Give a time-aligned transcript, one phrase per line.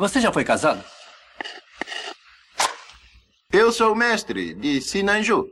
[0.00, 0.82] Você já foi casado?
[3.52, 5.44] Eu sou o mestre de Sinanju.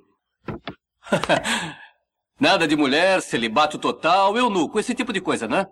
[2.40, 5.66] Nada de mulher, celibato total, eunuco, esse tipo de coisa, né?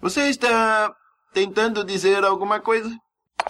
[0.00, 0.94] Você está
[1.34, 2.90] tentando dizer alguma coisa?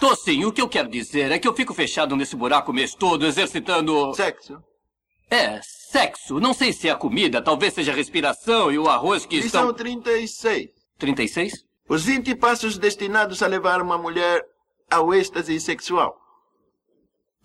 [0.01, 0.43] Tô sim.
[0.43, 3.25] O que eu quero dizer é que eu fico fechado nesse buraco o mês todo,
[3.25, 4.13] exercitando.
[4.15, 4.61] Sexo.
[5.31, 6.41] É, sexo.
[6.41, 9.69] Não sei se é a comida, talvez seja a respiração e o arroz que Lição
[9.69, 9.73] estão.
[9.73, 10.71] 36.
[10.97, 11.68] 36?
[11.89, 14.45] Os 20 passos destinados a levar uma mulher
[14.91, 16.15] ao êxtase sexual.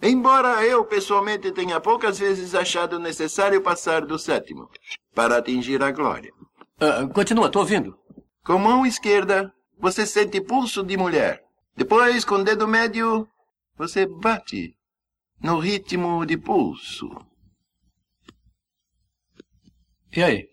[0.03, 4.69] Embora eu pessoalmente tenha poucas vezes achado necessário passar do sétimo
[5.15, 6.31] para atingir a glória.
[6.79, 7.99] Ah, continua, tô ouvindo.
[8.45, 11.43] Com mão esquerda, você sente pulso de mulher.
[11.75, 13.27] Depois, com o dedo médio,
[13.79, 14.77] você bate
[15.43, 17.09] no ritmo de pulso.
[20.15, 20.51] E aí?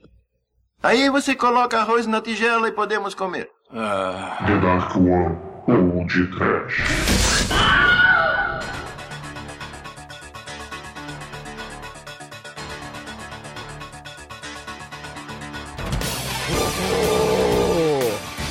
[0.82, 3.52] Aí você coloca arroz na tigela e podemos comer.
[3.74, 6.84] Ah, The Dark One ou de Trash.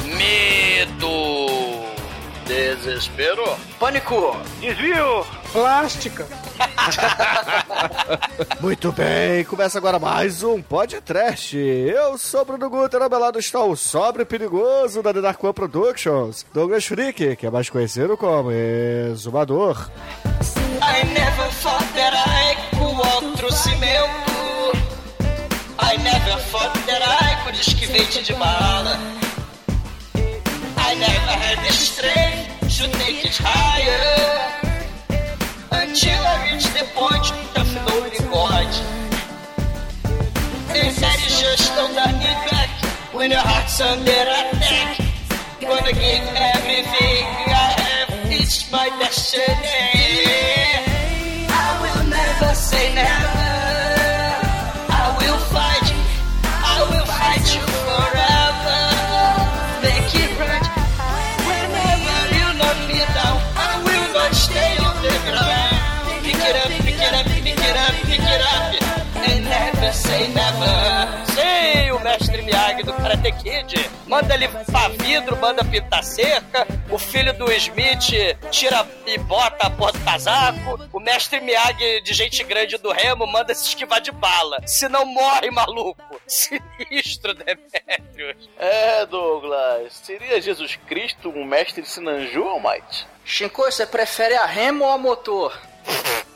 [0.06, 1.84] Medo.
[2.46, 3.44] Desespero.
[3.78, 4.36] Pânico.
[4.60, 5.26] Desvio!
[5.52, 6.26] Plástica!
[8.61, 11.56] Muito bem, começa agora mais um podcast.
[11.56, 15.53] Eu sou Bruno Guter, ao meu lado está o sobre perigoso da The Dark One
[15.53, 19.88] Productions, Douglas Freak, que é mais conhecido como Exumador.
[20.83, 24.08] I never thought that I could walk through cimento.
[25.78, 28.98] I never thought that I could esquivete de bala.
[30.77, 34.49] I never had the strength to take it higher.
[35.70, 38.82] antigamente depois afinou o bigode.
[40.72, 44.98] Terceira gestão da Impact, when your heart's under attack.
[45.60, 49.69] Gonna give everything I have, it's my destiny.
[70.20, 71.26] Never say never.
[71.34, 73.91] Sei, o mestre Miyagi do Karate Kid.
[74.06, 76.66] Manda ele pra vidro, manda pintar cerca.
[76.91, 80.88] O filho do Smith tira e bota a porra do casaco.
[80.92, 84.58] O mestre Miyagi de gente grande do Remo manda se esquivar de bala.
[84.66, 86.03] Senão morre, maluco.
[86.26, 88.48] Sinistro, Demetrius.
[88.58, 89.92] É, Douglas.
[90.02, 93.06] Seria Jesus Cristo um mestre Sinanju, Almighty?
[93.25, 95.56] Shinko, você prefere a Remo ou a motor?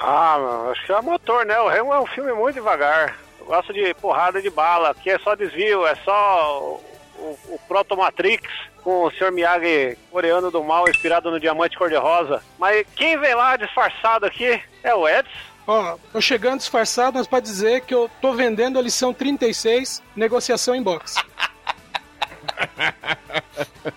[0.00, 1.60] Ah, mano, acho que é motor, né?
[1.60, 3.18] O Remo é um filme muito devagar.
[3.38, 6.82] Eu gosto de porrada de bala, aqui é só desvio, é só o,
[7.18, 8.48] o, o Proto Matrix
[8.82, 9.30] com o Sr.
[9.30, 12.42] Miyagi coreano do mal inspirado no diamante cor-de-rosa.
[12.58, 15.30] Mas quem vem lá disfarçado aqui é o Edson.
[15.66, 20.74] Ó, tô chegando disfarçado, mas pra dizer que eu tô vendendo a lição 36, negociação
[20.74, 21.16] em box.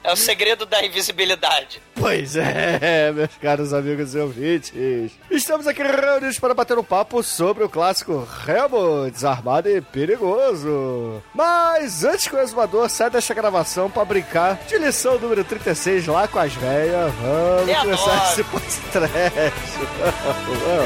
[0.04, 1.82] É o segredo da invisibilidade.
[1.96, 5.12] Pois é, meus caros amigos e ouvintes.
[5.30, 11.22] Estamos aqui reunidos para bater um papo sobre o clássico Remo, desarmado e perigoso.
[11.34, 16.28] Mas antes que o exumador saia desta gravação para brincar de lição número 36 lá
[16.28, 18.32] com as velhas, vamos Eu começar adoro.
[18.32, 19.54] esse podcast.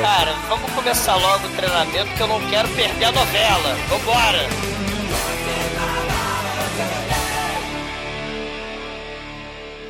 [0.02, 3.76] Cara, vamos começar logo o treinamento que eu não quero perder a novela.
[3.90, 4.77] Vambora!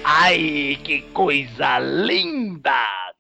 [0.10, 2.72] Ai, que coisa linda!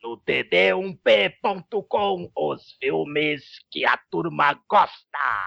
[0.01, 5.43] No td1p.com, os filmes que a turma gosta.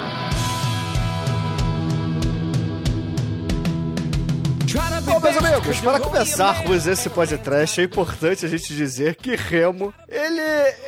[5.03, 10.43] Bom, meus amigos, para começarmos esse podcast, é importante a gente dizer que Remo, ele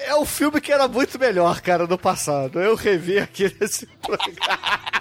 [0.04, 2.60] é um filme que era muito melhor, cara, no passado.
[2.60, 4.91] Eu revi aqui nesse programa.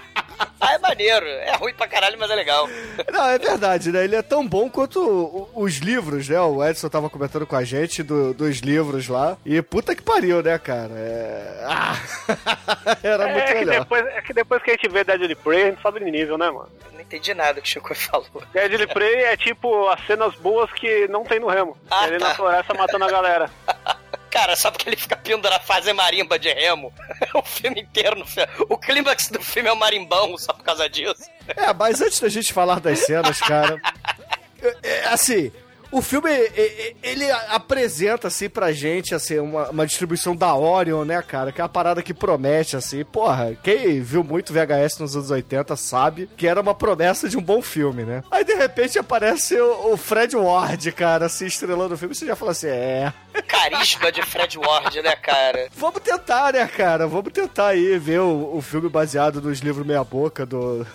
[0.63, 1.25] Ah, é maneiro.
[1.25, 2.69] É ruim pra caralho, mas é legal.
[3.11, 4.03] Não, é verdade, né?
[4.03, 6.39] Ele é tão bom quanto os livros, né?
[6.39, 9.37] O Edson tava comentando com a gente do- dos livros lá.
[9.43, 10.91] E puta que pariu, né, cara?
[10.93, 11.63] É...
[11.67, 11.95] Ah,
[13.01, 13.79] era muito É que, melhor.
[13.79, 16.37] depois, é que depois que a gente vê Deadly Prey, a gente sobe de nível,
[16.37, 16.69] né, mano?
[16.85, 18.27] Eu não entendi nada que o Chico falou.
[18.53, 21.75] Deadly Prey é tipo as cenas boas que não tem no Remo.
[21.89, 22.29] Ah, ele tá.
[22.29, 23.49] na floresta matando a galera.
[24.31, 26.91] Cara, só porque ele fica pendurado, fazer marimba de remo.
[27.35, 28.49] o filme inteiro no filme.
[28.69, 31.23] O clímax do filme é o marimbão, só por causa disso.
[31.49, 33.79] É, mas antes da gente falar das cenas, cara.
[34.63, 35.51] é, é, assim,
[35.93, 41.03] O filme, e- e- ele apresenta, assim, pra gente, assim, uma, uma distribuição da Orion,
[41.03, 41.51] né, cara?
[41.51, 43.03] Que é uma parada que promete, assim.
[43.03, 47.41] Porra, quem viu muito VHS nos anos 80 sabe que era uma promessa de um
[47.41, 48.23] bom filme, né?
[48.31, 52.15] Aí, de repente, aparece o, o Fred Ward, cara, assim, estrelando o filme.
[52.15, 53.11] Você já fala assim, é...
[53.47, 55.69] Carisma de Fred Ward, né, cara?
[55.75, 57.07] Vamos tentar, né, cara?
[57.07, 60.85] Vamos tentar aí ver o, o filme baseado nos livros meia boca do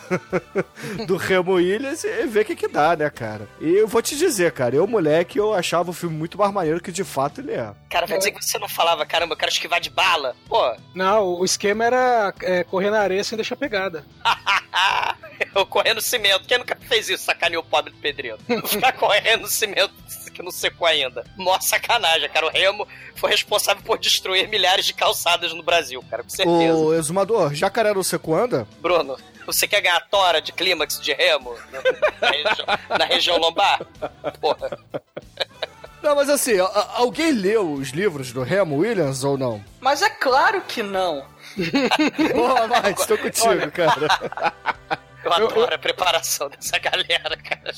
[1.07, 3.49] do Remo Williams e ver o que que dá, né, cara?
[3.61, 6.81] E eu vou te dizer, cara, eu, moleque, eu achava o filme muito mais maneiro
[6.81, 7.73] que de fato ele é.
[7.91, 10.35] Cara, vai dizer que você não falava, caramba, eu quero esquivar de bala?
[10.49, 14.05] Pô, Não, o esquema era é, correr na areia sem deixar pegada.
[15.55, 16.47] eu correndo cimento.
[16.47, 17.25] Quem nunca fez isso?
[17.25, 18.39] Sacaneou o pobre do pedreiro.
[18.67, 19.93] Ficar correndo no cimento
[20.37, 21.25] que não secou ainda.
[21.37, 22.47] Mó sacanagem, cara.
[22.47, 26.75] O Remo foi responsável por destruir milhares de calçadas no Brasil, cara, com certeza.
[26.75, 28.69] O exumador, Jacaré no Seco anda?
[28.81, 29.17] Bruno,
[29.47, 31.55] você quer ganhar tora de clímax de Remo
[32.21, 33.81] na, região, na região lombar?
[34.41, 34.79] Porra.
[36.03, 36.55] Não, mas assim,
[36.95, 39.65] alguém leu os livros do Remo Williams ou não?
[39.81, 41.25] Mas é claro que não.
[42.33, 45.01] Porra, vai, estou contigo, cara.
[45.27, 47.73] Eu adoro a preparação dessa galera, cara.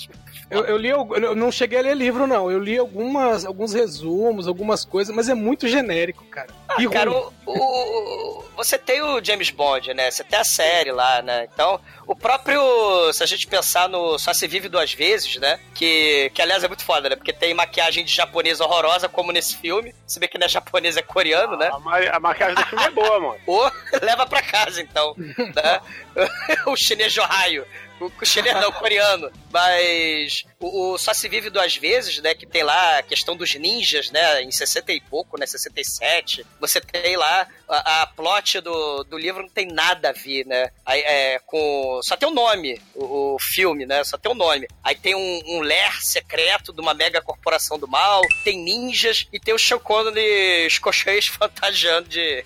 [0.51, 2.51] Eu, eu li, eu não cheguei a ler livro, não.
[2.51, 6.49] Eu li algumas, alguns resumos, algumas coisas, mas é muito genérico, cara.
[6.79, 7.33] E Ah, cara, ruim.
[7.47, 10.11] o, o- você tem o James Bond, né?
[10.11, 11.47] Você tem a série lá, né?
[11.53, 13.13] Então, o próprio.
[13.13, 15.61] Se a gente pensar no Só Se Vive Duas Vezes, né?
[15.75, 17.17] Que, que aliás é muito foda, né?
[17.17, 19.95] Porque tem maquiagem de japonesa horrorosa, como nesse filme.
[20.07, 21.71] Se bem que não é japonês, é coreano, né?
[21.73, 23.37] A, ma- a maquiagem do filme é boa, mano.
[23.47, 23.71] Ou
[24.03, 25.15] leva pra casa, então.
[25.17, 25.81] né?
[26.67, 27.65] o chinês de Ohio.
[28.05, 29.31] O o chinês não, o coreano.
[29.51, 32.35] Mas o, o Só Se Vive Duas Vezes, né?
[32.35, 34.43] Que tem lá a questão dos ninjas, né?
[34.43, 35.47] Em 60 e pouco, né?
[35.47, 36.47] 67.
[36.61, 40.71] Você tem lá a, a plot do, do livro não tem nada a ver, né?
[40.87, 44.03] Aí, é, com, só tem o nome, o, o filme, né?
[44.05, 44.69] Só tem o nome.
[44.83, 49.41] Aí tem um, um ler secreto de uma mega corporação do mal, tem ninjas e
[49.41, 52.45] tem o Sean Connery e os cocheiros fantasiando de...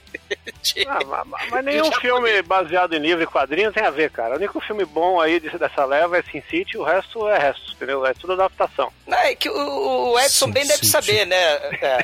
[0.63, 4.11] de- Ah, ma- ma- mas nenhum filme baseado em livro e quadrinho tem a ver,
[4.11, 4.35] cara.
[4.35, 7.73] O único filme bom aí desse- dessa leva é Sin City, o resto é resto,
[7.75, 8.07] entendeu?
[8.07, 8.93] É tudo adaptação.
[9.07, 11.37] Não, é que o, o Edson Sim, bem deve sim, saber, né?
[11.37, 11.99] É.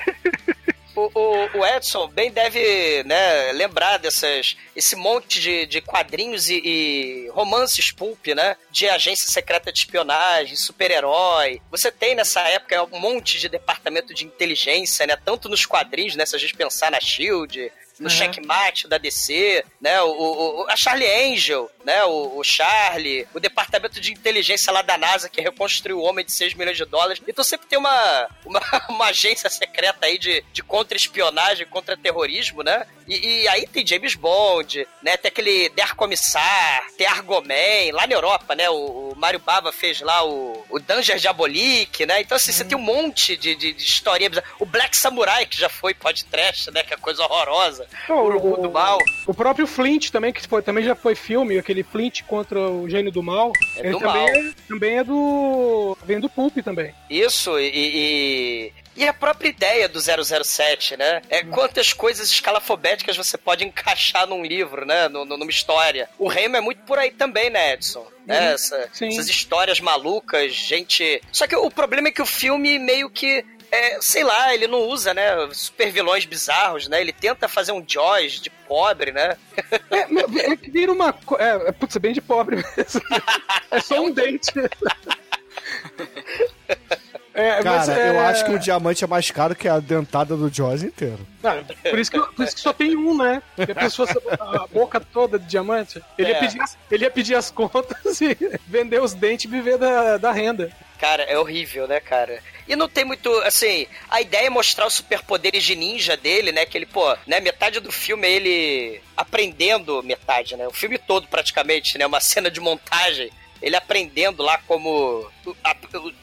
[0.96, 6.60] O, o- o Edson bem deve né, lembrar dessas esse monte de, de quadrinhos e,
[6.64, 8.56] e romances pulp, né?
[8.70, 11.62] De agência secreta de espionagem, super-herói.
[11.70, 15.16] Você tem nessa época um monte de departamento de inteligência, né?
[15.24, 16.26] Tanto nos quadrinhos, né?
[16.26, 20.00] Se a gente pensar na Shield, no checkmate da DC, né?
[20.02, 22.04] O, o- o- a Charlie Angel, né?
[22.04, 26.32] O, o Charlie, o departamento de inteligência lá da NASA que reconstruiu o homem de
[26.32, 27.22] 6 milhões de dólares.
[27.26, 32.86] Então sempre tem uma, uma, uma agência secreta aí de, de contra-espionagem, contra-terrorismo, né?
[33.08, 35.16] E, e aí tem James Bond, né?
[35.16, 38.68] Tem aquele Der Commissar, tem Argoman, lá na Europa, né?
[38.68, 42.20] O, o Mário Bava fez lá o, o Danger Diabolique, né?
[42.20, 44.30] Então assim, você tem um monte de, de, de historinha.
[44.58, 46.82] O Black Samurai, que já foi podcast, né?
[46.82, 47.86] Que é coisa horrorosa.
[48.08, 48.98] Não, o Urubu do Mal.
[49.26, 53.10] O próprio Flint também, que foi- também já foi filme, aquele Flint contra o Gênio
[53.10, 53.52] do Mal.
[53.76, 54.28] É ele do também, mal.
[54.28, 55.96] É, também é do.
[56.04, 56.94] vem do Pulp também.
[57.08, 61.22] Isso, e, e, e a própria ideia do 007, né?
[61.30, 65.08] É quantas coisas escalafobéticas você pode encaixar num livro, né?
[65.08, 66.08] Nu- numa história.
[66.18, 68.06] O Reino é muito por aí também, né, Edson?
[68.26, 68.52] Né?
[68.52, 69.08] Essa- sim.
[69.08, 71.22] essas histórias malucas, gente.
[71.32, 73.44] Só que o problema é que o filme meio que.
[73.70, 75.30] é, sei lá, ele não usa, né?
[75.52, 77.00] Super vilões bizarros, né?
[77.00, 79.36] Ele tenta fazer um Jaws de pobre, né?
[79.90, 81.14] É, é que vira uma.
[81.38, 83.00] É, é, putz, é bem de pobre mesmo.
[83.70, 84.50] É só um dente.
[87.40, 90.36] É, mas Cara, é- eu acho que o diamante é mais caro que a dentada
[90.36, 91.20] do Jaws inteiro.
[91.44, 93.40] Ah, por, isso que, por isso que só tem um, né?
[93.54, 94.08] Porque a pessoa
[94.40, 96.02] a boca toda de diamante.
[96.18, 96.34] Ele, É.
[96.34, 100.16] ia pedir as, ele ia pedir as contas e vender os dentes e viver da,
[100.16, 100.70] da renda.
[100.98, 102.40] Cara, é horrível, né, cara?
[102.66, 106.66] E não tem muito, assim, a ideia é mostrar os superpoderes de ninja dele, né?
[106.66, 110.66] Que ele, pô, né, metade do filme é ele aprendendo metade, né?
[110.66, 112.04] O filme todo praticamente, né?
[112.04, 113.30] Uma cena de montagem.
[113.60, 115.28] Ele aprendendo lá como.
[115.64, 115.76] a-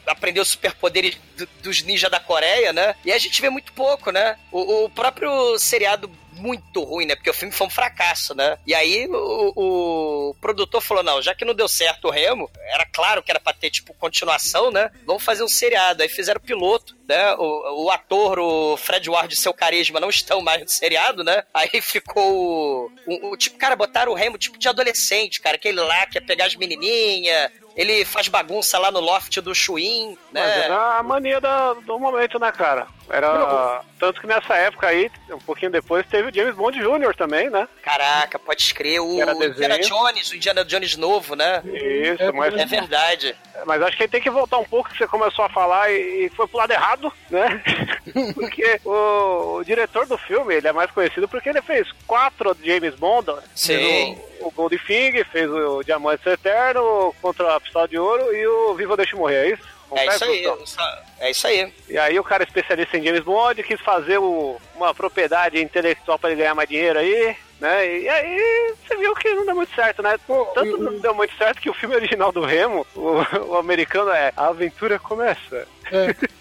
[0.06, 2.94] aprender os superpoderes do- dos ninjas da Coreia, né?
[3.04, 4.38] E a gente vê muito pouco, né?
[4.50, 7.14] O, o próprio seriado muito ruim, né?
[7.16, 8.56] Porque o filme foi um fracasso, né?
[8.66, 12.86] E aí o, o produtor falou: não, já que não deu certo o Remo, era
[12.86, 14.90] claro que era pra ter, tipo, continuação, né?
[15.06, 16.02] Vamos fazer um seriado.
[16.02, 17.34] Aí fizeram piloto, né?
[17.34, 21.42] O, o ator, o Fred Ward e seu carisma não estão mais no seriado, né?
[21.52, 26.06] Aí ficou o, o- tipo, cara, botaram o Remo tipo de adolescente, cara, aquele lá
[26.06, 27.50] que ia pegar as menininhas.
[27.76, 30.66] Ele faz bagunça lá no loft do Chuin, Mas né?
[30.68, 32.86] é a mania da- do momento, né, cara?
[33.08, 33.82] Era.
[33.98, 37.14] Tanto que nessa época aí, um pouquinho depois, teve o James Bond Jr.
[37.16, 37.66] também, né?
[37.82, 39.78] Caraca, pode escrever o Era Indiana.
[39.78, 41.62] Jones, o Indiana Jones novo, né?
[41.64, 42.54] Isso, mas.
[42.54, 43.34] É verdade.
[43.64, 46.46] Mas acho que tem que voltar um pouco que você começou a falar e, foi
[46.46, 47.62] pro lado errado, né?
[48.34, 52.94] porque o, o diretor do filme, ele é mais conhecido porque ele fez quatro James
[52.94, 53.32] Bond.
[53.54, 53.76] Sim.
[53.76, 58.74] Fez o, o Goldfinger, fez o Diamante Eterno, Contra a Pistola de Ouro e o
[58.74, 59.75] Viva Deixe Morrer, é isso?
[59.94, 60.42] É isso Confesso, aí.
[60.58, 61.00] Gustavo?
[61.20, 61.74] É isso aí.
[61.88, 66.30] E aí o cara especialista em James Bond quis fazer o- uma propriedade intelectual para
[66.30, 67.98] ele ganhar mais dinheiro aí, né?
[68.00, 70.18] E aí você viu que não deu muito certo, né?
[70.54, 74.32] Tanto não deu muito certo que o filme original do Remo, o, o americano é
[74.36, 75.66] A Aventura Começa.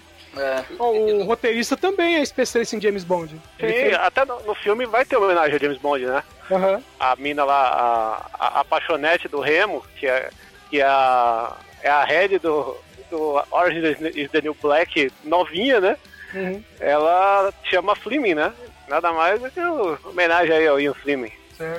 [0.77, 3.29] Ó, o roteirista também é especialista em James Bond.
[3.35, 6.23] Sim, fez- até no, no filme vai ter homenagem ao James Bond, né?
[6.51, 6.83] Aham.
[6.99, 10.29] A mina lá, a, a, a paixonete do Remo, que é,
[10.69, 12.75] que é a, é a head do,
[13.15, 15.97] do Orange is the New Black novinha, né?
[16.33, 16.61] Uhum.
[16.81, 18.51] ela chama Fleming, né?
[18.89, 21.31] Nada mais do que o- homenagem aí ao Ian Fleming.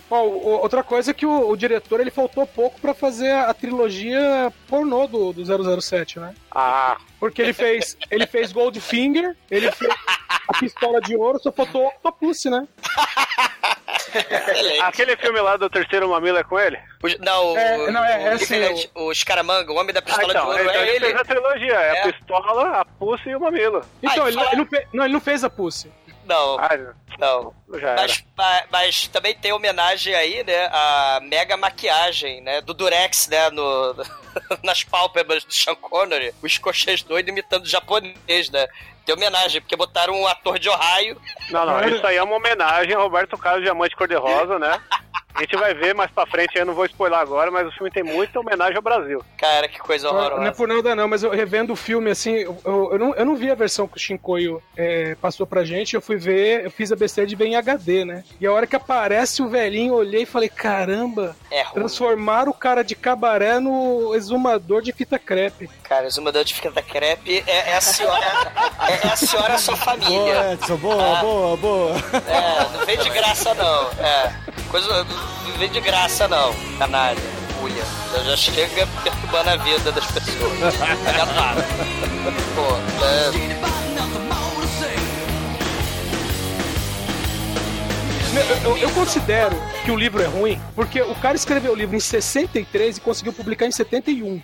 [0.09, 0.15] O-
[0.63, 4.51] outra coisa é que o, o diretor ele faltou pouco pra fazer a, a trilogia
[4.67, 6.35] pornô do, do 007, né?
[6.51, 9.93] Ah, Porque ele fez, ele fez Goldfinger, ele fez
[10.49, 12.67] a Pistola de Ouro, só faltou Octopus, né?
[14.83, 16.79] aquele filme lá do Terceiro Mamilo é com ele?
[17.03, 20.01] O- não, o, É, não, é- é o, assim, Lieutenant- o Escaramanga, o Homem da
[20.01, 21.05] Ah, Pistola então, de Ouro, então é ele ele.
[21.07, 22.01] fez a trilogia, é, É.
[22.01, 23.83] a pistola, a pulse e o mamilo.
[24.03, 25.91] Então, Ai, ele, fala- ele não fez, não, ele não fez a Pussy.
[26.27, 26.71] Não, Ah,
[27.19, 27.55] não.
[27.97, 33.49] Mas, ma- mas também tem homenagem aí, né, a mega maquiagem, né, do Durex, né,
[33.51, 33.95] no,
[34.63, 38.67] nas pálpebras do Sean Connery, o escocês doido imitando o japonês, né.
[39.05, 41.21] Tem homenagem, porque botaram um ator de Ohio.
[41.51, 44.81] Não, não, isso aí é uma homenagem ao Roberto Carlos Diamante Cor-de-Rosa, né?
[45.37, 47.91] A gente vai ver mais pra frente, eu não vou spoiler agora, mas o filme
[47.91, 49.23] tem muita homenagem ao Brasil.
[49.37, 50.53] Cara, que coisa Não é horrorosa.
[50.53, 53.37] por nada não, mas eu revendo o filme assim, eu, eu, eu não, eu não
[53.37, 56.91] vi a versão que o Shinkoio é, passou pra gente, eu fui ver, eu fiz
[56.91, 58.25] a besteira de ver em HD, né?
[58.41, 61.75] E a hora que aparece o velhinho, eu olhei e falei, caramba, É ruim.
[61.75, 65.69] transformaram o cara de cabaré no exumador de fita crepe.
[65.83, 68.25] Cara, exumador de fita crepe é, é a senhora.
[68.89, 70.09] É, é a senhora e a sua família.
[70.35, 71.91] Boa, Edson, boa, boa, boa.
[72.27, 73.91] É, não vem de graça não.
[74.03, 74.33] É.
[74.71, 75.07] Coisa.
[75.49, 77.19] Não vem de graça não, canalha.
[77.63, 77.85] Ulha.
[78.13, 80.59] Já, já chega perturbando a vida das pessoas.
[81.17, 81.63] Já para.
[82.55, 83.57] Pô, é.
[88.65, 91.97] Eu, eu- eu considero que o livro é ruim, porque o cara escreveu o livro
[91.97, 94.43] em 63 e conseguiu publicar em 71.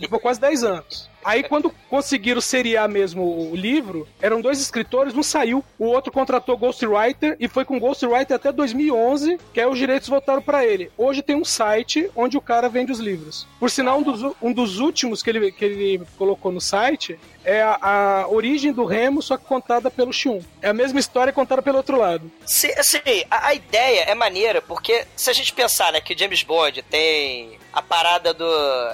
[0.00, 1.10] Levou quase 10 anos.
[1.24, 6.56] Aí, quando conseguiram seriar mesmo o livro, eram dois escritores, um saiu, o outro contratou
[6.56, 10.90] Ghostwriter e foi com Ghostwriter até 2011, que aí os direitos voltaram pra ele.
[10.96, 13.46] Hoje tem um site onde o cara vende os livros.
[13.58, 17.62] Por sinal, um dos, um dos últimos que ele, que ele colocou no site é
[17.62, 20.40] a, a origem do Remo, só que contada pelo Xion.
[20.60, 22.30] É a mesma história contada pelo outro lado.
[22.44, 26.42] Se, assim, a, a ideia é maneira, porque se a gente pensar né, que James
[26.42, 28.44] Bond tem a parada do.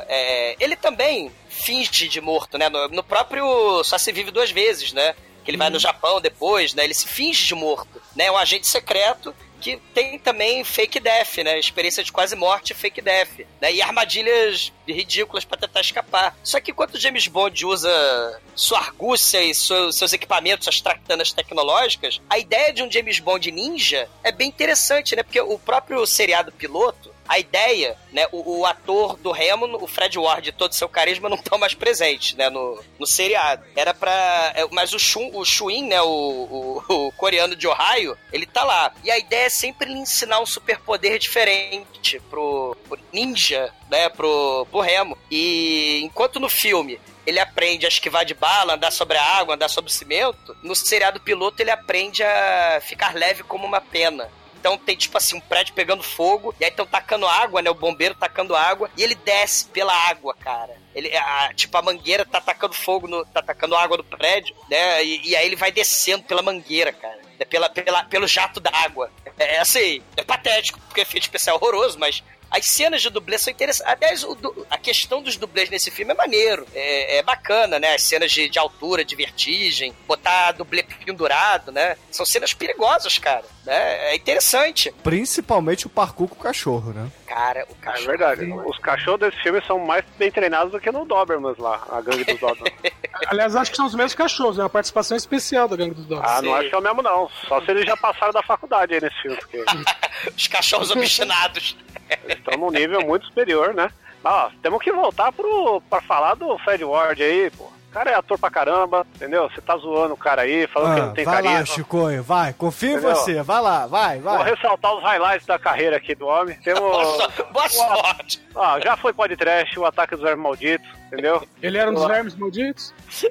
[0.08, 2.68] é, ele também finge de morto, né?
[2.68, 5.14] No, no próprio Só Se Vive Duas Vezes, né?
[5.44, 6.84] Que ele vai no Japão depois, né?
[6.84, 8.24] Ele se finge de morto, né?
[8.26, 11.58] É um agente secreto que tem também fake death, né?
[11.58, 13.72] Experiência de quase morte e fake death, né?
[13.72, 16.36] E armadilhas ridículas pra tentar escapar.
[16.42, 21.32] Só que enquanto o James Bond usa sua argúcia e seu- seus equipamentos, suas tractanas
[21.32, 25.22] tecnológicas, a ideia de um James Bond ninja é bem interessante, né?
[25.22, 30.18] Porque o próprio seriado piloto a ideia, né, o, o ator do Remo, o Fred
[30.18, 33.64] Ward todo seu carisma não estão mais presentes, né, no, no seriado.
[33.74, 34.52] Era pra...
[34.54, 38.62] é, Mas o, Shun, o Shuin, né, o, o, o coreano de Ohio, ele tá
[38.64, 38.92] lá.
[39.02, 44.66] E a ideia é sempre lhe ensinar um superpoder diferente pro, pro ninja, né, pro,
[44.70, 45.16] pro Remo.
[45.30, 49.68] E enquanto no filme ele aprende a esquivar de bala, andar sobre a água, andar
[49.68, 54.30] sobre o cimento, no seriado piloto ele aprende a ficar leve como uma pena.
[54.64, 57.68] Então tem tipo assim um prédio pegando fogo e aí estão tacando água, né?
[57.68, 60.72] O bombeiro tacando água e ele desce pela água, cara.
[60.94, 65.04] Ele, a- tipo a mangueira tá tacando fogo, no, tá tacando água no prédio, né?
[65.04, 67.20] E, e aí ele vai descendo pela mangueira, cara.
[67.38, 69.10] É Pela, pela, pelo jato d'água.
[69.38, 73.36] É, é assim, é patético, porque efeito especial é horroroso, mas as cenas de dublê
[73.36, 73.92] são interessantes.
[73.92, 74.24] Aliás,
[74.70, 76.66] a questão dos dublês nesse filme é maneiro.
[76.72, 77.96] É, é bacana, né?
[77.96, 81.98] As cenas de, de altura, de vertigem, botar dublê pendurado, né?
[82.10, 83.44] São cenas perigosas, cara.
[83.64, 84.10] Né?
[84.10, 84.92] É interessante.
[85.02, 87.08] Principalmente o parkour com o cachorro, né?
[87.26, 88.06] Cara, o É cachorro.
[88.08, 88.44] verdade.
[88.66, 92.24] Os cachorros desse filme são mais bem treinados do que no Dobermans lá, a gangue
[92.24, 92.74] dos Dobermans.
[93.28, 96.28] Aliás, acho que são os mesmos cachorros, é uma participação especial da Gangue dos Dogs.
[96.28, 96.58] Ah, não Sim.
[96.58, 97.28] acho que é o mesmo não.
[97.48, 99.64] Só se eles já passaram da faculdade aí nesse filme, porque
[100.36, 101.76] Os cachorros obstinados.
[102.24, 103.88] eles estão num nível muito superior, né?
[104.22, 107.70] Ó, temos que voltar pro, pra falar do Fred Ward aí, pô.
[107.94, 109.48] Cara é ator pra caramba, entendeu?
[109.48, 111.58] Você tá zoando o cara aí, falando que Ah, não tem vai carisma.
[111.60, 112.52] lá, Chicoio, vai.
[112.52, 113.14] Confio em Entendeu?
[113.14, 113.42] você.
[113.42, 114.50] Vai lá, vai, Vou vai.
[114.50, 116.56] ressaltar os highlights da carreira aqui do homem.
[116.60, 116.82] Temos.
[117.52, 118.44] Boa sorte.
[118.56, 121.42] Ah, já foi podcast, o ataque dos vermes malditos, entendeu?
[121.62, 122.92] Ele era um dos vermes malditos?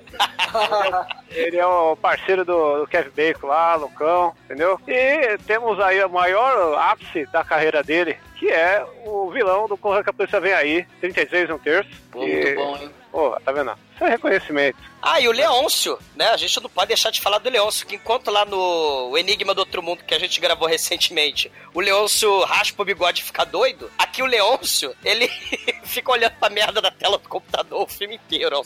[1.29, 4.79] Ele é o parceiro do, do Kevin Bacon lá, Lucão, entendeu?
[4.87, 10.03] E temos aí o maior ápice da carreira dele, que é o vilão do Corra
[10.03, 11.89] que a Polícia Vem Aí, 36 e um terço.
[12.11, 12.91] Pô, que- muito bom, hein?
[13.13, 13.71] Pô, tá vendo?
[13.93, 14.75] Isso é reconhecimento.
[14.99, 16.29] Ah, e o Leôncio, né?
[16.29, 19.59] A gente não pode deixar de falar do Leôncio, que enquanto lá no Enigma do
[19.59, 23.91] Outro Mundo, que a gente gravou recentemente, o Leôncio raspa o bigode e fica doido,
[23.99, 25.27] aqui o Leôncio, ele
[25.85, 28.63] fica olhando pra merda da tela do computador o filme inteiro.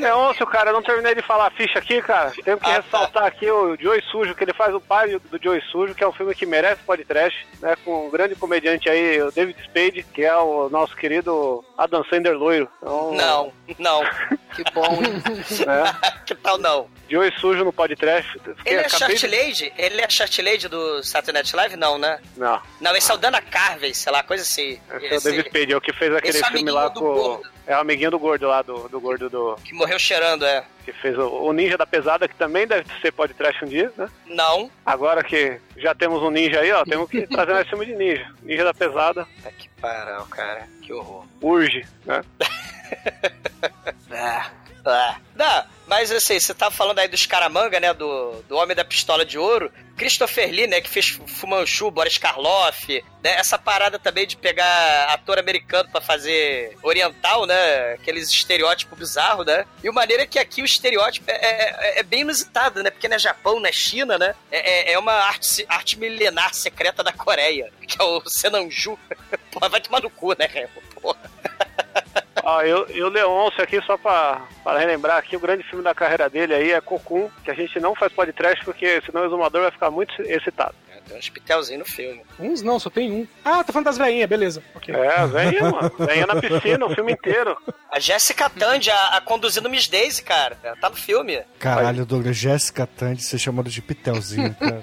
[0.00, 2.30] Leôncio, cara, eu não terminei de falar a ficha aqui, cara.
[2.44, 2.80] Tenho que Ah, tá.
[2.82, 6.08] ressaltar aqui o Joey Sujo, que ele faz o pai do Joey Sujo, que é
[6.08, 7.74] um filme que merece podcast, né?
[7.84, 12.36] Com um grande comediante aí, o David Spade, que é o nosso querido Adam Sandler
[12.36, 12.68] loiro.
[12.82, 14.02] Então, Não, não.
[14.54, 15.22] Que bom, hein?
[15.66, 15.96] né?
[16.26, 16.88] que tal não?
[17.08, 18.30] Joey Sujo no podcast.
[18.32, 19.72] Fiquei- Ele é acabei Short de- Lady?
[19.76, 21.76] Ele é Short Lady do Saturday Night Live?
[21.76, 22.20] Não, né?
[22.36, 24.80] Não, Não, esse é o Dana Carvey, sei lá, coisa assim.
[24.94, 27.00] esse é o Esse- David Spade, é o que fez aquele esse filme lá do
[27.00, 27.12] com.
[27.14, 27.53] gordo.
[27.66, 29.56] É o amiguinho do gordo lá, do, do gordo do.
[29.64, 30.64] Que morreu cheirando, é.
[30.84, 34.08] Que fez o, o Ninja da Pesada, que também deve ser podcast um dia, né?
[34.26, 34.70] Não.
[34.84, 38.30] Agora que já temos um ninja aí, ó, temos que trazer mais filme de ninja.
[38.42, 40.68] Ninja da Pesada, Tá que parão, cara.
[40.82, 41.24] Que horror.
[41.40, 42.22] urge, né?
[44.86, 45.66] Ah, ah.
[45.86, 47.92] Mas assim, você tava falando aí dos Caramanga, né?
[47.92, 49.70] Do, do Homem da Pistola de Ouro.
[49.96, 50.80] Christopher Lee, né?
[50.80, 53.04] Que fez Fumanchu, Boris Karloff.
[53.22, 57.92] Né, essa parada também de pegar ator americano pra fazer oriental, né?
[57.94, 59.64] Aqueles estereótipos bizarros, né?
[59.82, 62.90] E o maneiro é que aqui o estereótipo é, é- é bem inusitado, né?
[62.90, 64.34] Porque não é Japão, não é China, né?
[64.50, 68.98] É, é- é uma arte, arte milenar secreta da Coreia, que é o Senanju.
[69.52, 70.48] Porra, vai tomar no cu, né?
[71.00, 71.18] Porra.
[72.44, 75.94] Ó, eu, e o Leôncio aqui, só pra, pra relembrar aqui, o grande filme da
[75.94, 79.62] carreira dele aí é Cocum, que a gente não faz podcast porque senão o exumador
[79.62, 80.74] vai ficar muito excitado.
[81.06, 82.22] Tem uns pitelzinhos no filme.
[82.40, 83.28] Uns não, só tem um.
[83.44, 84.62] Ah, tá falando das veinhas, beleza.
[84.74, 84.94] Ok.
[84.94, 85.92] É, venha, mano.
[86.00, 87.54] Venha na piscina o filme inteiro.
[87.92, 90.56] A Jessica Tandy, a, a conduzindo Miss Daisy, cara.
[90.62, 91.42] Ela tá no filme.
[91.58, 94.80] Caralho, Douglas, Jéssica Tandy, você chamando de Pitelzinho, cara.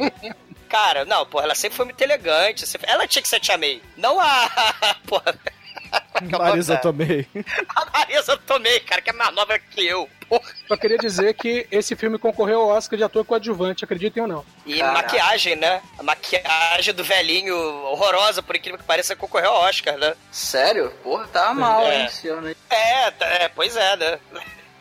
[0.70, 2.68] Cara, não, porra, ela sempre foi muito elegante.
[2.68, 3.82] sempre- Ela tinha que ser Tia May.
[3.98, 4.48] Não a.
[5.08, 5.36] porra.
[6.38, 7.28] Marisa Tomei.
[7.76, 10.08] A Marisa Tomei, cara, que é mais nova que eu.
[10.30, 10.44] Porra.
[10.68, 14.46] Só queria dizer que esse filme concorreu ao Oscar de ator coadjuvante, acreditem ou não.
[14.66, 15.02] E Caraca.
[15.02, 15.82] maquiagem, né?
[15.98, 20.14] A maquiagem do velhinho horrorosa, por incrível que pareça, concorreu ao Oscar, né?
[20.32, 20.92] Sério?
[21.04, 22.02] Porra, tá mal, É.
[22.02, 22.56] hein, esse ano aí.
[22.70, 24.20] É, tá- é, pois é, né?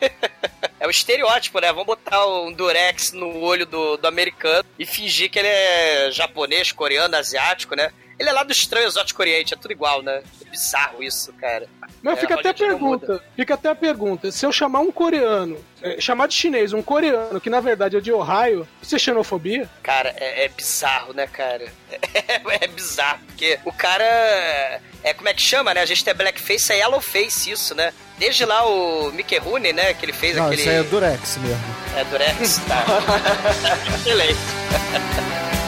[0.79, 1.67] É o estereótipo, né?
[1.67, 6.71] Vamos botar um durex no olho do, do americano e fingir que ele é japonês,
[6.71, 7.91] coreano, asiático, né?
[8.21, 10.21] Ele é lá do estranho exótico oriente, é tudo igual, né?
[10.45, 11.67] É bizarro isso, cara.
[12.03, 14.91] Mas É, fica até a não pergunta, fica até a pergunta, se eu chamar um
[14.91, 18.99] coreano, é, chamar de chinês um coreano, que na verdade é de Ohio, isso é
[18.99, 19.67] xenofobia?
[19.81, 21.65] Cara, é, é bizarro, né, cara?
[22.13, 24.03] É, é bizarro, porque o cara.
[25.03, 25.81] É como é que chama, né?
[25.81, 27.91] A gente tem blackface, é yellowface, isso, né?
[28.19, 29.93] Desde lá o Mickey Rooney, né?
[29.95, 30.61] Que ele fez Não, aquele.
[30.61, 31.75] isso aí é Durex mesmo.
[31.97, 32.85] É Durex, tá.
[33.97, 35.60] Excelente.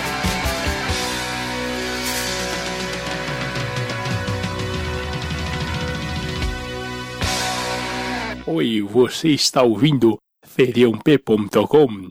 [8.46, 12.10] Oi, você está ouvindo feriump.com?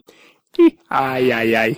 [0.89, 1.77] Ai, ai, ai.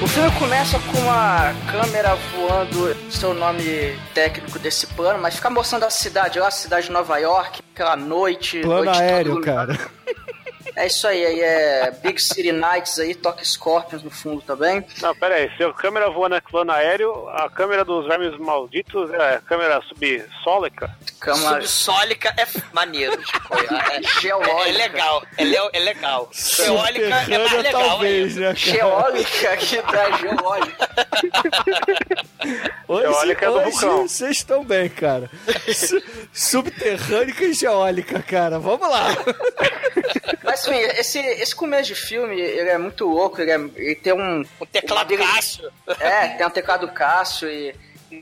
[0.00, 5.82] O filme começa com uma câmera voando, seu nome técnico desse plano, mas fica mostrando
[5.82, 8.60] a cidade lá, a cidade de Nova York, aquela noite.
[8.60, 9.76] Plano noite aéreo, cara.
[10.74, 14.84] É isso aí, aí é Big City Nights aí, toca Scorpions no fundo também.
[15.00, 15.50] Não, pera aí.
[15.56, 19.80] Se a câmera voa no plano aéreo, a câmera dos vermes malditos é a câmera
[19.82, 20.90] subsólica.
[21.20, 23.16] Câmera Subsólica é maneiro.
[23.22, 24.68] Tipo, é, geológica.
[24.68, 25.22] é legal.
[25.38, 26.28] É, le- é legal.
[26.32, 27.82] Geólica é mais Subterrânea, legal.
[27.88, 28.48] talvez, ainda.
[28.50, 28.54] né?
[28.56, 30.88] Geólica que dá geológica.
[32.88, 34.02] Hoje, Geólica é do hoje vulcão.
[34.08, 35.30] vocês estão bem, cara.
[35.74, 36.02] Su-
[36.32, 38.58] Subterrânica e geólica, cara.
[38.58, 39.06] Vamos lá.
[40.56, 44.12] Mas assim, esse, esse começo de filme, ele é muito louco, ele, é- ele tem
[44.12, 44.44] um...
[44.60, 45.72] O teclado uma Cássio.
[46.00, 47.74] É, tem um teclado Cássio e,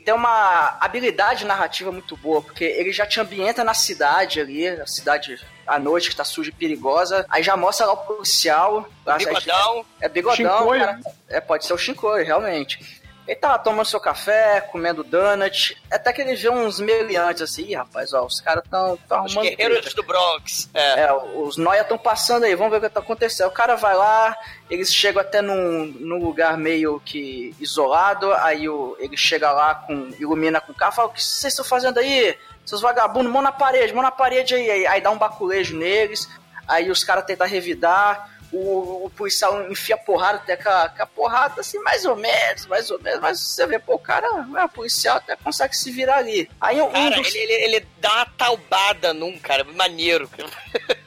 [0.04, 4.86] tem uma habilidade narrativa muito boa, porque ele já te ambienta na cidade ali, a
[4.86, 8.88] cidade à noite que tá suja e perigosa, aí já mostra lá o policial.
[9.06, 9.84] lá- Bigodão.
[10.00, 10.80] É bigodão, Shinkoio.
[10.80, 11.00] cara.
[11.28, 13.02] É, pode ser o Shinkoi, realmente.
[13.26, 17.62] Ele tá lá tomando seu café, comendo donut, até que ele vê uns meliantes assim,
[17.64, 19.56] Ih, rapaz, ó, os caras tão, tão Os arrumando.
[19.56, 19.96] guerreiros treta.
[19.96, 20.68] do Bronx.
[20.74, 21.00] É.
[21.04, 23.48] É, os noia estão passando aí, vamos ver o que tá acontecendo.
[23.48, 24.36] O cara vai lá,
[24.68, 30.10] eles chegam até num, num lugar meio que isolado, aí o, ele chega lá, com
[30.18, 32.36] ilumina com o carro, fala, o que vocês estão fazendo aí?
[32.66, 34.70] Seus vagabundos, mão na parede, mão na parede aí.
[34.70, 36.28] Aí, aí dá um baculejo neles,
[36.68, 41.06] aí os caras tentam revidar, o, o policial enfia porrada até com a, com a
[41.06, 44.26] porrada, assim, mais ou menos, mais ou menos, mas você vê, pô, o cara,
[44.56, 46.48] é, o policial até consegue se virar ali.
[46.60, 50.28] Aí um Cara, dos- ele, ele, ele dá uma taubada num, cara, maneiro.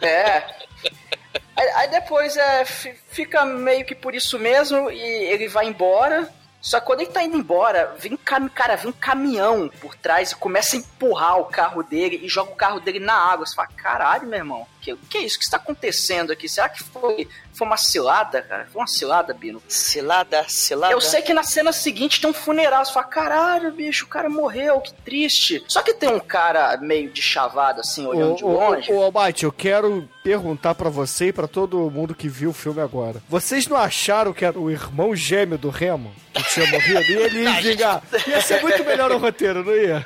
[0.01, 0.43] É.
[1.55, 6.31] Aí, aí depois é, fi- fica meio que por isso mesmo e ele vai embora.
[6.61, 8.17] Só que quando ele tá indo embora, vem
[8.53, 12.51] cara, vem um caminhão por trás e começa a empurrar o carro dele e joga
[12.51, 13.45] o carro dele na água.
[13.45, 15.35] Você fala, caralho, meu irmão, que, que é isso?
[15.35, 16.47] O que está acontecendo aqui?
[16.47, 18.67] Será que foi, foi uma cilada, cara?
[18.71, 19.61] Foi uma cilada, Bino?
[19.67, 20.93] Cilada, cilada.
[20.93, 22.85] Eu sei que na cena seguinte tem um funeral.
[22.85, 25.63] Você fala, caralho, bicho, o cara morreu, que triste.
[25.67, 28.91] Só que tem um cara meio de chavado, assim, olhando de Ô, ô, longe.
[28.91, 32.81] ô, Almighty, eu quero perguntar pra você e pra todo mundo que viu o filme
[32.81, 33.21] agora.
[33.29, 36.13] Vocês não acharam que era o irmão gêmeo do Remo?
[36.33, 37.01] Que tinha morrido?
[37.01, 38.03] E ele ia vingar.
[38.27, 40.05] Ia ser muito melhor o roteiro, não ia?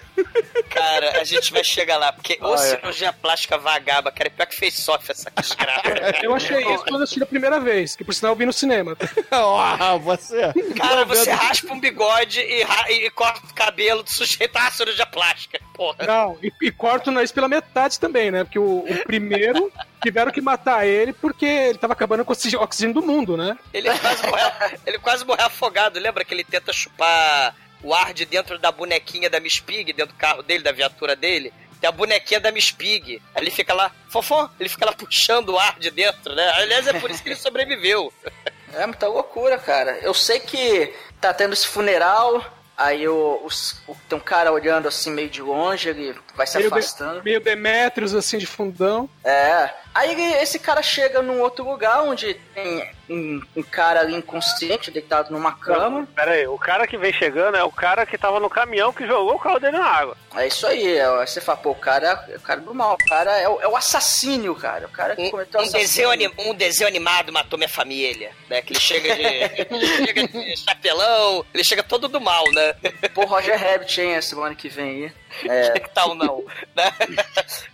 [0.70, 2.58] Cara, a gente vai chegar lá, porque Ah, ô é.
[2.58, 5.82] cirurgia plástica vagaba, cara, é pior que fez sofre essa desgraça.
[6.24, 8.54] Eu achei isso quando eu assisti a primeira vez, que por sinal eu vi no
[8.54, 8.96] cinema.
[9.32, 10.52] Ah, você.
[10.78, 15.06] Cara, você raspa um bigode e, ra- e corta o cabelo do sujeito à cirurgia
[15.06, 15.60] plástica.
[15.74, 16.06] Porra.
[16.06, 18.44] Não, e, e corto o nariz pela metade também, né?
[18.44, 19.72] Porque o, o primeiro
[20.04, 23.58] tiveram que matar ele porque ele tava acabando com o oxi- oxigênio do mundo, né?
[23.74, 24.52] Ele quase morreu,
[24.86, 26.00] ele quase morreu afogado.
[26.00, 30.14] Lembra que ele tenta chupar o ar de dentro da bonequinha da Miss Pig, dentro
[30.14, 31.52] do carro dele, da viatura dele?
[31.82, 33.22] Tem a bonequinha da Miss Pig.
[33.36, 36.48] Aí ele fica lá, fofó, ele fica lá puxando o ar de dentro, né?
[36.56, 38.14] Aliás, é por isso que ele sobreviveu.
[38.74, 40.00] É muita loucura, cara.
[40.02, 42.42] Eu sei que tá tendo esse funeral,
[42.78, 43.46] aí o,
[43.86, 47.22] o- tem um cara olhando assim meio de longe, ele vai se Meio, afastando.
[47.22, 49.10] meio Demetrius, assim, de fundão.
[49.26, 49.70] É.
[49.94, 54.90] Aí ele- esse cara chega num outro lugar onde tem um, um cara ali inconsciente,
[54.90, 56.08] deitado numa cama.
[56.16, 59.06] Pera aí, o cara que vem chegando é o cara que tava no caminhão que
[59.06, 60.16] jogou o carro dele na água.
[60.36, 62.94] É isso aí, é, aí você fala, pô, o cara é o cara do mal,
[62.94, 64.86] o cara é o, é o assassino, cara.
[64.86, 68.62] O cara que cometeu Um desenho, anim- um desenho animado matou minha família, né?
[68.62, 72.74] Que ele chega de, ele chega de chapelão, ele chega todo do mal, né?
[73.14, 75.14] Pô, Roger Rabbit, hein, semana que vem aí.
[75.50, 76.92] É, Que tal não, né?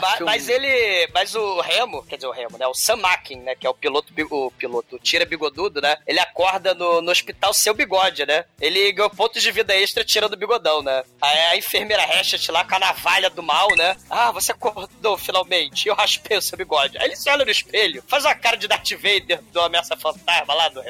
[0.00, 1.08] Mas, mas ele.
[1.12, 2.66] Mas o Remo, quer dizer, o Remo, né?
[2.66, 3.54] O Sam Mackin, né?
[3.54, 5.96] Que é o piloto, o piloto o tira bigodudo, né?
[6.06, 8.44] Ele acorda no, no hospital sem o bigode, né?
[8.60, 11.02] Ele ganhou pontos de vida extra tirando o bigodão, né?
[11.20, 13.96] Aí a enfermeira Hatchet lá com a navalha do mal, né?
[14.10, 15.86] Ah, você acordou finalmente.
[15.86, 16.98] E eu raspei o seu bigode.
[16.98, 20.54] Aí ele se olha no espelho, faz uma cara de Darth Vader do Ameaça Fantasma
[20.54, 20.82] lá do.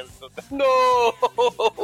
[0.50, 1.14] No!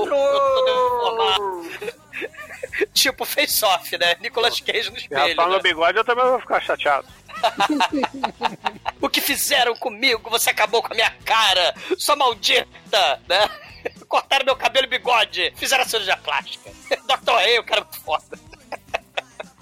[0.07, 1.65] No!
[2.93, 4.17] tipo face-off, né?
[4.21, 5.21] Nicolas Cage no Se espelho.
[5.21, 5.51] raspar né?
[5.53, 7.07] meu bigode, eu também vou ficar chateado.
[9.01, 10.31] O que fizeram comigo?
[10.31, 13.51] Você acabou com a minha cara, sua maldita, né?
[14.09, 16.71] Cortaram meu cabelo e bigode, fizeram a cirurgia plástica.
[16.89, 17.33] Dr.
[17.33, 18.39] Ray, o cara é muito foda.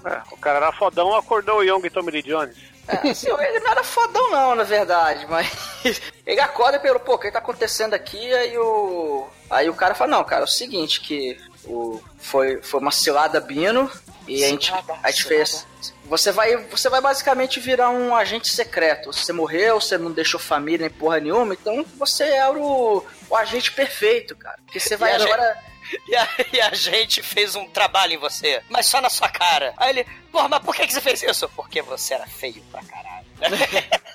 [0.04, 2.56] É, o cara era fodão, acordou o Young Tommy Lee Jones.
[2.88, 7.18] É, assim, ele não era fodão não, na verdade, mas ele acorda pelo, pô, o
[7.18, 8.32] que tá acontecendo aqui?
[8.34, 12.80] Aí o aí o cara fala, não, cara, é o seguinte, que o, foi, foi
[12.80, 13.90] uma cilada Bino
[14.26, 14.72] e a gente,
[15.02, 15.66] a gente fez...
[16.04, 19.12] Você vai, você vai basicamente virar um agente secreto.
[19.12, 23.72] Você morreu, você não deixou família nem porra nenhuma, então você é o, o agente
[23.72, 24.58] perfeito, cara.
[24.64, 25.58] Porque você vai E a gente- agora...
[26.08, 29.74] E a, e a gente fez um trabalho em você, mas só na sua cara.
[29.76, 31.46] Aí ele, porra, mas por que, que você fez isso?
[31.50, 33.11] Porque você era feio pra caralho.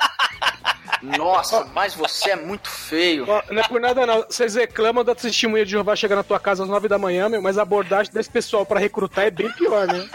[1.02, 3.26] Nossa, mas você é muito feio.
[3.50, 4.24] Não é por nada não.
[4.24, 7.42] Vocês reclamam da testemunha de Jeová chegar na tua casa às 9 da manhã, meu,
[7.42, 10.10] mas a abordagem desse pessoal pra recrutar é bem pior, né?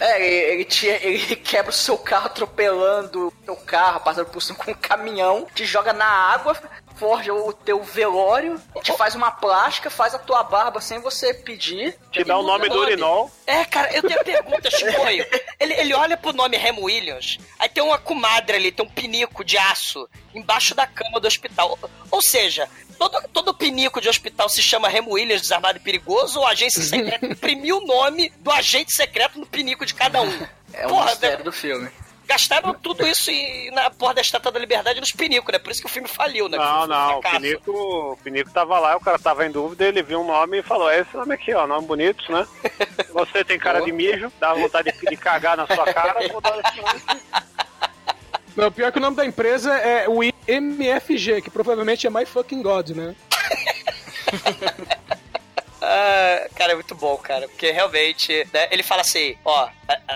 [0.00, 4.58] É, ele, tinha, ele quebra o seu carro atropelando o teu carro, passando por cima
[4.58, 6.56] com um caminhão, te joga na água,
[6.98, 11.96] forja o teu velório, te faz uma plástica, faz a tua barba sem você pedir.
[12.10, 13.30] Te dá o nome do urinol.
[13.46, 15.24] É, cara, eu tenho pergunta, Chicoio.
[15.60, 19.42] Ele, ele olha pro nome Remo Williams, aí tem uma comadre ali, tem um pinico
[19.42, 21.76] de aço embaixo da cama do hospital.
[22.12, 26.46] Ou seja, todo, todo pinico de hospital se chama Remo Williams, desarmado e perigoso, ou
[26.46, 30.46] a agência secreta imprimiu o nome do agente secreto no pinico de cada um.
[30.72, 31.44] É o Porra, mistério né?
[31.44, 31.90] do filme.
[32.28, 35.58] Gastaram tudo isso e, na porra da Estátua da Liberdade nos pinicos, né?
[35.58, 36.58] Por isso que o filme faliu, né?
[36.58, 37.22] Não, não, o.
[37.22, 40.62] Pinico, o Pinico tava lá, o cara tava em dúvida, ele viu um nome e
[40.62, 42.46] falou, é esse nome aqui, ó, nome bonito, né?
[43.14, 46.58] Você tem cara de mijo, dá vontade de, de cagar na sua cara, vou dar
[46.58, 47.48] esse nome aqui.
[48.54, 52.60] Não, pior que o nome da empresa é o MFG, que provavelmente é My Fucking
[52.60, 53.16] God, né?
[55.90, 57.48] Ah, cara, é muito bom, cara.
[57.48, 59.68] Porque realmente, né, ele fala assim: ó,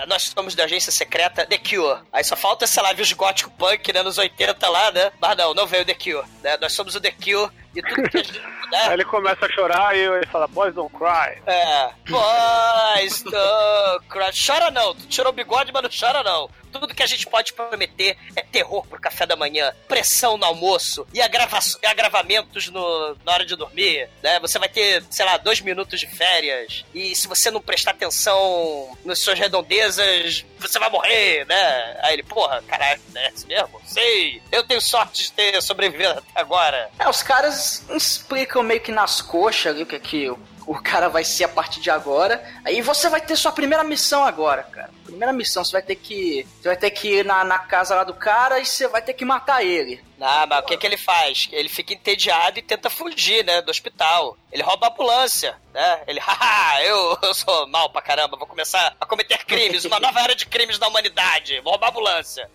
[0.07, 2.01] nós somos da agência secreta The Cure.
[2.11, 5.11] Aí só falta, sei lá, os gótico punk, né, nos 80 lá, né?
[5.19, 6.57] Mas não, não veio The Cure, né?
[6.61, 8.85] Nós somos o The Cure e tudo que a gente puder.
[8.85, 11.41] Aí ele começa a chorar e ele fala, boys don't cry.
[11.47, 14.31] É, boys, não, cry.
[14.45, 16.49] chora não, tu tirou o bigode, mas não chora não.
[16.73, 21.07] Tudo que a gente pode prometer é terror pro café da manhã, pressão no almoço
[21.13, 24.39] e, agrava agravamentos no, na hora de dormir, né?
[24.39, 28.97] Você vai ter, sei lá, dois minutos de férias e se você não prestar atenção
[29.05, 31.99] nas suas redondezas, você vai morrer, né?
[32.01, 33.81] Aí ele, porra, caralho, é isso mesmo?
[33.85, 36.89] Sei, eu tenho sorte de ter sobrevivido até agora.
[36.99, 40.31] É, os caras explicam meio que nas coxas ali o que, que
[40.67, 42.43] o, cara vai ser a partir de agora.
[42.65, 44.89] Aí você vai ter sua primeira missão agora, cara.
[45.03, 46.47] Primeira missão, você vai ter que.
[46.61, 49.13] Você vai ter que ir na, na casa lá do cara e você vai ter
[49.13, 50.03] que matar ele.
[50.19, 51.49] Ah, mas o que que ele faz?
[51.51, 54.37] Ele fica entediado e tenta fugir, né, do hospital.
[54.51, 56.01] Ele rouba a ambulância, né?
[56.07, 60.21] Ele, haha, eu, eu sou mal pra caramba, vou começar a cometer crimes, uma nova
[60.21, 62.49] era de crimes da humanidade, vou roubar a ambulância.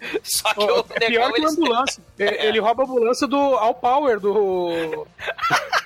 [0.22, 1.46] Só que o é pior que ele...
[1.46, 2.02] uma ambulância.
[2.18, 5.06] É, Ele rouba a ambulância do All Power, do.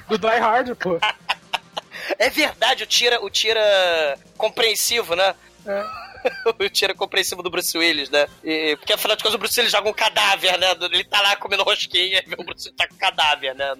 [0.08, 0.98] do Die Hard, pô.
[2.18, 5.34] É verdade, o tira, o tira compreensivo, né?
[6.58, 8.26] o tira compreensivo do Bruce Willis, né?
[8.44, 10.68] E, porque afinal de contas o Bruce Willis joga um cadáver, né?
[10.80, 13.74] Ele tá lá comendo rosquinha e o Bruce Willis tá com cadáver, né?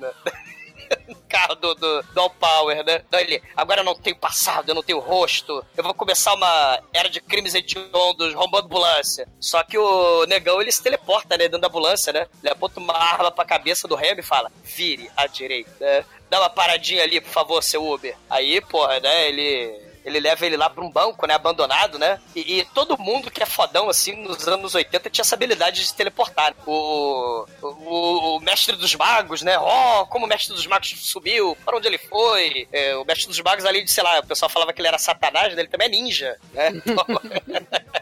[1.28, 3.02] Carro do, do, do All Power, né?
[3.06, 6.80] Então ele, agora eu não tenho passado, eu não tenho rosto, eu vou começar uma
[6.92, 9.28] era de crimes hediondos, roubando ambulância.
[9.40, 12.26] Só que o negão, ele se teleporta, né, dentro da ambulância, né?
[12.42, 16.04] Ele aponta uma arma pra cabeça do Remy e fala, vire à direita, né?
[16.28, 18.16] Dá uma paradinha ali, por favor, seu Uber.
[18.28, 19.89] Aí, porra, né, ele...
[20.10, 21.34] Ele leva ele lá pra um banco, né?
[21.34, 22.20] Abandonado, né?
[22.34, 25.86] E, e todo mundo que é fodão, assim, nos anos 80 tinha essa habilidade de
[25.86, 26.54] se teleportar.
[26.66, 29.58] O, o, o mestre dos magos, né?
[29.58, 32.68] Oh, como o mestre dos magos subiu, para onde ele foi.
[32.72, 34.98] É, o mestre dos magos, além de, sei lá, o pessoal falava que ele era
[34.98, 35.62] satanás, né?
[35.62, 36.70] ele também é ninja, né?
[36.74, 37.06] Então,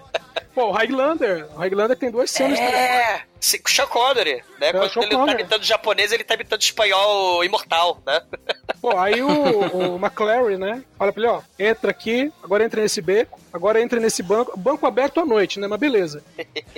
[0.59, 1.47] Pô, o Highlander.
[1.55, 2.59] O Highlander tem duas cenas.
[2.59, 4.73] é, se- Sean Connery, né?
[4.73, 5.40] Quando Sean ele tá Connery.
[5.40, 8.21] imitando japonês, ele tá imitando espanhol imortal, né?
[8.83, 10.83] Pô, aí o, o McClary, né?
[10.99, 14.85] Fala pra ele, ó, entra aqui, agora entra nesse beco, agora entra nesse banco, banco
[14.85, 15.68] aberto à noite, né?
[15.68, 16.25] Mas beleza.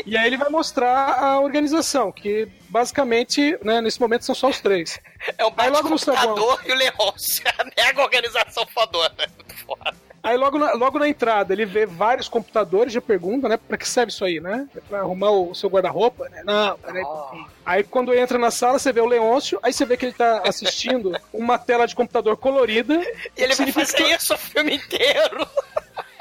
[0.05, 4.61] E aí ele vai mostrar a organização, que basicamente, né, nesse momento são só os
[4.61, 4.99] três.
[5.39, 7.45] É o no bate-computador e o Leôncio.
[7.59, 9.15] A mega organização fodona.
[9.37, 9.95] Muito foda.
[10.23, 13.57] Aí logo na, logo na entrada ele vê vários computadores, já pergunta, né?
[13.57, 14.69] Pra que serve isso aí, né?
[14.77, 16.29] É pra arrumar o seu guarda-roupa?
[16.29, 16.43] Né?
[16.45, 17.05] Não, peraí.
[17.65, 20.43] Aí quando entra na sala, você vê o Leôncio, aí você vê que ele tá
[20.47, 22.95] assistindo uma tela de computador colorida.
[22.95, 25.47] E ele vai Significa fazer que- isso o filme inteiro.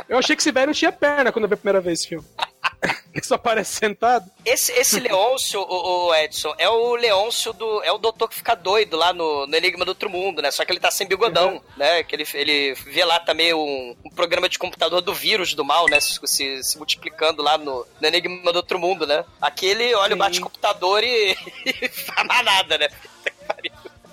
[0.08, 2.08] Eu achei que esse velho não tinha perna quando eu vi a primeira vez esse
[2.10, 2.26] filme.
[3.14, 4.30] Ele só parece sentado.
[4.46, 7.84] Esse, esse Leôncio, o, o Edson, é o Leôncio do.
[7.84, 10.52] É o doutor que fica doido lá no, no Enigma do Outro Mundo, né?
[10.52, 12.04] Só que ele tá sem bigodão, né?
[12.04, 15.88] Que ele, ele vê lá também um, um programa de computador do vírus do mal,
[15.90, 16.00] né?
[16.00, 19.26] Se, se, se multiplicando lá no, no Enigma do Outro Mundo, né?
[19.42, 20.20] Aqui ele olha o Sim.
[20.20, 22.90] bate-computador e, e faz mais nada, né?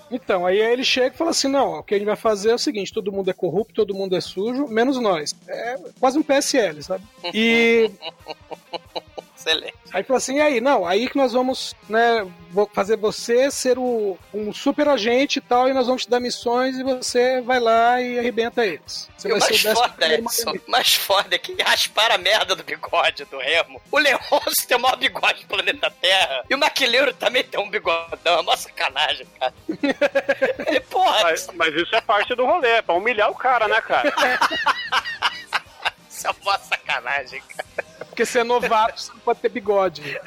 [0.09, 2.55] Então, aí ele chega e fala assim: não, o que a gente vai fazer é
[2.55, 5.35] o seguinte: todo mundo é corrupto, todo mundo é sujo, menos nós.
[5.47, 7.03] É quase um PSL, sabe?
[7.33, 7.91] E
[9.37, 9.75] Excelente.
[9.93, 13.77] aí fala assim: e aí, não, aí que nós vamos, né, vou fazer você ser
[13.77, 17.59] o, um super agente e tal, e nós vamos te dar missões e você vai
[17.59, 19.07] lá e arrebenta eles.
[19.17, 22.17] Você E o vai mais ser o foda, o mais foda é que rasparam a
[22.17, 23.81] merda do bigode do Remo.
[23.91, 26.43] O Leôncio tem o maior bigode do planeta Terra.
[26.49, 28.37] E o Maquileiro também tem um bigodão.
[28.37, 29.53] É uma sacanagem, cara.
[30.67, 33.81] Ele, porra, Mas, mas isso é parte do rolê, é pra humilhar o cara, né,
[33.81, 34.11] cara?
[36.09, 37.96] isso é uma sacanagem, cara.
[38.17, 40.19] Porque você é novato, você não pode ter bigode.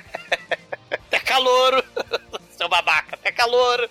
[1.08, 1.82] Até calouro.
[2.56, 3.90] Seu babaca, até calouro.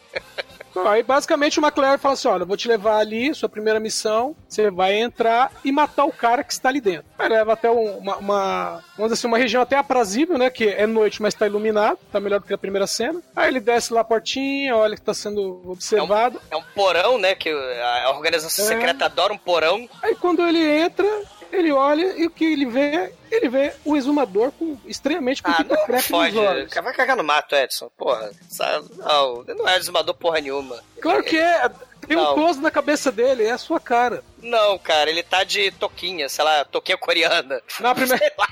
[0.72, 3.78] Então, Aí basicamente o McLaren fala assim: olha, eu vou te levar ali, sua primeira
[3.78, 7.04] missão, você vai entrar e matar o cara que está ali dentro.
[7.18, 10.50] Aí leva até um- uma, uma- vamos dizer assim, uma região até aprazível, né?
[10.50, 13.20] Que é noite, mas está iluminado, tá melhor do que a primeira cena.
[13.36, 16.40] Aí ele desce lá a portinha, olha que tá sendo observado.
[16.50, 17.36] É um porão, né?
[17.36, 18.68] Que a organização É.
[18.70, 19.90] secreta adora um porão.
[20.02, 21.06] Aí quando ele entra,
[21.52, 23.12] ele olha e o que ele vê?
[23.32, 26.38] Ele vê o exumador com extremamente com Ah, fita crepe nos fode.
[26.38, 26.74] olhos.
[26.74, 27.90] Vai cagar no mato, Edson.
[27.98, 28.32] Porra.
[28.50, 28.88] Sabe?
[28.98, 30.82] Não, ele não é desmador porra nenhuma.
[31.02, 31.70] Claro que é.
[32.08, 32.34] Tem um Não.
[32.34, 34.24] close na cabeça dele, é a sua cara.
[34.42, 37.62] Não, cara, ele tá de toquinha, sei lá, toquinha coreana.
[37.80, 38.18] Na primeira.
[38.26, 38.48] Sei lá.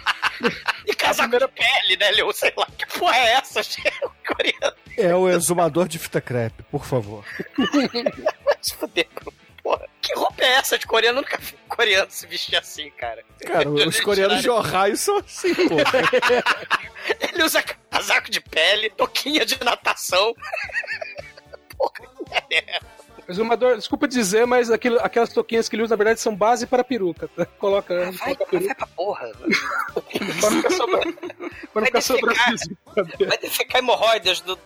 [0.85, 2.31] E casaco de pele, né, Leo?
[2.33, 3.61] Sei lá, que porra é essa?
[4.27, 4.75] Coreano.
[4.95, 7.23] É o exumador de fita crepe, por favor.
[8.45, 9.07] Vai se fuder,
[9.67, 9.85] porra.
[10.01, 11.19] Que roupa é essa de coreano?
[11.19, 13.23] Eu nunca vi um coreano se vestir assim, cara.
[13.45, 15.75] Cara, os coreanos de Ohio são assim, pô.
[17.19, 20.33] Ele usa casaco de pele, toquinha de natação.
[21.77, 21.91] Porra,
[22.49, 22.79] que é?
[23.29, 26.81] Exumador, desculpa dizer, mas aquilo, aquelas toquinhas que ele usa, na verdade, são base para
[26.81, 27.27] peruca.
[27.35, 27.45] tá?
[27.45, 29.31] Coloca, Vai, coloca a peruca vai pra porra.
[30.39, 31.13] pra não ficar sobrando.
[31.13, 32.37] Pra não Vai ficar sobrando.
[33.27, 34.57] Vai defecar hemorroidas do,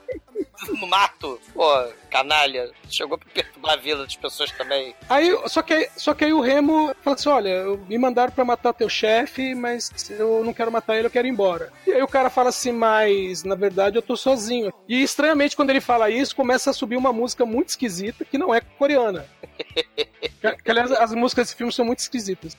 [0.80, 1.40] no mato.
[1.54, 1.68] Pô,
[2.10, 2.72] canalha.
[2.90, 4.94] Chegou pra perturbar a vida das pessoas também.
[5.10, 8.44] Aí, só que, aí- só que aí o Remo fala assim: olha, me mandaram pra
[8.46, 11.72] matar teu chefe, mas eu não quero matar ele, eu quero ir embora.
[11.88, 14.74] E aí o cara fala assim, mas na verdade eu tô sozinho.
[14.88, 18.54] E estranhamente, quando ele fala isso, começa a subir uma música muito esquisita que não
[18.54, 19.26] é coreana.
[20.64, 22.58] que, aliás, as músicas desse filme são muito esquisitas.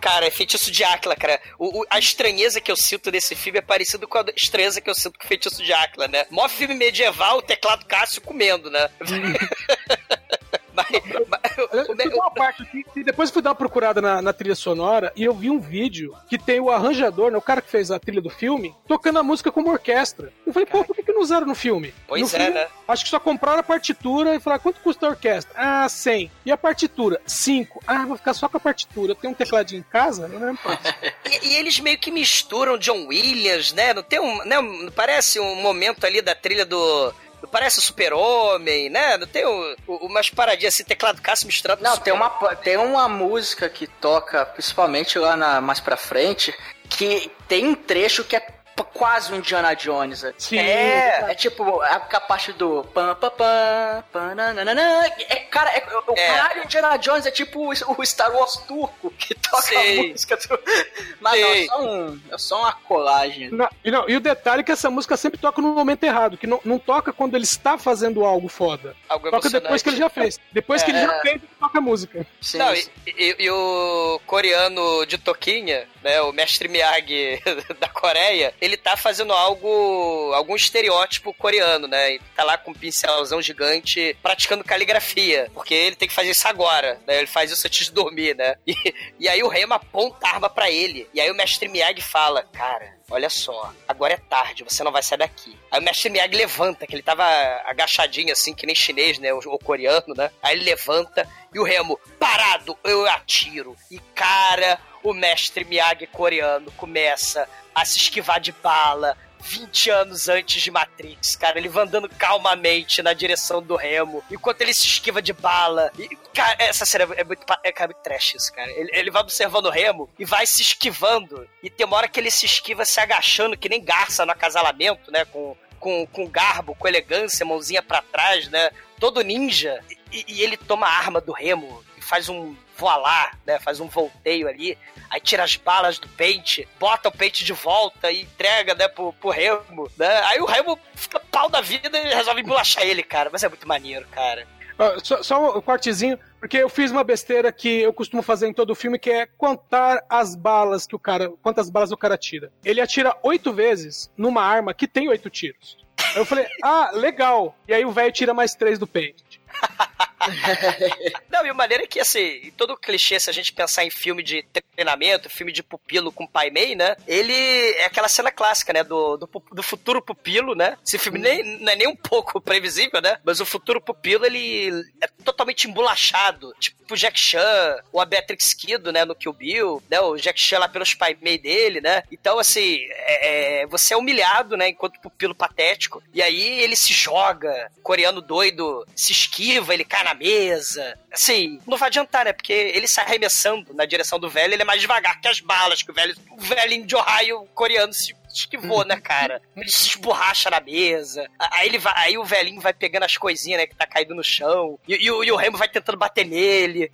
[0.00, 1.40] Cara, é feitiço de Áquila, cara.
[1.58, 4.88] O, o- a estranheza que eu sinto desse filme é parecido com a estranheza que
[4.90, 6.24] eu sinto com o feitiço de Áquila, né?
[6.30, 8.88] Mó filme medieval, o teclado Cássio comendo, né?
[10.72, 11.37] mas,
[11.80, 14.32] Eu- eu- tem uma parte aqui que depois eu fui dar uma procurada na, na
[14.32, 17.70] trilha sonora e eu vi um vídeo que tem o arranjador, né, o cara que
[17.70, 20.32] fez a trilha do filme, tocando a música como orquestra.
[20.46, 21.92] Eu falei, pô, por que, que não usaram no filme?
[22.06, 22.66] Pois No é, filme, né?
[22.86, 25.52] Acho que só compraram a partitura e falaram, quanto custa a orquestra?
[25.56, 26.30] Ah, 100.
[26.46, 27.20] E a partitura?
[27.26, 27.82] 5.
[27.86, 29.12] Ah, vou ficar só com a partitura.
[29.12, 30.22] Eu tenho um tecladinho em casa?
[30.24, 30.60] Eu não lembro.
[31.30, 33.92] E, e eles meio que misturam John Williams, né?
[33.92, 34.42] Não tem um.
[34.46, 34.56] Né?
[34.96, 37.12] Parece um momento ali da trilha do.
[37.50, 39.16] Parece o Super-Homem, né?
[39.16, 43.08] Não tem o, o- umas paradinhas assim, teclado Cássio misturado Não, tem uma, tem uma
[43.08, 46.54] música que toca, principalmente lá na, mais pra frente,
[46.88, 48.40] que tem um trecho que é
[48.84, 50.24] quase um Indiana Jones.
[50.38, 50.58] Sim.
[50.58, 55.06] É, é tipo a, parte do pam pam pam pam nananana.
[55.28, 56.26] É, cara, é, o É.
[56.26, 59.98] caralho Indiana Jones é tipo o, Star Wars turco que toca Sei.
[60.00, 60.60] a música do...
[61.20, 63.50] Mas não, é só, um, é só uma colagem.
[63.50, 66.36] Não, e, não, e o detalhe é que essa música sempre toca no momento errado,
[66.36, 68.94] que não, não toca quando ele está fazendo algo foda.
[69.08, 69.62] Algo Toca emocionante.
[69.64, 70.40] depois que ele já fez.
[70.52, 71.02] Depois que ele É.
[71.06, 72.26] já fez, ele toca a música.
[72.40, 72.88] Sim, Não, sim.
[73.06, 77.40] e, e- e o coreano de Toquinha, né, o mestre Miyagi
[77.78, 82.18] da Coreia, ele tá fazendo algo, algum estereótipo coreano, né?
[82.34, 87.00] Tá lá com um pincelzão gigante praticando caligrafia, porque ele tem que fazer isso agora,
[87.06, 87.18] né?
[87.18, 88.54] Ele faz isso antes de dormir, né?
[88.68, 91.08] E, e aí o Rema aponta a arma pra ele.
[91.14, 95.02] E aí o mestre Miyagi fala, cara, olha só, agora é tarde, você não vai
[95.02, 95.56] sair daqui.
[95.70, 97.24] Aí o mestre Miyagi levanta, que ele tava
[97.64, 99.32] agachadinho assim, que nem chinês, né?
[99.32, 100.30] O, o coreano, né?
[100.42, 103.74] Aí ele levanta e o Remo, parado, eu atiro.
[103.90, 109.16] E cara, o mestre Miyagi coreano começa a se esquivar de bala.
[109.40, 114.60] 20 anos antes de Matrix, cara, ele vai andando calmamente na direção do Remo, enquanto
[114.60, 115.90] ele se esquiva de bala.
[115.98, 118.70] E, cara, essa cena é muito, é, muito trash isso, cara.
[118.72, 121.48] Ele, ele vai observando o Remo e vai se esquivando.
[121.62, 125.10] E tem uma hora que ele se esquiva se agachando, que nem garça no acasalamento,
[125.10, 125.24] né?
[125.24, 128.70] Com, com, com garbo, com elegância, mãozinha pra trás, né?
[128.98, 129.82] Todo ninja.
[130.12, 133.58] E, e ele toma a arma do Remo faz um voar, né?
[133.58, 134.78] Faz um volteio ali.
[135.10, 139.12] Aí tira as balas do pente, bota o pente de volta e entrega, né, pro,
[139.12, 140.22] pro Remo, né?
[140.24, 143.28] Aí o Remo fica pau da vida e resolve embolachar ele, cara.
[143.30, 144.46] Mas é muito maneiro, cara.
[144.78, 148.54] Ó, Só, só um cortezinho, porque eu fiz uma besteira que eu costumo fazer em
[148.54, 151.30] todo filme, que é contar as balas que o cara.
[151.42, 152.50] Quantas balas o cara tira.
[152.64, 155.76] Ele atira oito vezes numa arma que tem oito tiros.
[156.16, 157.54] Eu falei, ah, legal.
[157.66, 159.38] E aí o velho tira mais três do pente.
[161.30, 163.90] Não, e o maneiro é que, assim, em todo clichê, se a gente pensar em
[163.90, 166.96] filme de treinamento, filme de pupilo com pai mei, né?
[167.06, 168.82] Ele é aquela cena clássica, né?
[168.82, 170.76] Do, do, do futuro pupilo, né?
[170.86, 173.18] Esse filme nem, não é nem um pouco previsível, né?
[173.24, 176.52] Mas o futuro pupilo, ele é totalmente embolachado.
[176.58, 179.04] Tipo o Jack Chan, ou a Beatrix Kido, né?
[179.04, 180.00] No Kill Bill, né?
[180.00, 182.02] O Jack Chan lá pelos pai mei dele, né?
[182.10, 184.68] Então, assim, é, é- você é humilhado, né?
[184.68, 186.02] Enquanto pupilo patético.
[186.14, 190.98] E aí ele se joga, coreano doido, se esquiva, ele cai na mesa.
[191.12, 192.32] Assim, não vai adiantar, né?
[192.32, 195.82] Porque ele sai arremessando na direção do velho, ele é mais devagar que as balas,
[195.82, 199.40] que o velho, o velhinho de Ohio coreano se esquivou, né, cara?
[199.56, 201.28] Ele se esborracha na mesa.
[201.38, 204.22] Aí ele vai, aí o velhinho vai pegando as coisinhas, né, que tá caído no
[204.22, 204.78] chão.
[204.86, 206.92] E, e o, e o Remo vai tentando bater nele.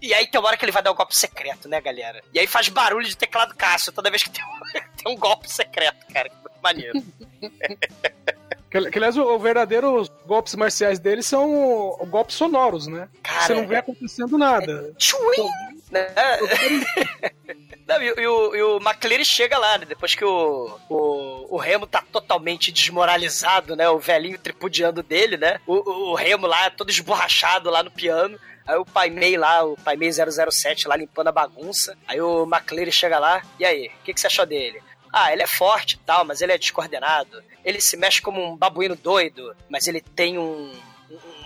[0.00, 2.22] E aí tem uma hora que ele vai dar um golpe secreto, né, galera?
[2.32, 4.60] E aí faz barulho de teclado Cássio toda vez que tem um,
[5.02, 6.28] tem um golpe secreto, cara.
[6.28, 7.02] Que muito maneiro.
[8.74, 13.08] Que, que, aliás, o, o verdadeiro os golpes marciais dele são golpes sonoros, né?
[13.22, 14.92] Cara, Você não vê acontecendo nada.
[14.98, 15.48] Tchuim!
[15.92, 16.08] Né?
[17.86, 19.84] Não, e, e o, e o McCleary chega lá, né?
[19.84, 23.88] Depois que o, o, o Remo tá totalmente desmoralizado, né?
[23.90, 25.60] O velhinho tripudiando dele, né?
[25.66, 28.40] O, o, o Remo lá, todo esborrachado lá no piano.
[28.66, 31.96] Aí o Pai Mei lá, o Pai Mei 007 lá limpando a bagunça.
[32.08, 34.82] Aí o McCleary chega lá, e aí, o que, que você achou dele?
[35.16, 37.40] Ah, ele é forte e tal, mas ele é descoordenado.
[37.64, 40.72] Ele se mexe como um babuíno doido, mas ele tem um,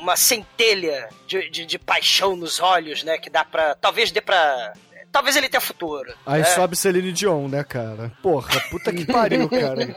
[0.00, 3.18] uma centelha de, de, de paixão nos olhos, né?
[3.18, 3.74] Que dá pra.
[3.74, 4.72] Talvez dê pra.
[5.12, 6.14] Talvez ele tenha futuro.
[6.24, 6.46] Aí né?
[6.46, 8.10] sobe Celine Dion, né, cara?
[8.22, 9.94] Porra, puta que pariu, cara.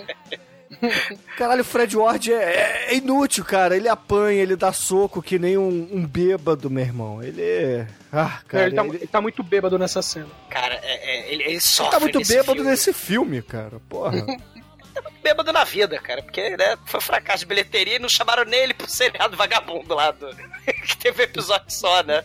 [1.37, 3.75] Caralho, o Fred Ward é, é inútil, cara.
[3.75, 7.23] Ele apanha, ele dá soco que nem um, um bêbado, meu irmão.
[7.23, 7.87] Ele é.
[8.11, 8.65] Ah, cara.
[8.67, 10.27] ele, tá, ele- ele tá muito bêbado nessa cena.
[10.49, 10.79] Cara, é-
[11.27, 12.69] é, ele, ele ele sofre tá muito nesse bêbado filme.
[12.69, 13.79] nesse filme, cara.
[13.87, 14.25] Porra.
[15.23, 16.21] Bêbado na vida, cara.
[16.21, 19.93] Porque, né, foi um fracasso de bilheteria e não chamaram nem ele pro seriado vagabundo
[19.93, 20.27] lá do...
[20.65, 22.23] que teve um episódio só, né?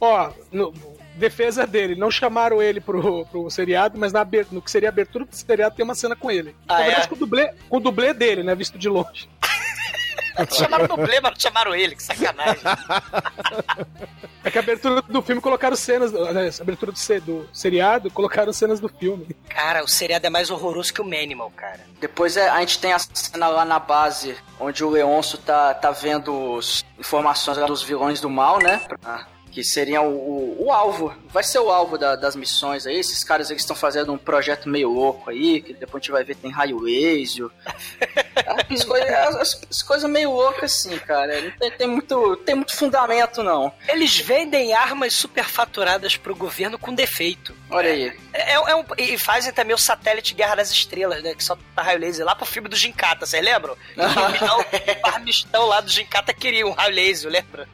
[0.00, 0.72] Ó, no,
[1.16, 5.24] defesa dele, não chamaram ele pro, pro seriado, mas na, no que seria a abertura
[5.24, 6.54] do seriado tem uma cena com ele.
[6.68, 7.08] Ah, na verdade, é?
[7.08, 8.54] com, o dublê, com o dublê dele, né?
[8.54, 9.28] Visto de longe.
[10.52, 12.62] Chamaram o dublê, mas não chamaram ele, que sacanagem.
[14.42, 16.14] É que a abertura do filme colocaram cenas.
[16.14, 19.28] aliás, A abertura do, do seriado colocaram cenas do filme.
[19.48, 21.80] Cara, o seriado é mais horroroso que o Manimal, cara.
[22.00, 25.90] Depois é, a gente tem a cena lá na base, onde o Leonço tá, tá
[25.90, 28.80] vendo as informações lá dos vilões do mal, né?
[28.88, 32.96] Pra- que seriam o, o, alvo, vai ser o alvo da- das missões aí.
[32.98, 36.24] Esses caras eles estão fazendo um projeto meio louco aí, que depois a gente vai
[36.24, 37.48] ver tem raio laser.
[38.70, 41.40] As coisas as- as coisas meio loucas assim, cara.
[41.40, 43.72] Não tem, tem muito, tem muito fundamento, não.
[43.88, 47.54] Eles vendem armas superfaturadas pro governo com defeito.
[47.70, 48.12] Olha aí.
[48.32, 51.34] É, é um, e fazem também o satélite Guerra das Estrelas, né?
[51.34, 53.76] Que só tá raio laser lá pro filme do Gincata, vocês lembram?
[55.02, 57.68] O Armistão lá do Gincata queria um raio laser, lembra?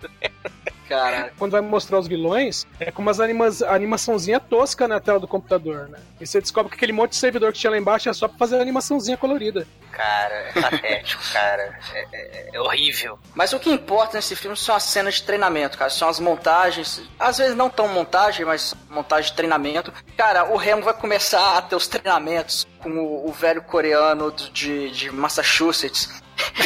[0.89, 5.27] Cara, Quando vai mostrar os vilões, é com umas anima animaçãozinha tosca na tela do
[5.29, 5.99] computador, né?
[6.21, 8.39] E você descobre que aquele monte de servidor que tinha lá embaixo é só pra
[8.39, 9.67] fazer animaçãozinha colorida.
[9.93, 11.79] Cara, é patético, cara.
[11.95, 13.19] É, é- é horrível.
[13.35, 15.91] Mas o que importa nesse filme são as cenas de treinamento, cara.
[15.91, 17.03] São as montagens.
[17.19, 19.93] Às vezes não tão montagem, mas montagem de treinamento.
[20.17, 24.91] Cara, o Remo vai começar a ter os treinamentos com o, o velho coreano de,
[24.91, 26.23] de Massachusetts.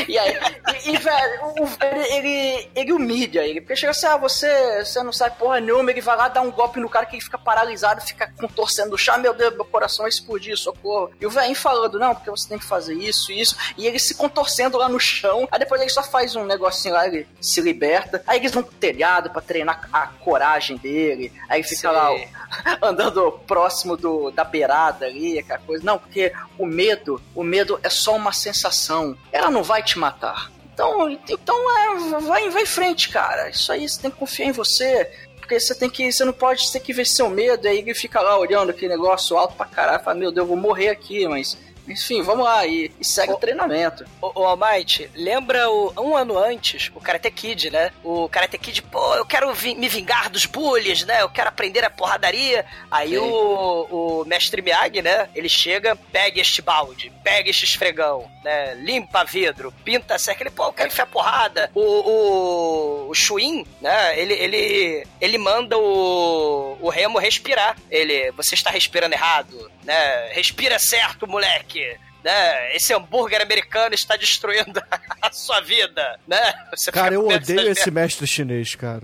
[0.09, 0.39] E aí,
[0.85, 5.03] e, e, velho, o velho, ele, ele humilha ele, porque chega assim, ah, você, você
[5.03, 7.39] não sabe porra nenhuma, ele vai lá dar um golpe no cara que ele fica
[7.39, 11.11] paralisado, fica contorcendo no chão, meu Deus, meu coração vai explodir, socorro.
[11.21, 14.15] E o velho falando, não, porque você tem que fazer isso, isso, e ele se
[14.15, 18.23] contorcendo lá no chão, aí depois ele só faz um negocinho lá, ele se liberta,
[18.27, 21.95] aí eles vão pro telhado pra treinar a coragem dele, aí fica Sim.
[21.95, 22.11] lá
[22.83, 25.85] andando próximo do, da beirada ali, aquela coisa.
[25.85, 29.17] Não, porque o medo, o medo é só uma sensação.
[29.33, 30.51] Ela não vai te matar.
[30.75, 33.49] Então, então é, vai, vai em frente, cara.
[33.49, 35.09] Isso aí você tem que confiar em você.
[35.37, 36.11] Porque você tem que.
[36.11, 39.37] Você não pode tem que vencer o medo, aí ele fica lá olhando aquele negócio
[39.37, 41.57] alto pra caralho, fala, meu Deus, eu vou morrer aqui, mas.
[41.91, 44.05] Enfim, vamos lá e, e segue o treinamento.
[44.23, 47.91] O, o Almighty, lembra o, um ano antes, o Karate Kid, né?
[48.05, 51.23] O Karate Kid, pô, eu quero vi- me vingar dos bullies, né?
[51.23, 52.65] Eu quero aprender a porradaria.
[52.91, 53.19] Aí Sim.
[53.19, 55.29] o, o mestre Miyagi, né?
[55.35, 58.75] Ele chega, pega este balde, pega este esfregão, né?
[58.75, 60.43] Limpa vidro, pinta cerca.
[60.45, 61.71] Ele, pô, eu quero enfiar porrada.
[61.75, 64.19] O, o, o Shuin, né?
[64.19, 67.77] Ele, ele, ele manda o, o Remo respirar.
[67.91, 70.29] Ele, você está respirando errado, né?
[70.33, 71.80] Respira certo, moleque
[72.23, 72.77] né?
[72.77, 74.83] Esse hambúrguer americano está destruindo
[75.23, 76.53] a sua vida, né?
[76.71, 79.03] Você Cara, eu odeio esse mestre chinês, cara.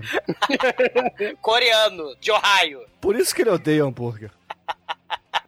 [1.41, 2.85] coreano de Ohio.
[3.01, 4.31] Por isso que ele odeia hambúrguer.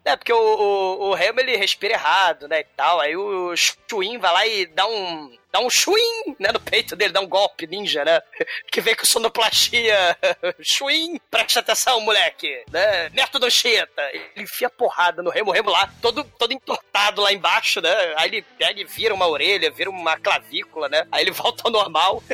[0.05, 2.99] É, porque o, o, o ele respira errado, né, e tal.
[2.99, 3.53] Aí o
[3.91, 5.37] Chuin vai lá e dá um.
[5.59, 8.23] Dá um chuim, né, no peito dele, dá um golpe ninja, né?
[8.71, 10.17] Que vem com sonoplastia.
[10.63, 13.09] Chuim, presta atenção, moleque, né?
[13.09, 14.03] Método Cheta.
[14.13, 17.91] Ele enfia porrada no Remo, Remo lá, todo, todo entortado lá embaixo, né?
[18.17, 21.09] Aí ele pega e vira uma orelha, vira uma clavícula, né?
[21.11, 22.23] Aí ele volta ao normal.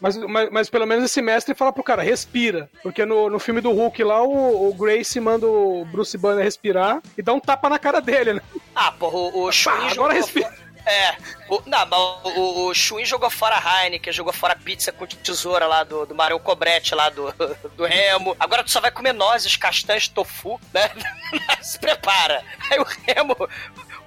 [0.00, 2.68] Mas, mas, mas pelo menos esse mestre fala pro cara, respira.
[2.82, 7.00] Porque no, no filme do Hulk lá, o, o Grace manda o Bruce Banner respirar
[7.16, 8.42] e dá um tapa na cara dele, né?
[8.74, 9.50] Ah, porra, o, o
[9.90, 10.63] agora respira.
[10.86, 11.16] É,
[11.48, 11.98] o, não, mas
[12.36, 16.04] o, o, Chuin jogou fora a Heineken, jogou fora a pizza com tesoura lá do,
[16.04, 17.32] do Mario Cobrete lá do,
[17.74, 18.36] do Remo.
[18.38, 20.90] Agora tu só vai comer nozes, castanhas, tofu, né?
[21.62, 22.44] Se prepara.
[22.70, 23.36] Aí o Remo,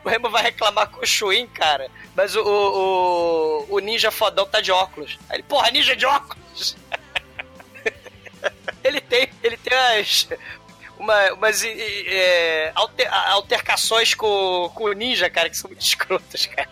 [0.04, 4.46] o Remo vai reclamar com o Chuin, cara, mas o, o, o, o ninja fodão
[4.46, 5.18] tá de óculos.
[5.30, 6.78] Aí ele, porra, ninja de óculos!
[8.84, 10.28] ele tem, ele tem as,
[11.00, 15.82] uma, umas e- e, é, alter- altercações com, com o ninja, cara, que são muito
[15.86, 16.70] escrotas, cara.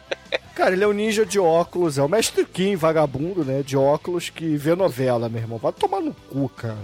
[0.53, 3.61] Cara, ele é um ninja de óculos, é o mestre Kim, vagabundo, né?
[3.61, 5.57] De óculos que vê novela, meu irmão.
[5.57, 6.77] Vai tomar no cu, cara.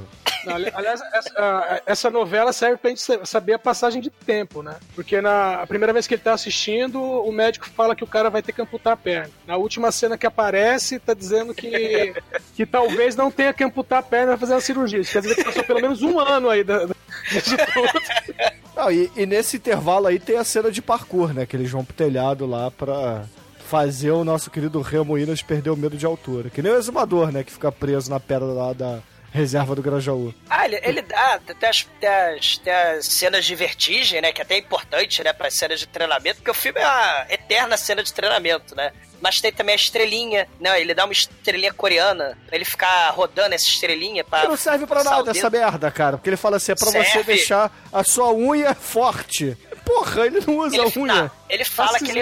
[0.43, 4.63] Não, aliás, essa, a- essa novela serve pra gente sa- saber a passagem de tempo,
[4.63, 4.75] né?
[4.95, 8.29] Porque na a primeira vez que ele tá assistindo, o médico fala que o cara
[8.29, 9.29] vai ter que amputar a perna.
[9.45, 12.13] Na última cena que aparece, tá dizendo que,
[12.55, 14.99] que talvez não tenha que amputar a perna pra fazer uma cirurgia.
[14.99, 16.95] Isso quer dizer que passou pelo menos um ano aí da, da-
[17.73, 18.51] tudo.
[18.75, 21.45] Não, e, e nesse intervalo aí tem a cena de parkour, né?
[21.45, 23.23] Que eles vão pro telhado lá pra
[23.59, 26.49] fazer o nosso querido Remo Williams perder o medo de altura.
[26.49, 27.43] Que nem o exumador, né?
[27.43, 28.99] Que fica preso na pedra lá da,
[29.31, 30.33] reserva do Grajaú.
[30.49, 34.31] Ah, ele, ele dá tem as, tem, as, tem as cenas de vertigem, né?
[34.31, 35.31] Que até é importante, né?
[35.33, 38.91] Para as cenas de treinamento, porque o filme é uma eterna cena de treinamento, né?
[39.21, 40.81] Mas tem também a estrelinha, né?
[40.81, 44.43] Ele dá uma estrelinha coreana pra ele ficar rodando essa estrelinha pra.
[44.47, 46.17] Não serve pra nada essa merda, cara.
[46.17, 47.23] Porque ele fala assim, é pra você Serve.
[47.35, 49.55] deixar a sua unha forte.
[49.85, 51.13] Porra, ele não usa Ele, a unha.
[51.23, 52.21] não, ele fala que ele.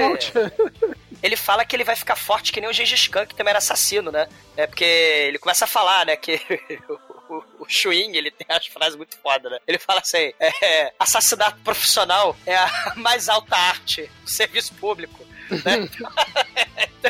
[1.22, 3.59] Ele fala que ele vai ficar forte que nem o Gengis Khan, que também era
[3.59, 4.28] assassino, né?
[4.55, 6.39] É porque ele começa a falar, né, que
[7.30, 9.59] o, Chuin, ele tem as frases muito foda, né?
[9.67, 15.26] Ele fala assim, é, assassinato profissional é a mais alta arte do serviço público.
[15.66, 15.89] Né?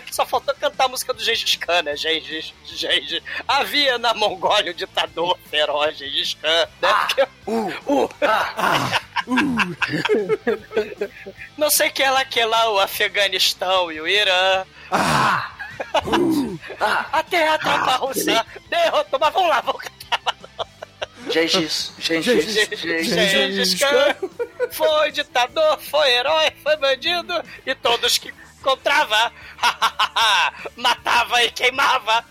[0.11, 1.95] Só faltou cantar a música do Gengis Khan, né?
[1.95, 3.21] Gengis, Gengis.
[3.47, 6.67] Havia na Mongólia um ditador feroz, Gengis Khan.
[6.81, 6.93] Né?
[7.07, 8.09] Porque- uh,
[11.57, 14.65] Não sei que ela que lá, o Afeganistão e o Irã.
[14.91, 15.51] Ah,
[17.11, 20.35] até a tropa russa derrotou, mas vamos lá, vamos cantar.
[21.29, 23.29] Gengis, Gengis, Gengis, Gengis.
[23.31, 24.15] Gengis Khan
[24.71, 27.33] foi ditador, foi herói, foi bandido
[27.65, 29.31] e todos que encontrava
[30.75, 32.25] matava e queimava.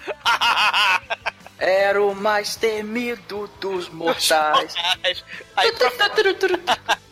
[1.59, 4.75] Era o mais temido dos mortais.
[5.57, 5.97] Aí, prof...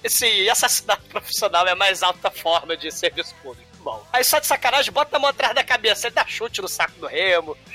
[0.05, 3.66] Esse assassinato profissional é a mais alta forma de serviço público.
[3.80, 6.68] Bom, aí só de sacanagem, bota a mão atrás da cabeça e dá chute no
[6.68, 7.57] saco do remo.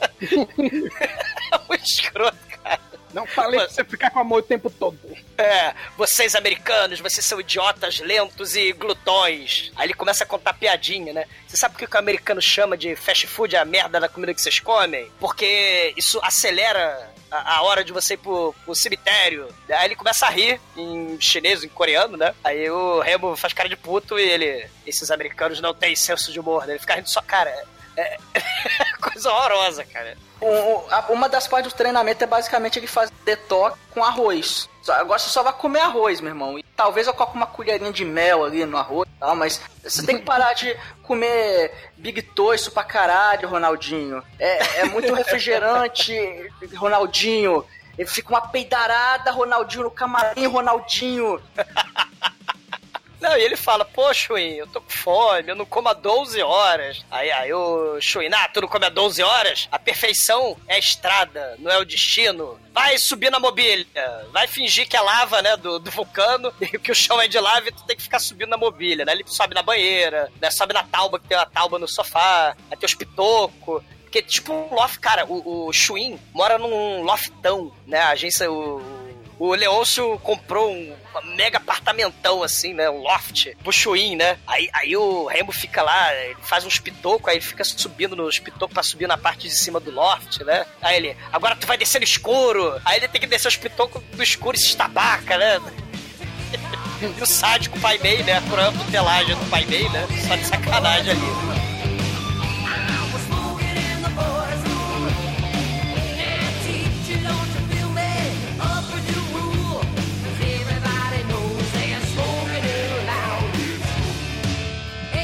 [0.00, 2.47] é muito escroto.
[3.12, 4.98] Não falei pra você ficar com a mão o tempo todo.
[5.36, 9.70] É, vocês americanos, vocês são idiotas, lentos e glutões.
[9.76, 11.24] Aí ele começa a contar piadinha, né?
[11.46, 14.42] Você sabe por que o americano chama de fast food a merda da comida que
[14.42, 15.10] vocês comem?
[15.18, 19.48] Porque isso acelera a, a hora de você ir pro, pro cemitério.
[19.68, 22.34] Aí ele começa a rir em chinês, em coreano, né?
[22.42, 24.66] Aí o Remo faz cara de puto e ele...
[24.86, 26.72] Esses americanos não têm senso de humor, né?
[26.72, 27.50] Ele fica rindo só, cara...
[27.96, 28.40] É, é
[29.10, 30.16] coisa horrorosa, cara.
[30.40, 30.46] Um-
[30.76, 30.84] um-
[31.14, 34.68] uma das partes do treinamento é basicamente ele fazer detox com arroz.
[34.88, 36.58] Agora você só vai comer arroz, meu irmão.
[36.58, 40.04] E talvez eu coloque uma colherinha de mel ali no arroz e tal, mas você
[40.06, 44.22] tem que parar de comer Big Toiço pra caralho, Ronaldinho.
[44.38, 46.14] É, é muito refrigerante,
[46.76, 47.64] Ronaldinho.
[47.98, 51.42] Ele fica uma peidarada, Ronaldinho no camarim, Ronaldinho.
[53.20, 56.40] Não, e ele fala, pô, Chuin, eu tô com fome, eu não como há 12
[56.40, 57.04] horas.
[57.10, 59.68] Aí, aí o Chuin, ah, tu não come há 12 horas?
[59.72, 62.58] A perfeição é a estrada, não é o destino.
[62.72, 63.86] Vai subir na mobília,
[64.32, 67.40] vai fingir que é lava, né, do, do vulcano, e que o chão é de
[67.40, 69.12] lava e tu tem que ficar subindo na mobília, né?
[69.12, 72.76] Ele sobe na banheira, né, sobe na tauba, que tem uma tauba no sofá, aí
[72.76, 73.82] tem os pitocos.
[74.04, 77.98] Porque, tipo, um loft, cara, o, o Chuin mora num loftão, né?
[78.00, 78.80] A agência, o,
[79.38, 80.94] o Leôncio comprou um
[81.36, 82.90] mega apartamentão, assim, né?
[82.90, 84.38] Um loft pro Chuin, né?
[84.46, 88.38] Aí, aí o Remo fica lá, ele faz uns pitocos, aí ele fica subindo nos
[88.38, 90.66] pitocos pra subir na parte de cima do loft, né?
[90.82, 92.80] Aí ele, agora tu vai descer no escuro.
[92.84, 95.60] Aí ele tem que descer os pitocos do escuro e se estabaca, né?
[97.00, 98.38] E o sádico Pai Mei, né?
[98.38, 100.04] A tutelagem do Pai Mei, né?
[100.26, 101.57] Só de sacanagem ali.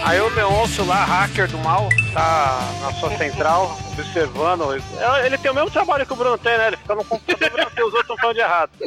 [0.05, 4.75] Aí o Leôncio lá, hacker do mal, tá na sua central, observando.
[5.25, 6.67] Ele tem o mesmo trabalho que o Bruno tem, né?
[6.67, 8.71] Ele fica no computador que os outros estão falando de errado.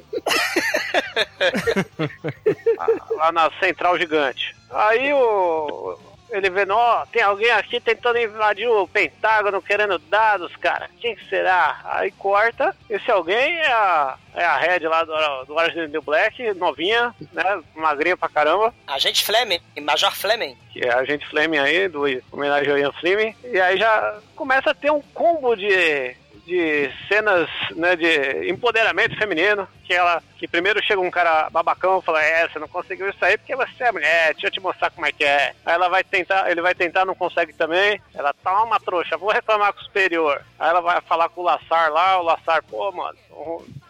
[3.18, 4.55] lá na central gigante.
[4.70, 5.97] Aí o.
[6.30, 10.89] Ele vê, ó, tem alguém aqui tentando invadir o Pentágono, querendo dados, cara.
[10.99, 11.80] Quem que será?
[11.86, 12.75] Aí corta.
[12.89, 17.61] Esse alguém é a, é a Red lá do, do Orange New Black, novinha, né?
[17.75, 18.73] Magrinha pra caramba.
[18.86, 20.57] Agente Fleming, Major Fleming.
[20.71, 24.71] que é a gente Fleming aí, do homenagem ao Ian Fleming, e aí já começa
[24.71, 26.15] a ter um combo de,
[26.48, 32.02] de cenas né, de empoderamento feminino, que ela, que primeiro chega um cara babacão e
[32.02, 34.89] fala, é, você não conseguiu isso aí porque você é mulher, deixa eu te mostrar
[34.89, 35.54] como é que é.
[35.66, 39.74] Aí ela vai tentar, ele vai tentar, não consegue também, ela, toma trouxa, vou reclamar
[39.74, 40.41] com o superior.
[40.58, 43.18] Aí ela vai falar com o Lassar lá, o Lassar, pô, mano,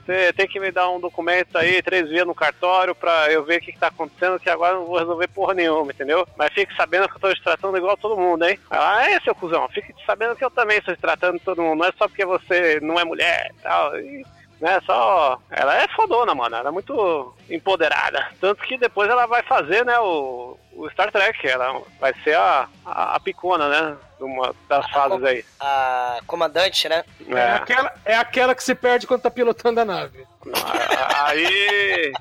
[0.06, 3.58] você tem que me dar um documento aí, três vias no cartório, pra eu ver
[3.58, 6.28] o que, que tá acontecendo, que agora eu não vou resolver porra nenhuma, entendeu?
[6.38, 8.58] Mas fique sabendo que eu tô te tratando igual todo mundo, hein?
[8.70, 11.86] Ela, é, seu cuzão, fique sabendo que eu também estou te tratando todo mundo, não
[11.88, 14.00] é só porque você não é mulher e tal.
[14.00, 14.26] E,
[14.60, 15.40] né, só.
[15.50, 16.56] Ela é fodona, mano.
[16.56, 18.28] Ela é muito empoderada.
[18.40, 21.48] Tanto que depois ela vai fazer, né, o, o Star Trek.
[21.48, 23.98] Ela vai ser a, a, a picona, né?
[24.20, 25.46] Uma das fases aí.
[25.60, 27.04] A comandante, né?
[27.30, 27.52] É.
[27.52, 30.26] aquela, é aquela que se perde quando tá pilotando a nave.
[31.24, 32.12] Aí.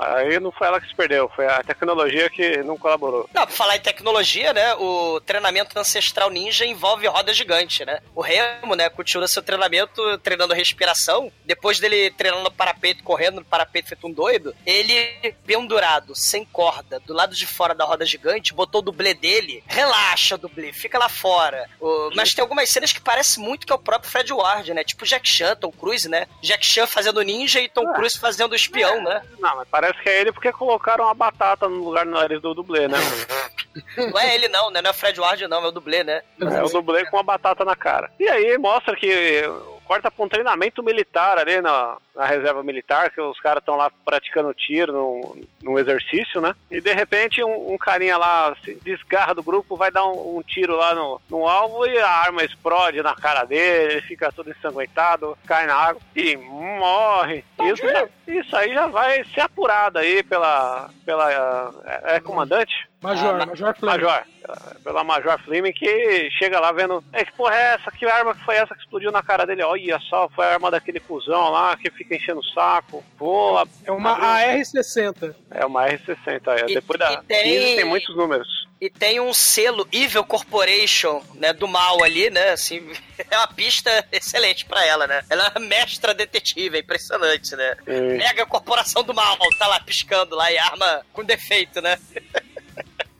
[0.00, 3.28] Aí não foi ela que se perdeu, foi a tecnologia que não colaborou.
[3.32, 4.74] Não, pra falar em tecnologia, né?
[4.76, 8.00] O treinamento ancestral ninja envolve roda gigante, né?
[8.14, 11.30] O Remo, né, continua seu treinamento treinando respiração.
[11.44, 17.00] Depois dele treinando no parapeito, correndo no parapeito feito um doido, ele, pendurado, sem corda,
[17.00, 19.62] do lado de fora da roda gigante, botou o dublê dele.
[19.66, 21.68] Relaxa, dublê, fica lá fora.
[21.80, 24.84] O- mas tem algumas cenas que parece muito que é o próprio Fred Ward, né?
[24.84, 26.26] Tipo Jack Chan, Tom Cruise, né?
[26.42, 29.22] Jack Chan fazendo ninja e Tom Cruise fazendo espião, né?
[29.38, 32.54] Não, mas parece que é ele porque colocaram uma batata no lugar do nariz do
[32.54, 32.96] dublê, né?
[33.94, 34.80] Não é ele não, né?
[34.80, 36.22] Não é o Fred Ward não, é o dublê, né?
[36.40, 38.10] É o dublê com uma batata na cara.
[38.18, 39.42] E aí mostra que
[39.86, 43.90] corta pra um treinamento militar ali na, na reserva militar, que os caras estão lá
[44.04, 46.54] praticando tiro num, num exercício, né?
[46.70, 50.42] E de repente um, um carinha lá se desgarra do grupo, vai dar um, um
[50.42, 54.50] tiro lá no, no alvo e a arma explode na cara dele, ele fica todo
[54.50, 57.44] ensanguentado, cai na água e morre.
[57.62, 60.90] Isso, já- isso aí já vai ser apurado aí pela.
[61.04, 62.74] pela é, é comandante?
[63.06, 63.92] Major, Ah, ma- Major Fleming.
[64.04, 67.90] Major, eh, pela Major Fleming, que chega lá vendo, é que porra é essa?
[67.90, 69.62] Que arma que foi essa que explodiu na cara dele?
[69.62, 73.04] Olha só, foi a arma daquele cuzão lá que fica enchendo o saco.
[73.18, 75.34] Pô, É uma AR-60.
[75.50, 76.70] é uma R60, é.
[76.70, 78.66] E- depois da e tem- 15 tem muitos números.
[78.78, 82.86] E tem um selo Evil Corporation, né, do mal ali, né, assim,
[83.30, 85.22] é uma pista excelente pra ela, né?
[85.30, 87.74] Ela é mestra detetive, é impressionante, né?
[87.86, 88.18] Sim.
[88.18, 91.98] Mega Corporação do Mal, tá lá piscando lá e arma com defeito, né?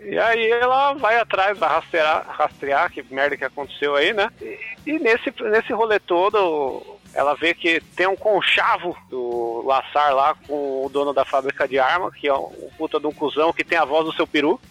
[0.09, 4.31] E aí ela vai atrás, vai rastrear, rastrear que merda que aconteceu aí, né?
[4.41, 10.37] E, e nesse, nesse rolê todo, ela vê que tem um conchavo do Laçar lá
[10.47, 13.65] com o dono da fábrica de arma, que é um, puta de um cuzão que
[13.65, 14.61] tem a voz do seu peru.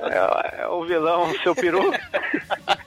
[0.00, 1.80] É, é o vilão, seu peru.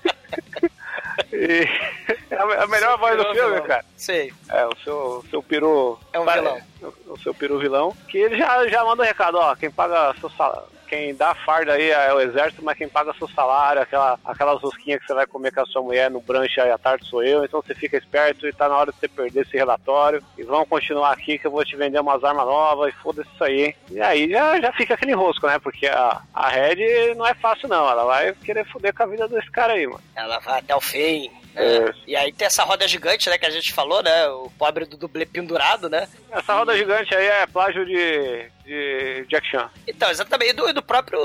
[1.34, 1.68] E
[2.30, 3.86] é a, melhor voz do filme, cara.
[3.96, 4.34] Sei.
[4.50, 6.00] É, o seu, o seu peru.
[6.14, 6.62] É um vilão.
[6.82, 7.96] O, o seu peru vilão.
[8.08, 9.56] Que ele já, já manda um recado, ó.
[9.56, 10.68] Quem paga seu salário.
[10.92, 15.00] Quem dá farda aí é o exército, mas quem paga seu salário, aquela, aquelas rosquinhas
[15.00, 17.46] que você vai comer com a sua mulher no brunch aí à tarde sou eu,
[17.46, 20.22] então você fica esperto e tá na hora de você perder esse relatório.
[20.38, 23.42] E vamos continuar aqui que eu vou te vender umas armas novas e foda-se isso
[23.42, 23.74] aí.
[23.90, 25.58] E aí já, já fica aquele rosco, né?
[25.60, 29.30] Porque a, a Red não é fácil não, ela vai querer foder com a vida
[29.30, 30.04] desse cara aí, mano.
[30.14, 31.32] Ela vai até o fim.
[31.56, 31.94] É.
[32.08, 34.28] E aí tem essa roda gigante, né, que a gente falou, né?
[34.30, 36.08] O pobre do dublê pendurado, né?
[36.32, 39.70] Essa roda gigante aí é plágio de, de Jack Chan.
[39.88, 41.20] Então, exatamente, e do, do próprio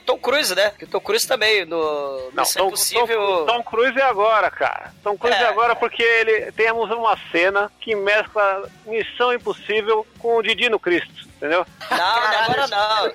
[0.00, 0.72] Tom Cruise, né?
[0.78, 3.06] Que o Tom Cruise também, no Não, Missão Tom, Impossível...
[3.06, 4.92] Tom, Tom Cruise é agora, cara.
[5.02, 5.48] Tom Cruise é, É.
[5.48, 11.25] agora porque ele temos uma cena que mescla Missão Impossível com o Didi no Cristo,
[11.36, 11.66] entendeu?
[11.90, 13.06] Não, não é agora não.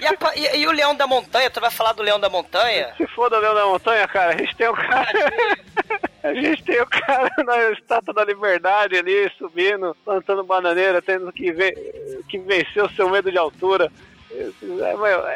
[0.00, 1.50] E, a e- e o Leão da Montanha?
[1.50, 2.94] Tu vai falar do Leão da Montanha?
[2.96, 5.08] Se for do Leão da Montanha, cara, a gente tem o cara.
[6.22, 11.50] A gente tem o cara na Estátua da Liberdade ali, subindo, plantando bananeira, tendo que,
[11.50, 11.72] ver,
[12.28, 13.90] que vencer o seu medo de altura.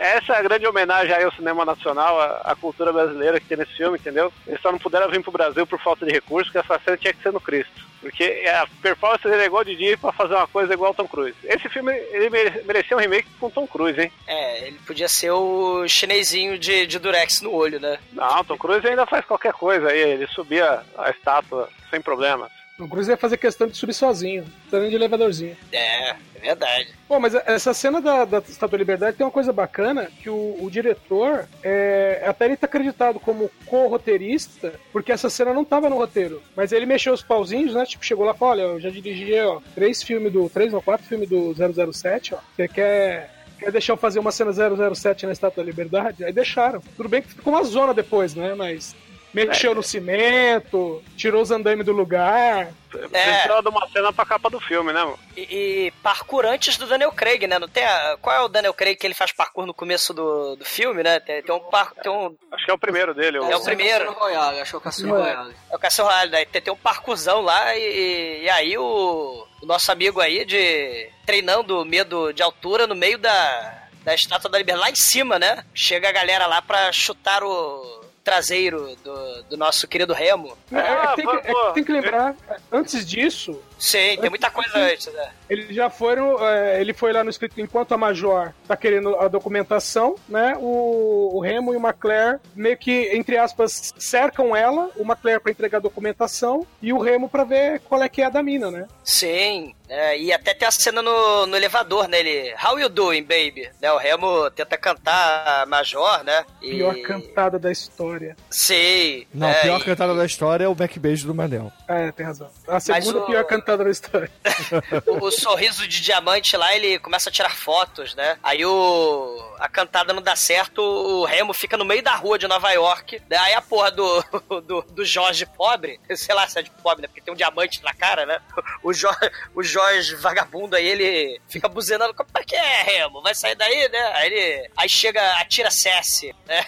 [0.01, 3.73] Essa é a grande homenagem aí ao cinema nacional, à, cultura brasileira que tem nesse
[3.77, 4.33] filme, entendeu?
[4.47, 7.13] Eles só não puderam vir pro Brasil por falta de recursos, que essa cena tinha
[7.13, 7.85] que ser no Cristo.
[8.01, 11.09] Porque a performance dele é igual de dia pra fazer uma coisa igual ao Tom
[11.09, 11.35] Cruise.
[11.43, 14.13] Esse filme, ele mere- merecia um remake com Tom Cruise, hein?
[14.27, 17.99] É, ele podia ser o chinesinho de, de Durex no olho, né?
[18.13, 22.51] Não, Tom Cruise ainda faz qualquer coisa aí, ele subia a estátua sem problemas.
[22.79, 25.57] O Cruise ia fazer questão de subir sozinho, também de elevadorzinho.
[25.71, 26.89] É, é verdade.
[27.07, 30.57] Pô, mas essa cena da, da Estátua da Liberdade tem uma coisa bacana, que o,
[30.61, 35.97] o diretor, é, até ele tá acreditado como co-roteirista, porque essa cena não tava no
[35.97, 36.43] roteiro.
[36.57, 37.87] Mas ele mexeu os pauzinhos, né?
[37.87, 40.49] Tipo, chegou lá e falou, olha, eu já dirigi, ó, três filmes do...
[40.49, 41.55] Três ou quatro filmes do
[41.93, 42.39] 007, ó.
[42.57, 43.33] Você quer...
[43.57, 46.25] Quer deixar eu fazer uma cena 007 na Estátua da Liberdade?
[46.25, 46.83] Aí deixaram.
[46.97, 48.53] Tudo bem que ficou uma zona depois, né?
[48.53, 48.97] Mas
[49.35, 52.69] mexeu no cimento, tirou os andames do lugar.
[53.13, 53.33] É.
[53.33, 55.19] Precisava de uma cena pra capa do filme, né, mano?
[55.37, 55.41] E,
[55.87, 57.59] e parkour antes do Daniel Craig, né?
[57.59, 60.55] Não tem a- qual é o Daniel Craig que ele faz parkour no começo do,
[60.55, 61.19] do filme, né?
[61.19, 63.39] Tem, tem um par, tem um Acho que é o primeiro dele.
[63.39, 64.05] É o primeiro.
[64.07, 65.33] Cassino Royale, Cassino Não é.
[65.35, 65.57] Royale.
[65.71, 66.45] É o Cassio Royale, né?
[66.45, 71.85] Tem, tem um parcuzão lá e, e aí o, o nosso amigo aí de treinando
[71.85, 75.65] medo de altura no meio da, da Estátua da Liberdade, lá em cima, né?
[75.75, 80.57] Chega a galera lá pra chutar o traseiro do, do nosso querido Remo.
[80.73, 82.35] É, é Ah, que tem, que, é que tem que lembrar,
[82.73, 85.31] antes disso, Sim, tem muita coisa antes, né?
[85.49, 86.45] Eles já foram.
[86.47, 90.55] é, ele foi lá no escrito enquanto a Major tá querendo a documentação, né?
[90.59, 95.51] O, o Remo e o McClare meio que, entre aspas, cercam ela, o McClare pra
[95.53, 98.71] entregar a documentação e o Remo pra ver qual é que é a da mina,
[98.71, 98.87] né?
[99.03, 102.21] Sim, é, e até tem a cena no, no elevador, né?
[102.21, 103.69] Ele, How you doing, baby?
[103.83, 106.45] Né, o Remo tenta cantar Major, né?
[106.63, 106.71] E...
[106.77, 108.37] Pior cantada da história.
[108.51, 109.27] Sim.
[109.35, 111.71] Não, é, a pior e- cantada da história é o backbeijo do Manel.
[111.89, 112.49] É, tem razão.
[112.67, 114.31] A segunda o- pior cantada na história.
[115.07, 118.39] o, sorriso de diamante lá, ele começa a tirar fotos, né?
[118.43, 119.55] Aí o.
[119.59, 123.23] A cantada não dá certo, o Remo fica no meio da rua de Nova York.
[123.31, 123.37] né?
[123.39, 124.23] Aí a porra do,
[124.67, 127.09] do, do Jorge pobre, sei lá se é de pobre, né?
[127.09, 128.41] Porque tem um diamante na cara, né?
[128.83, 132.15] O Jorge, o Jorge vagabundo aí, ele fica buzinando.
[132.35, 133.23] É que é, Remo?
[133.23, 134.13] Vai sair daí, né?
[134.15, 134.71] Aí ele.
[134.77, 136.65] Aí chega, atira Cessi, né?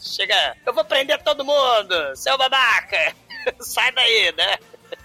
[0.00, 0.56] Chega.
[0.66, 3.14] Eu vou prender todo mundo, seu babaca!
[3.60, 4.58] Sai daí, né?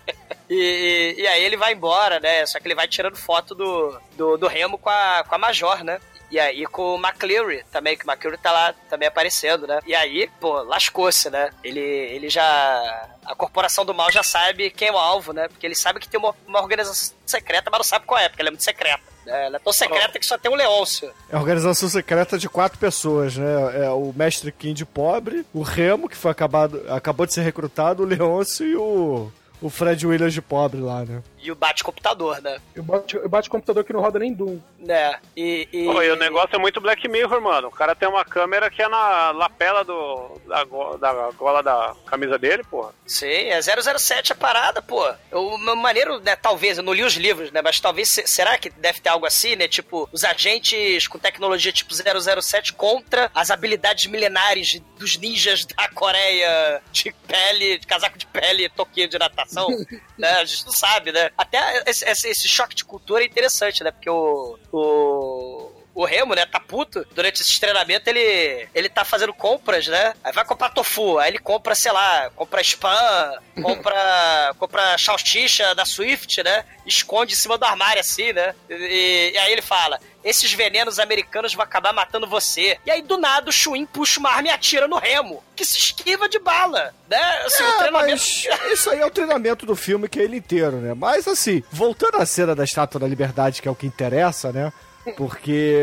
[0.50, 2.46] E, e- e aí ele vai embora, né?
[2.46, 5.84] Só que ele vai tirando foto do, do, do Remo com a, com a Major,
[5.84, 6.00] né?
[6.32, 9.80] E aí com o McCleary também, que o McCleary tá lá também aparecendo, né?
[9.86, 11.50] E aí, pô, lascou-se, né?
[11.62, 13.10] Ele, ele já...
[13.26, 15.50] A corporação do mal já sabe quem é o alvo, né?
[15.50, 18.42] Porque ele sabe que tem uma, uma organização secreta, mas não sabe qual é, porque
[18.42, 19.04] ela é muito secreta.
[19.26, 19.48] né?
[19.48, 21.12] Ela é tão secreta que só tem um Leôncio.
[21.30, 23.86] É a organização secreta de quatro pessoas, né?
[23.86, 28.06] É o Mestre Kind pobre, o Remo, que foi acabado, acabou de ser recrutado, o
[28.06, 29.30] Leôncio e o,
[29.62, 31.22] o Fred Williams de pobre lá, né?
[31.42, 32.60] E o bate-computador, né?
[32.76, 34.60] Eu bate, eu bate computador que não roda nem Doom.
[34.80, 35.20] Né?
[35.36, 35.86] E, e...
[35.86, 37.68] Pô, e o negócio é muito Black Mirror, mano.
[37.68, 41.96] O cara tem uma câmera que é na lapela do, da, go- da gola da
[42.08, 42.92] camisa dele, porra.
[43.06, 45.08] Sim, é 007 a parada, pô.
[45.32, 48.58] O meu maneiro, né, talvez, eu não li os livros, né, mas talvez, se- será
[48.58, 53.52] que deve ter algo assim, né, tipo, os agentes com tecnologia tipo 007 contra as
[53.52, 59.68] habilidades milenares dos ninjas da Coreia de pele, de casaco de pele, toquinho de natação,
[60.18, 61.27] né, a gente não sabe, né.
[61.38, 64.58] Até esse, esse- choque de cultura é interessante, né, porque o...
[64.72, 65.67] o
[65.98, 67.04] o Remo, né, tá puto.
[67.16, 70.14] Durante esse treinamento, ele, ele tá fazendo compras, né?
[70.24, 73.34] Aí vai comprar tofu, aí ele compra, sei lá, compra spam,
[73.64, 76.64] compra, compra salsicha da Swift, né?
[76.86, 78.54] Esconde em cima do armário, assim, né?
[78.70, 82.78] E, e aí ele fala, esses venenos americanos vão acabar matando você.
[82.86, 85.80] E aí, do nada, o Chuin puxa uma arma e atira no Remo, que se
[85.80, 87.42] esquiva de bala, né?
[87.44, 88.12] Assim, o É, treinamento...
[88.12, 90.94] mas isso aí é o treinamento do filme, que é ele inteiro, né?
[90.94, 94.72] Mas assim, voltando à cena da Estátua da Liberdade, que é o que interessa, né?
[95.16, 95.78] Porque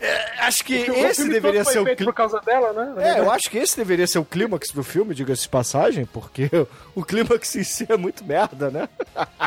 [0.00, 2.04] é, acho que O esse filme deveria todo foi ser o clímax.
[2.04, 3.16] por causa dela, né?
[3.16, 6.48] É, eu acho que esse deveria ser o clímax do filme, diga-se de passagem, porque
[6.94, 8.88] o clímax em si é muito merda, né?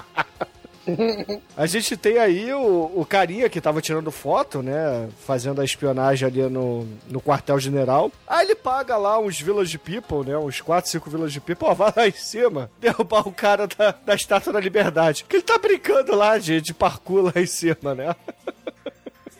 [1.56, 5.08] A gente tem aí o, o carinha que tava tirando foto, né?
[5.26, 8.12] Fazendo a espionagem ali no, no quartel-general.
[8.28, 10.38] Aí ele paga lá uns Village People, né?
[10.38, 11.68] Uns 4, 5 Village People.
[11.70, 15.26] Ó, vai lá em cima derrubar o cara da, da Estátua da Liberdade.
[15.28, 18.14] Que ele tá brincando lá de, de parkour lá em cima, né?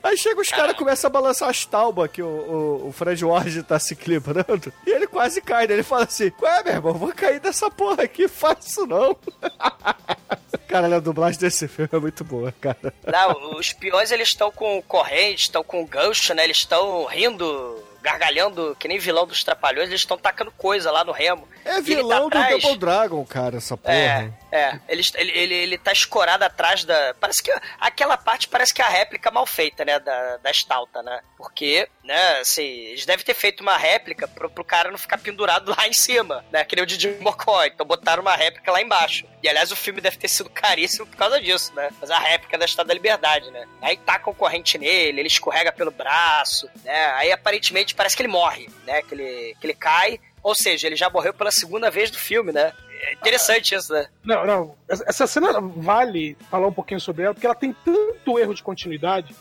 [0.04, 3.64] Aí chega os caras começam a balançar as taubas que o, o, o Fred Ward
[3.64, 4.72] tá se equilibrando.
[4.86, 5.74] E ele quase cai, né?
[5.76, 9.16] Ele fala assim: Ué, meu irmão, vou cair dessa porra aqui, faz isso não.
[10.68, 12.94] Cara, a dublagem desse filme é muito boa, cara.
[13.06, 16.44] Não, os peões eles estão com corrente, estão com gancho, né?
[16.46, 21.12] Eles estão rindo, gargalhando, que nem vilão dos trapalhões, eles estão tacando coisa lá no
[21.12, 21.48] remo.
[21.64, 23.94] É tá vilão do atrás- Double Dragon, cara, essa porra.
[23.96, 24.80] É, é.
[24.88, 27.16] Ele, ele, ele, ele tá escorado atrás da.
[27.20, 27.52] Parece que.
[27.80, 30.00] Aquela parte parece que é a réplica mal feita, né?
[30.00, 31.22] Da, da Stalta, né?
[31.36, 35.74] Porque, né, assim, eles devem ter feito uma réplica pro, pro cara não ficar pendurado
[35.76, 36.64] lá em cima, né?
[36.64, 37.66] Que nem o Didi Mocó.
[37.66, 39.26] Então botaram uma réplica lá embaixo.
[39.42, 41.90] E aliás, o filme deve ter sido caríssimo por causa disso, né?
[42.00, 43.68] Mas a réplica da Estátua da Liberdade, né?
[43.82, 47.06] Aí tacam corrente nele, ele escorrega pelo braço, né?
[47.16, 49.02] Aí aparentemente parece que ele morre, né?
[49.02, 50.20] Que ele, que ele cai.
[50.44, 52.72] Ou seja, ele já morreu pela segunda vez do filme, né?
[53.06, 54.08] É interessante isso, né?
[54.24, 54.76] Não, não.
[54.88, 59.36] Essa cena vale falar um pouquinho sobre ela, porque ela tem tanto erro de continuidade.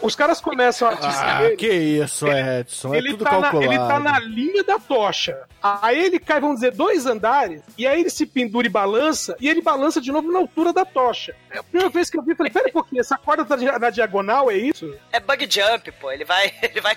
[0.00, 1.56] Os caras começam a atiçar Ah, ele.
[1.56, 2.94] que isso, Edson.
[2.94, 3.72] É ele, tudo tá na, calculado.
[3.72, 5.36] ele tá na linha da tocha.
[5.62, 9.48] Aí ele cai, vamos dizer, dois andares, e aí ele se pendura e balança, e
[9.48, 11.34] ele balança de novo na altura da tocha.
[11.50, 13.56] É a primeira vez que eu vi, eu falei, pera um pouquinho, essa corda tá
[13.78, 14.92] na diagonal, é isso?
[15.12, 16.10] É bug jump, pô.
[16.10, 16.96] Ele vai, ele vai,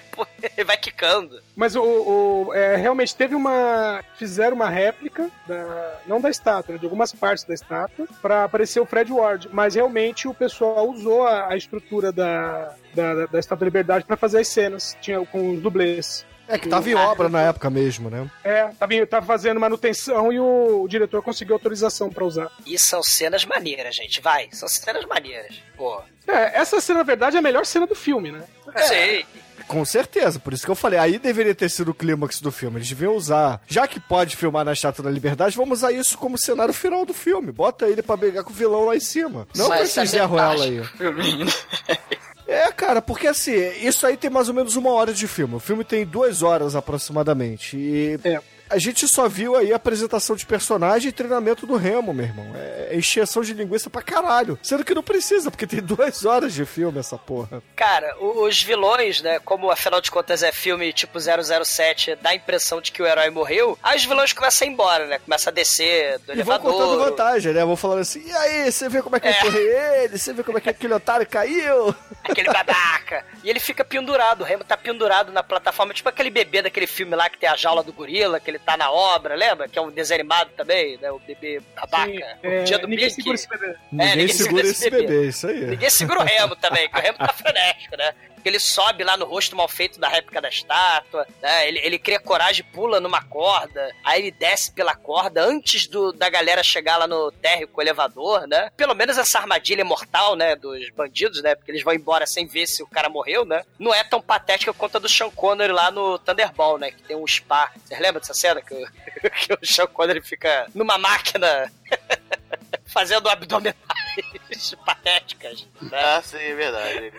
[0.58, 1.40] ele vai quicando.
[1.56, 4.04] Mas o, o- é, realmente teve uma.
[4.18, 8.80] Fizeram uma réplica, da, não da estátua, né, de algumas partes da estátua, pra aparecer
[8.80, 9.50] o Fred Ward.
[9.52, 12.45] Mas realmente o pessoal usou a, a estrutura da,
[12.94, 16.26] da, da, da Estátua da Liberdade pra fazer as cenas, tinha com os dublês.
[16.48, 18.30] É que tava em obra na época mesmo, né?
[18.44, 22.52] É, tava, tava fazendo manutenção e o, o diretor conseguiu autorização pra usar.
[22.66, 24.22] E são cenas maneiras, gente.
[24.22, 25.62] Vai, são cenas maneiras.
[25.76, 26.02] Pô.
[26.28, 28.44] É, essa cena, na verdade, é a melhor cena do filme, né?
[28.88, 29.26] Sei.
[29.68, 32.78] Com certeza, por isso que eu falei, aí deveria ter sido o clímax do filme.
[32.78, 36.38] Eles deviam usar, já que pode filmar na Estátua da Liberdade, vamos usar isso como
[36.38, 37.52] cenário final do filme.
[37.52, 39.48] Bota ele pra brigar com o vilão lá em cima.
[39.56, 40.82] Não com Mas esse Zé Ruela aí.
[42.48, 45.56] É, cara, porque assim, isso aí tem mais ou menos uma hora de filme.
[45.56, 47.76] O filme tem duas horas aproximadamente.
[47.78, 48.40] E É.
[48.76, 52.52] a gente só viu aí a apresentação de personagem e treinamento do Remo, meu irmão.
[52.56, 54.60] É, é encheção de linguiça pra caralho.
[54.62, 57.64] Sendo que não precisa, porque tem duas horas de filme essa porra.
[57.76, 59.40] Cara, os vilões, né?
[59.40, 63.30] Como afinal de contas é filme tipo 007, dá a impressão de que o herói
[63.30, 63.78] morreu.
[63.82, 65.20] Aí os vilões começam a ir embora, né?
[65.20, 66.72] Começa a descer do E vão elevador.
[66.74, 67.64] contando vantagem, né?
[67.64, 69.68] Vão falando assim, e aí, você vê como é que eu empurrei
[70.04, 70.18] ele?
[70.18, 71.96] Você vê como é que aquele otário caiu?
[72.26, 73.24] Aquele babaca.
[73.44, 77.16] E ele fica pendurado, o Remo tá pendurado na plataforma, tipo aquele bebê daquele filme
[77.16, 79.68] lá que tem a jaula do gorila, que ele tá na obra, lembra?
[79.70, 81.12] Que é um desenho animado também, né?
[81.12, 82.38] O bebê babaca.
[82.44, 83.22] É, o dia do ninguém Mickey.
[83.22, 83.76] segura esse bebê.
[83.92, 85.28] Ninguém, segura esse bebê.
[85.28, 85.66] isso aí.
[85.66, 88.14] Ninguém segura o Remo também, que o Remo tá frenético, né?
[88.46, 91.68] Que ele sobe lá no rosto mal feito da réplica da estátua, né?
[91.68, 96.30] Ele, ele cria coragem, pula numa corda, aí ele desce pela corda antes do, da
[96.30, 98.70] galera chegar lá no térreo com o elevador, né?
[98.78, 100.56] Pelo menos essa armadilha mortal, né?
[100.56, 101.56] Dos bandidos, né?
[101.56, 103.64] Porque eles vão embora sem ver se o cara morreu, né?
[103.80, 106.92] Não é tão patética quanto a do Sean Connery lá no Thunderball, né?
[106.92, 107.72] Que tem um spa.
[107.84, 108.62] Vocês lembram dessa cena?
[108.62, 108.86] Que o,
[109.42, 111.74] que o Sean Connery fica numa máquina
[112.86, 113.76] fazendo abdominais
[114.86, 115.66] patéticas.
[115.82, 116.00] Né?
[116.00, 117.12] Ah, sim, é verdade.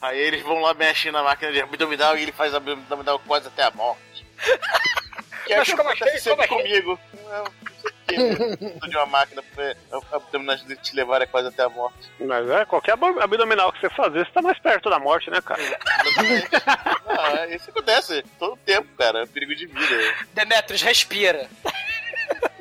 [0.00, 3.62] Aí eles vão lá, mexem na máquina de abdominal e ele faz abdominal quase até
[3.64, 4.26] a morte.
[5.46, 6.24] Que é Mas o que como acontece assim?
[6.30, 6.68] sempre Como assim?
[6.68, 7.00] comigo.
[7.26, 8.88] Eu não sei o quê.
[8.88, 9.74] de uma máquina pra
[10.12, 12.06] abdominais de te levar quase até a morte.
[12.20, 15.40] Mas é, qualquer ab- abdominal que você fazer, você tá mais perto da morte, né,
[15.40, 15.58] cara?
[17.08, 19.22] Ah, isso acontece todo tempo, cara.
[19.22, 20.14] É perigo de vida.
[20.34, 21.48] Demetrius, respira.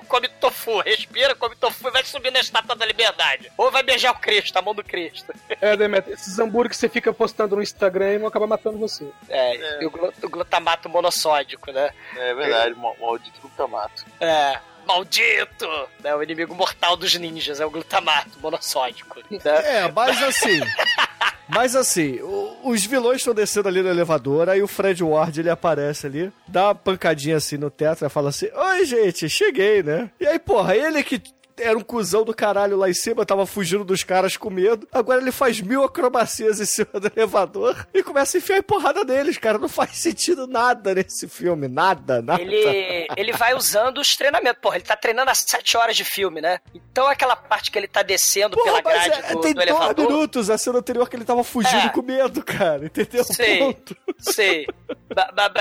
[0.08, 3.52] come tofu, respira, come tofu e vai subir na estátua da liberdade.
[3.58, 5.34] Ou vai beijar o Cristo, a mão do Cristo.
[5.62, 9.08] É, Demetrio, esses hambúrguer que você fica postando no Instagram e vão acabar matando você.
[9.30, 11.92] É, e o, glu- o glutamato monossódico, né?
[12.16, 14.06] É verdade, mal- maldito glutamato.
[14.20, 14.60] É.
[14.86, 15.68] Maldito!
[16.02, 19.20] Né, o inimigo mortal dos ninjas é o glutamato monossódico.
[19.30, 19.38] Né?
[19.44, 20.60] É, mas assim.
[21.48, 22.20] Mas assim,
[22.64, 26.68] os vilões estão descendo ali no elevador, aí o Fred Ward ele aparece ali, dá
[26.68, 30.10] uma pancadinha assim no teto e fala assim: Oi, gente, cheguei, né?
[30.20, 31.22] E aí, porra, ele que
[31.60, 34.88] era um cuzão do caralho lá em cima, tava fugindo dos caras com medo.
[34.92, 39.04] Agora ele faz mil acrobacias em cima do elevador e começa a enfiar a porrada
[39.04, 39.58] neles, cara.
[39.58, 42.42] Não faz sentido nada nesse filme, nada, nada.
[42.42, 44.62] Ele, ele vai usando os treinamentos.
[44.62, 46.60] Porra, ele tá treinando às 7 horas de filme, né?
[46.74, 49.62] Então aquela parte que ele tá descendo Porra, pela mas grade é, do, tem do
[49.62, 50.06] elevador.
[50.12, 51.90] minutos a cena anterior que ele tava fugindo É.
[51.90, 52.86] com medo, cara.
[52.86, 53.24] Entendeu?
[53.24, 53.96] Sei, Ponto.
[54.20, 54.66] sei.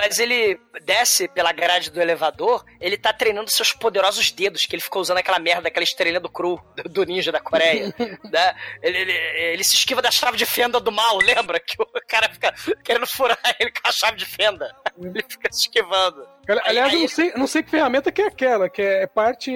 [0.03, 4.83] Mas ele desce pela grade do elevador, ele tá treinando seus poderosos dedos, que ele
[4.83, 6.61] ficou usando aquela merda, aquela estrelinha do cru,
[6.91, 7.93] do- ninja da Coreia.
[8.31, 8.55] né?
[8.83, 11.59] ele, ele, ele se esquiva da chave de fenda do mal, lembra?
[11.61, 12.53] Que o cara fica
[12.85, 14.75] querendo furar ele com a chave de fenda.
[14.99, 16.27] Ele fica se esquivando.
[16.49, 19.07] Ali- Aí- Aliás, eu não sei, não sei que ferramenta que é aquela, que é
[19.07, 19.51] parte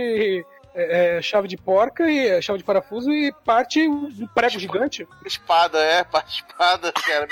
[0.74, 5.06] é, é, chave de porca e é, chave de parafuso e parte um prego gigante.
[5.26, 7.26] Espada, é, parte espada, cara.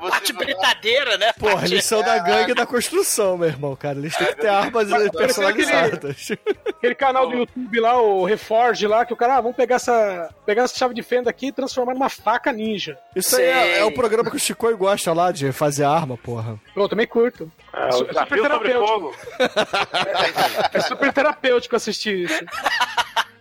[0.00, 1.32] Parte vai- britadeira, né?
[1.34, 3.98] Porra, Parte- eles são da gangue da construção, meu irmão, cara.
[3.98, 6.28] Eles têm que ter armas eh, personalizadas.
[6.68, 10.30] Aquele canal do YouTube lá, o Reforge lá, que o cara, ah, vamos pegar essa,
[10.46, 12.98] pegar essa chave de fenda aqui e transformar numa faca ninja.
[13.14, 16.58] Isso aí é, é o programa que o Chicoi gosta lá de fazer arma, porra.
[16.74, 17.50] Eu também curto.
[17.72, 18.86] É, desafio super sobre terapêutico.
[18.86, 19.14] fogo.
[20.72, 22.44] É super terapêutico assistir isso.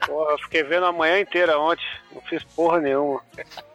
[0.06, 1.84] Porra, eu fiquei vendo a manhã inteira ontem.
[2.14, 3.22] Não fiz porra nenhuma.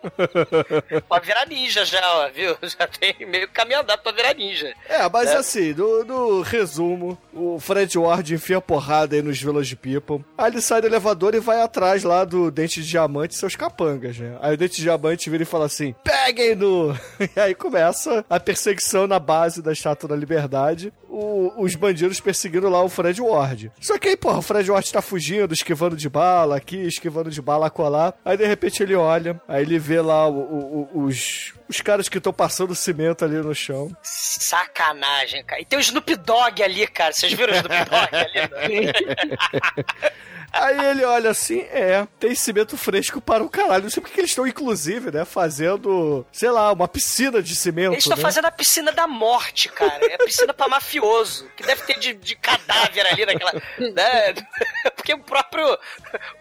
[1.09, 2.57] Pode virar ninja já, ó, viu?
[2.63, 4.73] Já tem meio caminho andado pra virar ninja.
[4.89, 5.37] É, mas É.
[5.37, 10.25] assim, no, no resumo, o Fred Ward enfia porrada aí nos Village People.
[10.37, 13.57] Aí ele sai do elevador e vai atrás lá do Dente de Diamante e seus
[13.57, 14.37] capangas, né?
[14.41, 16.97] Aí o Dente de Diamante vira e fala assim: peguem no!
[17.37, 20.93] E aí começa a perseguição na base da Estátua da Liberdade.
[21.09, 23.73] o- os bandidos perseguindo lá o Fred Ward.
[23.81, 27.41] Só que aí, porra, o Fred Ward tá fugindo, esquivando de bala aqui, esquivando de
[27.43, 28.15] bala colar.
[28.29, 32.11] Aí de repente ele olha, aí ele vê lá o- o- o- os, os caras
[32.11, 33.91] que estão passando cimento ali no chão.
[34.03, 35.63] Sacanagem, cara.
[35.63, 37.11] E tem o Snoop Dogg ali, cara.
[37.15, 38.93] Vocês viram o Snoop Dogg ali?
[40.53, 43.85] Aí ele olha assim, é, tem cimento fresco para o caralho.
[43.85, 47.93] Não sei porque que eles estão, inclusive, né, fazendo, sei lá, uma piscina de cimento.
[47.93, 48.23] Eles estão né?
[48.23, 50.07] fazendo a piscina da morte, cara.
[50.07, 51.49] É a piscina pra mafioso.
[51.57, 53.53] Que deve ter de, de cadáver ali naquela.
[53.79, 54.35] Né?
[54.97, 55.79] Porque o próprio.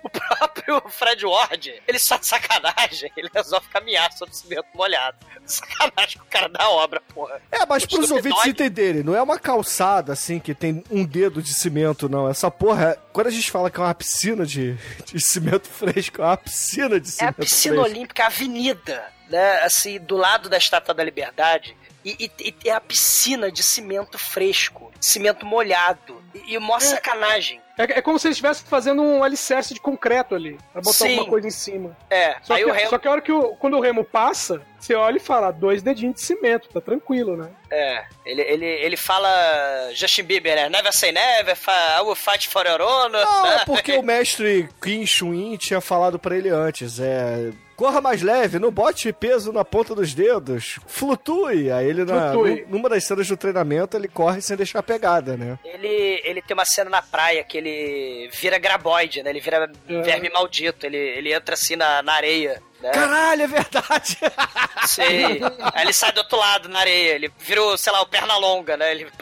[0.04, 5.18] O próprio Fred Ward, ele só de sacanagem, ele resolve caminhar sobre cimento molhado.
[5.46, 7.42] Sacanagem com o cara da obra, porra.
[7.52, 11.54] É, mas pros ouvintes entenderem, não é uma calçada assim que tem um dedo de
[11.54, 12.30] cimento, não.
[12.30, 14.78] Essa porra, é- quando a gente fala que é uma piscina de,
[15.12, 17.92] de cimento fresco, é uma piscina de É a cimento piscina fresco.
[17.92, 19.62] olímpica, a avenida, né?
[19.64, 21.76] Assim, do lado da Estátua da Liberdade.
[22.06, 26.22] E, e, e é a piscina de cimento fresco, cimento molhado.
[26.36, 27.60] E, e mó sacanagem.
[27.76, 31.14] É, é como se eles estivessem fazendo um alicerce de concreto ali, pra botar Sim.
[31.14, 31.98] alguma coisa em cima.
[32.12, 32.90] É, Só, aí que, o Remo.
[32.92, 35.82] só que a hora que o, quando o Remo passa, Você olha e fala, dois
[35.82, 37.50] dedinhos de cimento, tá tranquilo, né?
[37.70, 40.70] É, ele, ele, ele fala Justin Bieber, né?
[40.70, 41.58] Never say never,
[41.98, 43.26] I will fight for your honor.
[43.26, 47.52] Não, é porque o mestre Kim Shuin tinha falado pra ele antes, é...
[47.76, 51.72] Corra mais leve, não bote peso na ponta dos dedos, flutue.
[51.72, 52.34] Aí ele, na,
[52.68, 55.60] numa das cenas do treinamento, ele corre sem deixar pegada, né?
[55.64, 59.30] Ele, ele tem uma cena na praia que ele vira graboide, né?
[59.30, 60.02] Ele vira É.
[60.02, 60.88] verme maldito.
[60.88, 62.60] Ele, ele entra assim na, na areia.
[62.82, 62.92] Né?
[62.92, 64.18] Caralho, é verdade!
[64.86, 65.42] Sei.
[65.74, 67.16] Aí ele sai do outro lado na areia.
[67.16, 68.92] Ele virou, sei lá, o perna longa, né?
[68.92, 69.08] Ele.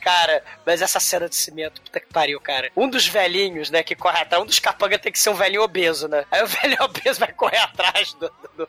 [0.00, 2.72] Cara, mas essa cena de cimento, puta que pariu, cara.
[2.74, 5.62] Um dos velhinhos, né, que corre atrás, um dos capangas tem que ser um velhinho
[5.62, 6.24] obeso, né?
[6.30, 8.66] Aí o velhinho obeso vai correr atrás do, do,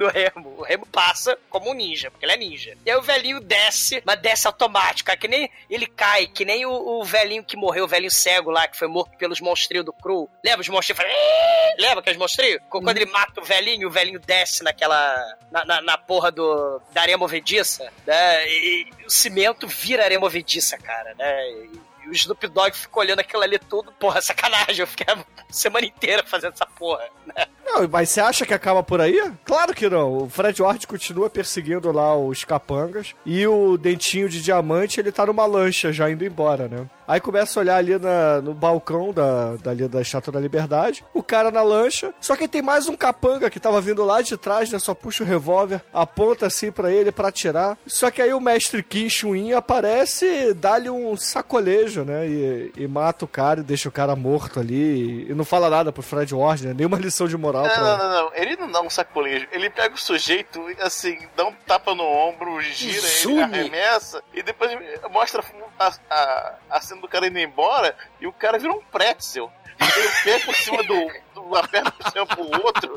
[0.00, 0.54] do Remo.
[0.56, 2.76] O Remo passa como um ninja, porque ele é ninja.
[2.86, 6.70] E aí o velhinho desce, mas desce automático, que nem ele cai, que nem o,
[6.70, 10.30] o velhinho que morreu, o velhinho cego lá, que foi morto pelos monstrinhos do Cru.
[10.42, 11.04] Lembra os monstrinhos?
[11.04, 12.60] "Ih!" Lembra aqueles monstrinhos?
[12.70, 15.36] Quando ele mata o velhinho, o velhinho desce naquela.
[15.50, 16.80] na, na, na porra do.
[16.92, 18.48] da areia movediça, né?
[18.48, 21.50] E, e o cimento vira areia movediça, cara, né?
[21.50, 24.80] E o Snoop Dogg ficou olhando aquilo ali tudo, porra, sacanagem.
[24.80, 27.46] Eu fiquei a semana inteira fazendo essa porra, né?
[27.64, 29.20] Não, mas você acha que acaba por aí?
[29.44, 30.24] Claro que não.
[30.24, 35.24] O Fred Ward continua perseguindo lá os capangas e o dentinho de diamante, ele tá
[35.24, 36.88] numa lancha já indo embora, né?
[37.06, 41.22] Aí começa a olhar ali na- no balcão da, dali da Estátua da Liberdade, o
[41.24, 44.70] cara na lancha, só que tem mais um capanga que tava vindo lá de trás,
[44.70, 44.78] né?
[44.78, 47.76] Só puxa o revólver, aponta assim pra ele pra atirar.
[47.86, 52.26] Só que aí o mestre Kim Chuin aparece, dá-lhe um sacolejo, né?
[52.26, 55.30] E, e mata o cara e deixa o cara morto ali.
[55.30, 56.74] E não fala nada pro Fred Ward, né?
[56.74, 58.34] Nenhuma lição de moral Não, pra não, não, não.
[58.34, 59.46] Ele não dá um sacolejo.
[59.52, 64.70] Ele pega o sujeito, assim, dá um tapa no ombro, gira, ele arremessa e depois
[65.10, 65.42] mostra
[65.78, 69.50] a, a, a cena do cara indo embora e o cara vira um pretzel.
[69.80, 71.10] Ele o pé por cima do.
[71.34, 72.96] do a perna por cima pro outro.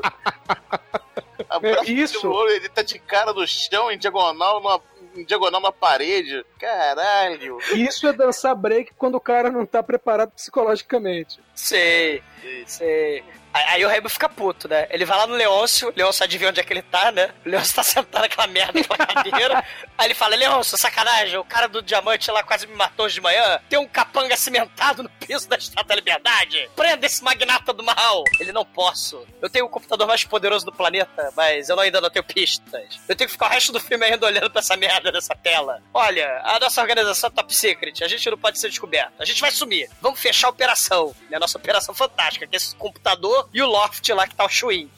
[1.48, 2.20] Abraça Isso.
[2.20, 4.80] pelo olho, ele tá de cara no chão, em diagonal, numa,
[5.22, 6.44] diagonal na parede.
[6.58, 7.58] Caralho.
[7.74, 11.40] Isso é dançar break quando o cara não tá preparado psicologicamente.
[11.54, 12.22] Sei,
[12.66, 13.22] sei.
[13.54, 14.88] Aí, o Remo fica puto, né?
[14.90, 17.30] Ele vai lá no Leôncio, o Leôncio adivinha onde é que ele tá, né?
[17.46, 19.64] O Leôncio tá sentado naquela merda naquela cadeira.
[19.96, 23.20] aí ele fala, Leôncio, sacanagem, o cara do diamante lá quase me matou hoje de
[23.20, 23.60] manhã.
[23.68, 26.68] Tem um capanga cimentado no piso da Estátua da Liberdade.
[26.74, 28.24] Prenda esse magnata do mal.
[28.40, 29.24] Ele, não posso.
[29.40, 33.00] Eu tenho o computador mais poderoso do planeta, mas eu ainda não tenho pistas.
[33.08, 35.80] Eu tenho que ficar o resto do filme ainda olhando pra essa merda nessa tela.
[35.92, 39.12] Olha, a nossa organização é top secret, a gente não pode ser descoberto.
[39.18, 39.88] A gente vai sumir.
[40.00, 41.14] Vamos fechar a operação.
[41.30, 44.44] É a nossa operação fantástica, que é esse computador e o loft lá que tá
[44.44, 44.88] o Chuin.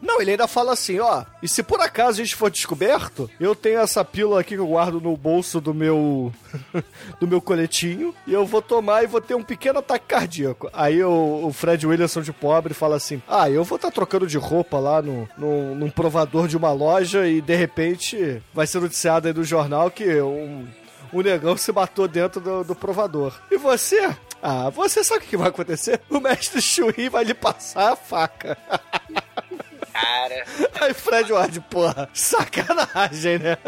[0.00, 1.24] Não, ele ainda fala assim, ó.
[1.42, 4.66] E se por acaso a gente for descoberto, eu tenho essa pílula aqui que eu
[4.66, 6.32] guardo no bolso do meu
[7.20, 10.70] do meu coletinho e eu vou tomar e vou ter um pequeno ataque cardíaco.
[10.72, 14.38] Aí o, o Fred Williamson de pobre fala assim: Ah, eu vou estar trocando de
[14.38, 19.26] roupa lá no, no, num provador de uma loja e de repente vai ser noticiado
[19.26, 20.66] aí no jornal que um,
[21.12, 23.34] um negão se matou dentro do, do provador.
[23.50, 24.14] E você?
[24.42, 26.00] Ah, você sabe o que vai acontecer?
[26.08, 28.56] O mestre Shui vai lhe passar a faca.
[29.92, 30.44] Cara.
[30.80, 33.58] Aí Fred Ward, porra, sacanagem, né?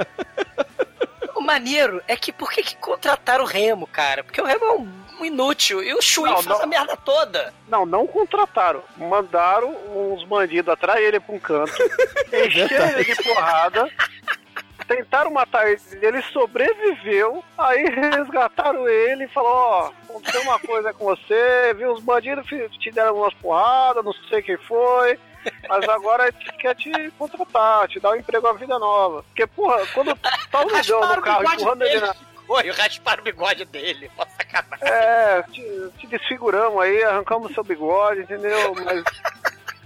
[1.34, 4.22] O maneiro é que por que, que contrataram o Remo, cara?
[4.22, 4.72] Porque o Remo é
[5.20, 6.62] um inútil e o Chuin Não, faz não.
[6.62, 7.52] a merda toda.
[7.68, 8.82] Não, não contrataram.
[8.96, 11.72] Mandaram uns bandidos atrás ele pra um canto,
[12.32, 13.90] encheram ele de porrada,
[14.90, 21.04] tentaram matar ele, ele sobreviveu, aí resgataram ele e falou, ó, aconteceu uma coisa com
[21.04, 25.16] você, viu, os bandidos te deram umas porradas, não sei quem foi,
[25.68, 29.22] mas agora a gente quer te contratar, te dar um emprego, uma vida nova.
[29.22, 32.14] Porque, porra, quando tá o negão no carro empurrando ele na...
[32.46, 34.10] Foi, rasparam o bigode dele.
[34.16, 34.88] Pô, sacanagem.
[34.88, 35.62] É, te,
[35.98, 38.74] te desfiguramos aí, arrancamos seu bigode, entendeu?
[38.84, 39.04] Mas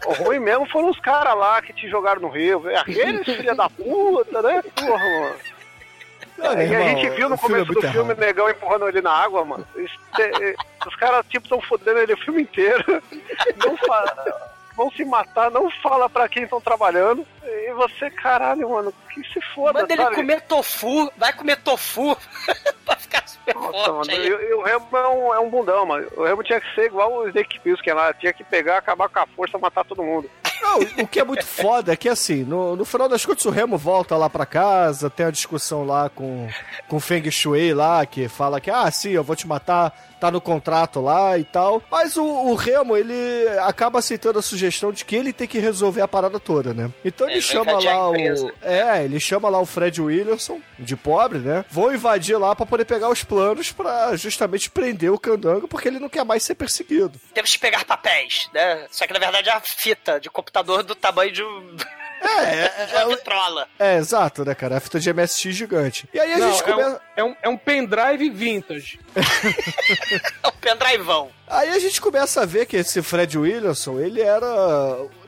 [0.06, 2.60] o ruim mesmo foram os caras lá que te jogaram no rio.
[2.60, 2.78] velho.
[2.78, 4.62] Aqueles filha da puta, né?
[4.74, 5.34] Porra, mano.
[6.36, 8.16] Não, É, e a irmão, gente viu no filme é começo do muito filme o
[8.16, 9.66] negão empurrando ele na água, mano.
[10.18, 10.54] É- é-
[10.86, 12.84] os caras, tipo, tão fodendo ele o filme inteiro.
[13.64, 14.53] Não fala.
[14.76, 17.24] Vão se matar, não fala pra quem estão trabalhando.
[17.44, 20.16] E você, caralho, mano, que se foda, Manda ele sabe?
[20.16, 22.16] comer tofu, vai comer tofu
[22.84, 24.28] pra ficar super Nossa, forte mano, aí.
[24.28, 26.08] e, e o Remo é um, é um bundão, mano.
[26.16, 29.20] O Remo tinha que ser igual o Snake Plissken lá, tinha que pegar, acabar com
[29.20, 30.28] a força, matar todo mundo.
[30.60, 33.50] Não, o que é muito foda é que, assim, no, no final das contas, o
[33.50, 36.48] Remo volta lá pra casa, tem a discussão lá com,
[36.88, 40.30] com o Feng Shui lá, que fala que, ah, sim, eu vou te matar, tá
[40.30, 41.82] no contrato lá e tal.
[41.90, 43.14] Mas o, o Remo, ele
[43.60, 46.90] acaba aceitando a sugestão de que ele tem que resolver a parada toda, né?
[47.04, 48.14] Então ele É, vai chama lá o.
[48.62, 51.64] É, ele chama lá o Fred Williamson, de pobre, né?
[51.70, 55.98] Vão invadir lá pra poder pegar os planos pra justamente prender o candango, porque ele
[55.98, 57.20] não quer mais ser perseguido.
[57.34, 58.86] Temos que pegar papéis, né?
[58.90, 61.76] Só que na verdade é a fita de computador do tamanho de um.
[62.22, 63.68] É, de uma vitrola.
[63.78, 64.78] É, exato, né, cara?
[64.78, 66.08] A fita de MSX gigante.
[66.12, 66.90] E aí a Não, gente é, começa.
[66.90, 68.98] um, é, um, é um pendrive vintage.
[70.42, 71.30] É um pendrivão.
[71.46, 74.46] Aí a gente começa a ver que esse Fred Williamson, ele era,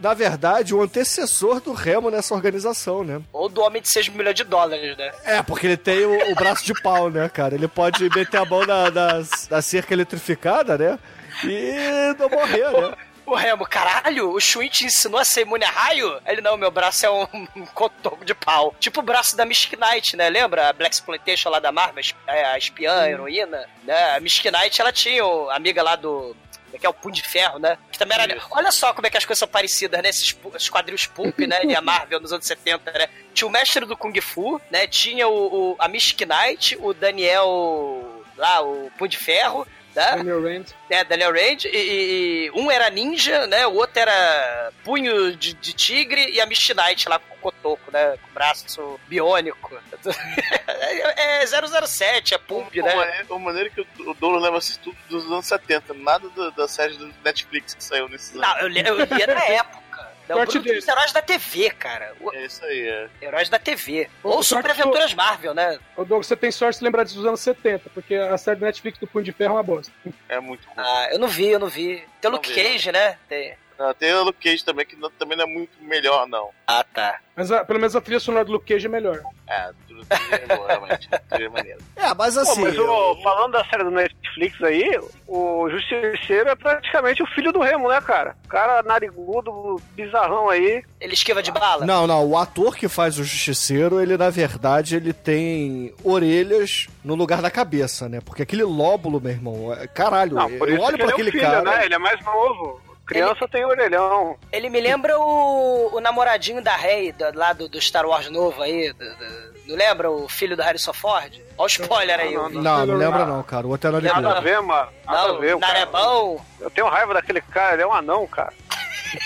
[0.01, 3.21] na verdade, o antecessor do Remo nessa organização, né?
[3.31, 5.13] Ou do homem de 6 milhões de dólares, né?
[5.25, 7.55] É, porque ele tem o, o braço de pau, né, cara?
[7.55, 10.99] Ele pode meter a mão na, na, na cerca eletrificada, né?
[11.45, 12.97] E não morrer, né?
[13.27, 16.21] O Remo, caralho, o Shui te ensinou a ser imune a raio?
[16.25, 18.73] Ele, não, meu braço é um, um cotoco de pau.
[18.79, 20.29] Tipo o braço da Mystic Knight, né?
[20.31, 20.69] Lembra?
[20.69, 23.69] A Black Exploitation lá da Marvel, a espiã, a heroína?
[23.83, 24.15] Né?
[24.17, 26.37] A Mystic Knight, ela tinha o- a amiga lá do...
[26.79, 27.79] Que é o Punho de Ferro, né?
[27.91, 28.39] Que também era.
[28.51, 30.11] Olha só como é que as coisas são parecidas, né?
[30.11, 31.61] Esses, esses quadrinhos pulp, né?
[31.61, 33.09] De a Marvel nos anos 70, né?
[33.33, 34.87] Tinha o mestre do Kung Fu, né?
[34.87, 38.13] Tinha o, o- a Mystic Knight, o Daniel.
[38.37, 39.67] Lá, o Punho de Ferro,
[39.97, 40.17] né?
[40.17, 40.65] Daniel Rand.
[40.91, 43.67] É, Daniel Rand, e, e- um era ninja, né?
[43.67, 47.91] O outro era punho de, de tigre e a Misty Knight lá com o cotoco,
[47.91, 48.17] né?
[48.23, 49.77] Com o braço biônico.
[50.69, 52.95] É, é 007, é pump, né?
[52.95, 56.51] maneiro, o maneiro é que o, o Douro leva tudo dos anos 70, nada do-
[56.53, 58.43] da série do Netflix que saiu nesses anos.
[58.47, 59.86] Não, eu, li- eu lia na época.
[60.29, 60.79] Não, o Sorte Bruno dele.
[60.81, 62.13] dos heróis da TV, cara.
[62.21, 63.09] O- É isso aí, é.
[63.23, 64.09] Heróis da TV.
[64.23, 65.79] Ô, Ou Super Aventuras Marvel, né?
[65.97, 68.65] Ô, Douglas, você tem sorte de lembrar disso dos anos 70, porque a série do
[68.65, 69.93] Netflix do Punho de Ferro é uma bosta.
[70.29, 70.75] É muito ruim.
[70.77, 72.03] Ah, eu não vi, eu não vi.
[72.21, 73.19] Tem o Luke vi, Cage, né?
[73.29, 73.55] Tem.
[73.79, 76.49] Não, tem o Luke Cage também, que não- também não é muito melhor, não.
[76.67, 77.19] Ah, tá.
[77.37, 79.21] Mas a- pelo menos a trilha sonora do Luke Cage é melhor.
[79.47, 81.09] É, tudo é boa, realmente.
[81.09, 81.79] Tudo é maneiro.
[81.97, 82.63] É, mas Pô, assim.
[82.63, 87.61] mas o- falando da série do Netflix aí, o Justiceiro é praticamente o filho do
[87.61, 88.37] Remo, né, cara?
[88.45, 90.83] O cara narigudo, bizarrão aí.
[91.01, 91.85] Ele esquiva de bala?
[91.85, 97.15] Não, não, o ator que faz o Justiceiro, ele na verdade, ele tem orelhas no
[97.15, 98.21] lugar da cabeça, né?
[98.25, 101.41] Porque aquele lóbulo, meu irmão, é- caralho, Não, eu olho pra aquele é um filho,
[101.43, 101.63] cara.
[101.63, 101.85] né?
[101.85, 102.81] Ele é mais novo.
[103.07, 104.37] Criança tem orelhão.
[104.51, 108.61] Ele me lembra o, o namoradinho da Rey, da- lá do, do Star Wars novo
[108.63, 108.93] aí.
[108.93, 111.41] do- do- não lembra o filho do Harrison Ford?
[111.59, 112.35] Olha o spoiler aí.
[112.35, 113.67] Não, o- Não, não lembra não, cara.
[113.67, 114.89] O outro é Nada a ver, mano.
[115.05, 115.57] Nada Não, a ver.
[115.57, 115.73] o cara.
[115.73, 116.45] Narebão.
[116.61, 118.53] Eu tenho raiva daquele cara, ele é um anão, cara.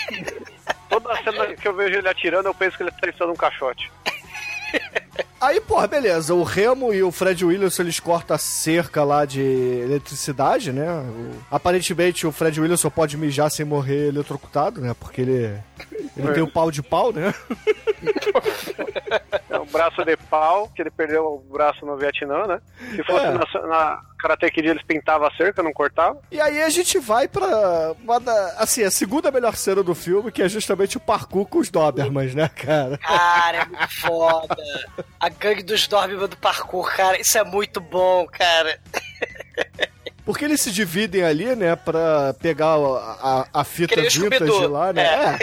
[0.89, 3.91] Toda cena que eu vejo ele atirando, eu penso que ele tá atirando um caixote.
[5.41, 6.35] Aí, porra, beleza.
[6.35, 10.87] O Remo e o Fred Williamson, eles cortam a cerca lá de eletricidade, né?
[10.91, 14.95] O- aparentemente, o Fred Williamson pode mijar sem morrer eletrocutado, né?
[14.99, 15.57] Porque ele,
[16.15, 17.33] ele tem o pau de pau, né?
[19.49, 22.61] É um braço de pau, que ele perdeu o braço no Vietnã, né?
[22.95, 23.31] Se fosse É.
[23.31, 26.21] na, na Karate Kid, eles pintavam a cerca, não cortavam.
[26.31, 27.93] E aí a gente vai pra.
[28.03, 31.57] uma da- assim, a segunda melhor cena do filme, que é justamente o parkour com
[31.59, 32.97] os Dobermans, né, cara?
[32.99, 34.55] Cara, é muito foda.
[35.19, 37.19] A gangue dos Doberman do parkour, cara.
[37.19, 38.79] Isso é muito bom, cara.
[40.23, 44.67] Porque eles se dividem ali, né, pra pegar a, a, a fita vintage Scooby-Doo.
[44.67, 45.01] lá, né?
[45.03, 45.15] É.
[45.15, 45.39] É.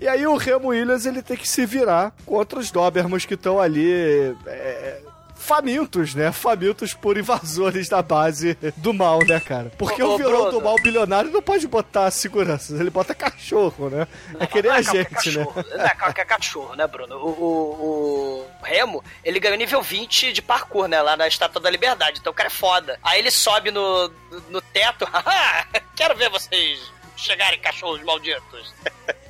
[0.00, 3.60] E aí o Remo Williams, ele tem que se virar contra os Dobermans que estão
[3.60, 4.36] ali...
[4.46, 5.00] é,
[5.48, 6.30] famintos, né?
[6.30, 9.72] Famintos por invasores da base do mal, né, cara?
[9.78, 10.50] Porque Ô, o vilão Bruno.
[10.52, 14.06] do mal bilionário não pode botar segurança, ele bota cachorro, né?
[14.38, 15.46] é que nem a é gente, né?
[15.74, 17.16] Não é qualquer cachorro, né, Bruno?
[17.16, 21.00] O, o- o Remo, ele ganhou nível 20 de parkour, né?
[21.00, 22.18] Lá na Estátua da Liberdade.
[22.20, 22.98] Então o cara é foda.
[23.02, 24.10] Aí ele sobe no,
[24.50, 25.06] no teto.
[25.96, 26.78] Quero ver vocês
[27.16, 28.74] chegarem, cachorros malditos.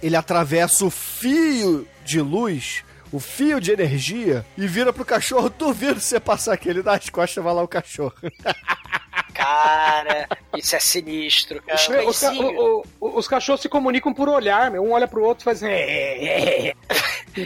[0.02, 6.00] ele atravessa o fio de luz, o fio de energia, e vira pro cachorro, duvido
[6.00, 6.68] você passar aqui.
[6.68, 8.14] Ele dá as costas vai lá o cachorro.
[9.38, 11.62] Cara, isso é sinistro.
[11.72, 14.82] Os Meu, Os, ca- o- o- os cachorros se comunicam por olhar, meu.
[14.82, 15.62] Um olha pro outro e faz.
[15.62, 16.74] "É,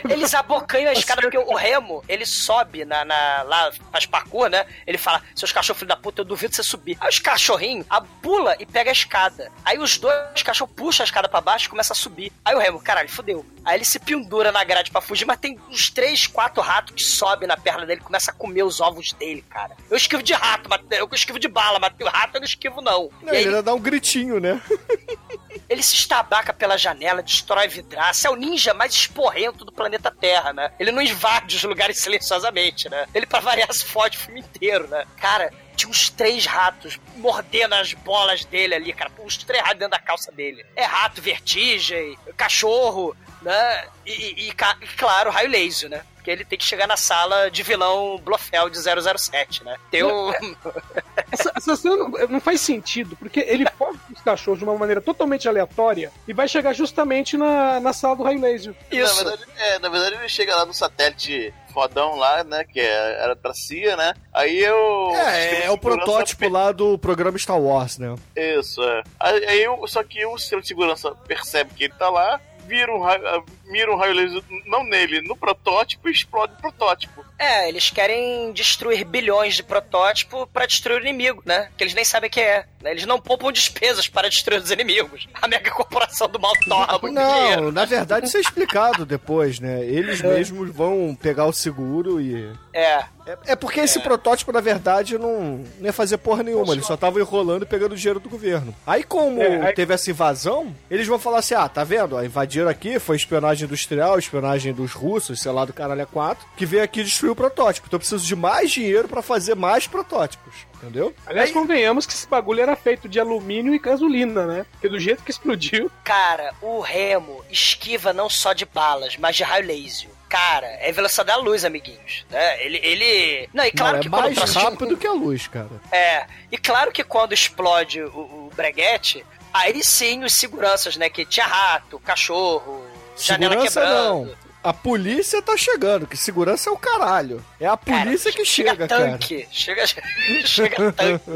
[0.08, 4.64] Eles abocanham a escada, porque o Remo, ele sobe na, na, lá, faz parkour, né?
[4.86, 6.96] Ele fala, seus cachorros filho da puta, eu duvido você subir.
[6.98, 9.52] Aí os cachorrinhos a- pula e pega a escada.
[9.64, 12.32] Aí os dois cachorros puxam a escada pra baixo e começam a subir.
[12.42, 13.44] Aí o Remo, caralho, fudeu.
[13.64, 17.02] Aí ele se pendura na grade pra fugir, mas tem uns três, quatro ratos que
[17.02, 19.76] sobem na perna dele e começam a comer os ovos dele, cara.
[19.90, 22.80] Eu esquivo de rato, mas eu esquivo de bala, mas o rato eu não esquivo,
[22.80, 23.10] não.
[23.20, 24.62] Não, ele ainda dá um gritinho, né?
[25.68, 28.28] ele se estabaca pela janela, destrói vidraça.
[28.28, 30.72] É o ninja mais esporrento do planeta Terra, né?
[30.78, 33.06] Ele não invade os lugares silenciosamente, né?
[33.12, 35.04] Ele, pra variar, se fode o filme inteiro, né?
[35.16, 39.10] Cara, tinha uns três ratos mordendo as bolas dele ali, cara.
[39.18, 40.64] Uns três ratos dentro da calça dele.
[40.76, 43.84] É rato, vertigem, cachorro, né?
[44.06, 44.52] E, e, e,
[44.96, 46.02] claro, raio laser, né?
[46.14, 49.76] Porque ele tem que chegar na sala de vilão Blofeld 007, né?
[49.90, 50.32] Tem um...
[51.32, 55.00] Essa, essa cena não, não faz sentido, porque ele foge os cachorros de uma maneira
[55.00, 58.74] totalmente aleatória e vai chegar justamente na, na sala do raio laser.
[58.92, 62.64] Na verdade, é, na verdade, ele chega lá no satélite fodão lá, né?
[62.64, 64.12] Que é- era pra CIA, né?
[64.32, 65.10] Aí eu.
[65.16, 68.14] É, é o protótipo lá do programa Star Wars, né?
[68.36, 69.02] Isso, é.
[69.18, 72.94] Aí, aí eu, só que o sistema de segurança percebe que ele tá lá, vira
[72.94, 77.24] um raio, ah, mira um raio laser não nele, no protótipo e explode o protótipo.
[77.38, 81.70] É, eles querem destruir bilhões de protótipo pra destruir o inimigo, né?
[81.76, 82.66] Que eles nem sabem o que é.
[82.80, 82.92] né?
[82.92, 85.26] Eles não poupam despesas para destruir os inimigos.
[85.40, 87.62] A mega corporação do mal torra muito dinheiro.
[87.62, 89.84] Não, na verdade isso é explicado depois, né?
[89.84, 92.52] Eles mesmos vão pegar o seguro e.
[92.72, 93.04] É.
[93.26, 96.72] É, é porque esse protótipo, na verdade, não, não ia fazer porra nenhuma.
[96.74, 98.74] Eles só estavam enrolando e pegando dinheiro do governo.
[98.86, 102.16] Aí, como É, aí- teve essa invasão, eles vão falar assim: ah, tá vendo?
[102.16, 106.44] Ó, invadiram aqui, foi espionagem industrial, espionagem dos russos, sei lá, do caralho é 4,
[106.56, 107.86] que veio aqui destruir o protótipo.
[107.86, 110.54] Então eu preciso de mais dinheiro pra fazer mais protótipos.
[110.82, 111.14] Entendeu?
[111.24, 114.66] Aliás, convenhamos que esse bagulho era feito de alumínio e gasolina, né?
[114.72, 115.88] Porque do jeito que explodiu.
[116.02, 120.10] Cara, o Remo esquiva não só de balas, mas de raio laser.
[120.32, 122.24] Cara, é velocidade da luz, amiguinhos.
[122.30, 122.64] né?
[122.64, 123.50] Ele, ele...
[123.52, 125.68] Não, e claro não, é que quando mais rápido que a luz, cara.
[125.92, 131.10] É, e claro que quando explode o, o breguete, aí sim os seguranças, né?
[131.10, 132.82] Que tinha rato, cachorro,
[133.14, 134.24] janela Segurança quebrando.
[134.24, 134.51] não.
[134.62, 137.44] A polícia tá chegando, que segurança é o caralho.
[137.58, 139.10] É a polícia que chega, cara.
[139.12, 139.84] tanque, chega,
[140.46, 141.30] chega tanque.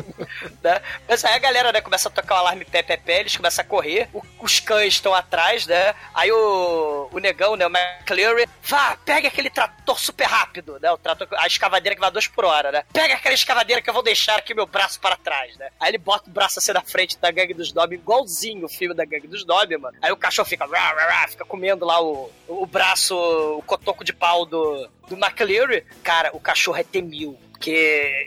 [0.63, 0.81] né?
[1.09, 3.65] Mas aí a galera né, começa a tocar o alarme pé, pé, pé, eles começam
[3.65, 5.95] a correr, o- os cães estão atrás, né?
[6.15, 10.91] Aí o, o negão, né, o McCleary, vá, pega aquele trator super rápido, né?
[10.93, 12.85] O trator, a escavadeira que vai 2 por hora, né?
[12.93, 15.69] Pega aquela escavadeira que eu vou deixar aqui meu braço para trás, né?
[15.81, 18.95] Aí ele bota o braço assim na frente da gangue dos Dobby, igualzinho o filme
[18.95, 19.97] da gangue dos Dobby, mano.
[20.01, 24.05] Aí o cachorro fica, rá, rá, rá, fica comendo lá o, o braço, o cotoco
[24.05, 25.85] de pau do, do McCleary.
[26.03, 27.39] Cara, o cachorro é temil.
[27.53, 27.71] Porque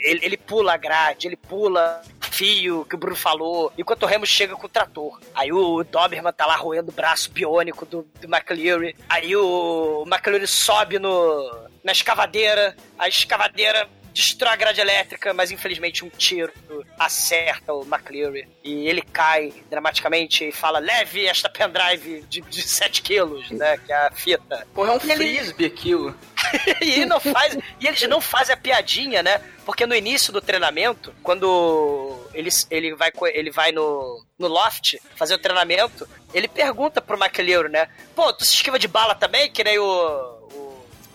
[0.01, 2.01] ele, ele pula a grade, ele pula
[2.31, 5.19] fio que o Bruno falou, enquanto o Remo chega com o trator.
[5.35, 8.95] Aí o Doberman tá lá roendo o braço biônico do, do McCleary.
[9.09, 16.03] Aí o McCleary sobe no, na escavadeira, a escavadeira destrói a grade elétrica, mas infelizmente
[16.05, 16.51] um tiro
[16.97, 18.47] acerta o McCleary.
[18.63, 23.77] E ele cai dramaticamente e fala: leve esta pendrive de, de 7 quilos, né?
[23.77, 24.67] Que é a fita.
[24.73, 26.15] Porra, é um E ele- frisbee aquilo.
[26.81, 29.41] e não faz e eles não fazem a piadinha, né?
[29.65, 35.35] Porque no início do treinamento, quando ele, ele vai ele vai no, no loft fazer
[35.35, 37.87] o treinamento, ele pergunta pro McLeod, né?
[38.15, 40.38] Pô, tu se esquiva de bala também, que nem o-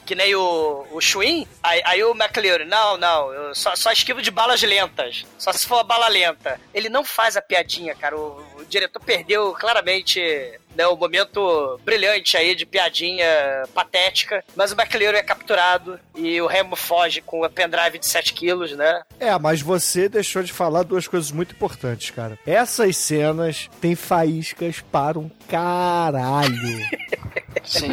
[0.05, 1.47] que nem o, o Chuin?
[1.63, 5.25] Aí, aí o McLeod, não, não, eu só, só esquivo de balas lentas.
[5.39, 6.61] Só se for bala lenta.
[6.73, 8.17] Ele não faz a piadinha, cara.
[8.17, 10.21] O, o diretor perdeu claramente
[10.75, 13.27] né, o momento brilhante aí de piadinha
[13.75, 14.45] patética.
[14.55, 18.73] Mas o McLeod é capturado e o Remo foge com a pendrive de 7 quilos,
[18.73, 19.03] né?
[19.19, 22.39] É, mas você deixou de falar duas coisas muito importantes, cara.
[22.47, 26.55] Essas cenas têm faíscas para um caralho.
[27.65, 27.89] Sim.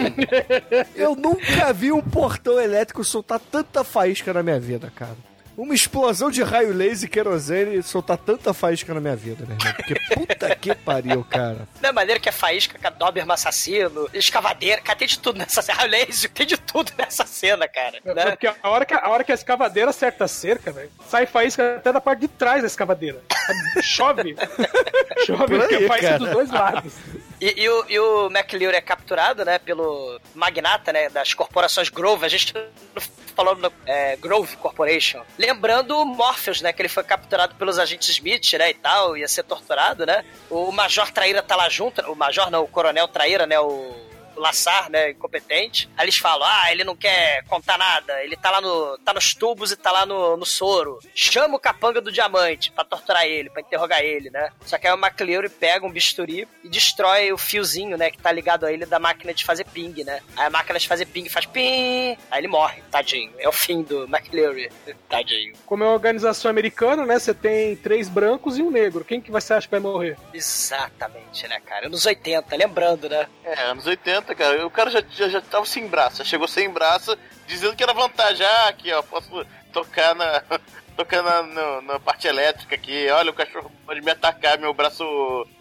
[0.95, 5.15] Eu nunca vi um portão elétrico soltar tanta faísca na minha vida, cara.
[5.61, 9.73] Uma explosão de raio laser e querosene soltar tanta faísca na minha vida, meu irmão.
[9.75, 11.67] Porque puta que pariu, cara.
[11.79, 15.61] Da maneira que é faísca, que é Doberman assassino, escavadeira, cara, tem de tudo nessa
[15.61, 15.83] cena.
[15.85, 17.99] Laser, tem de tudo nessa cena, cara.
[18.03, 18.31] Né?
[18.31, 21.75] Porque a hora, que, a hora que a escavadeira acerta a cerca, velho, sai faísca
[21.75, 23.21] até da parte de trás da escavadeira.
[23.83, 24.35] Chove.
[25.27, 26.17] Chove, Por porque aí, faísca cara.
[26.17, 26.93] dos dois lados.
[27.41, 32.23] E, e o, e o McLeod é capturado, né, pelo magnata, né, das corporações Grove.
[32.23, 32.53] A gente
[33.35, 35.23] falou no é, Grove Corporation.
[35.39, 39.27] Lembrando o Morpheus, né, que ele foi capturado pelos agentes Smith, né, e tal, ia
[39.27, 40.23] ser torturado, né.
[40.51, 44.89] O Major Traíra tá lá junto, o Major não, o Coronel Traíra, né, o Laçar,
[44.89, 45.89] né, incompetente.
[45.97, 49.33] Aí eles falam, ah, ele não quer contar nada, ele tá lá no, tá nos
[49.33, 50.99] tubos e tá lá no, no soro.
[51.13, 54.49] Chama o capanga do diamante pra torturar ele, pra interrogar ele, né.
[54.65, 58.31] Só que aí o McLeod pega um bisturi e destrói o fiozinho, né, que tá
[58.31, 60.21] ligado a ele da máquina de fazer ping, né.
[60.35, 63.31] Aí a máquina de fazer ping faz ping, aí ele morre, tadinho.
[63.37, 64.69] É o fim do McLeod,
[65.09, 65.53] tadinho.
[65.65, 67.19] Como é uma organização americana, né?
[67.19, 69.05] Você tem três brancos e um negro.
[69.05, 70.17] Quem que você acha que vai morrer?
[70.33, 71.87] Exatamente, né, cara.
[71.87, 73.27] Anos 80, lembrando, né.
[73.43, 74.65] É, anos 80, cara.
[74.65, 77.17] O cara já, já, já tava sem braço, já chegou sem braço,
[77.47, 78.45] dizendo que era vantagem.
[78.45, 80.43] Ah, aqui, ó, posso tocar na.
[80.93, 85.03] Tocar na, no- na parte elétrica aqui, olha, o cachorro pode me atacar, meu braço.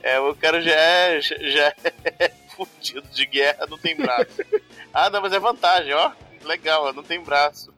[0.02, 1.20] É, o cara já é.
[1.20, 1.74] Já já
[2.18, 4.26] é fudido de guerra, não tem braço.
[4.92, 6.10] ah, não, mas é vantagem, ó.
[6.42, 7.72] Legal, ó, não tem braço.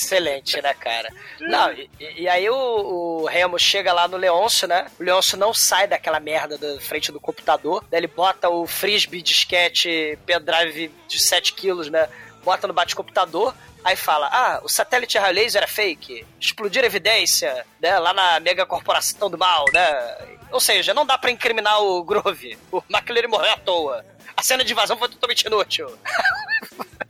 [0.00, 1.12] Excelente, né, cara?
[1.40, 4.86] Não, e, e aí o, o Remo chega lá no Leôncio, né?
[4.98, 7.84] O Leôncio não sai daquela merda da frente do computador.
[7.90, 12.08] Daí ele bota o frisbee disquete pendrive de 7 quilos, né?
[12.42, 13.54] Bota no bate-computador.
[13.84, 18.66] Aí fala, ah, o satélite raio laser é fake, explodir evidência, né, lá na mega
[18.66, 20.38] corporação do mal, né?
[20.50, 22.58] Ou seja, não dá pra incriminar o Grove.
[22.70, 24.04] O McLaren morreu à toa.
[24.36, 25.86] A cena de invasão foi totalmente inútil.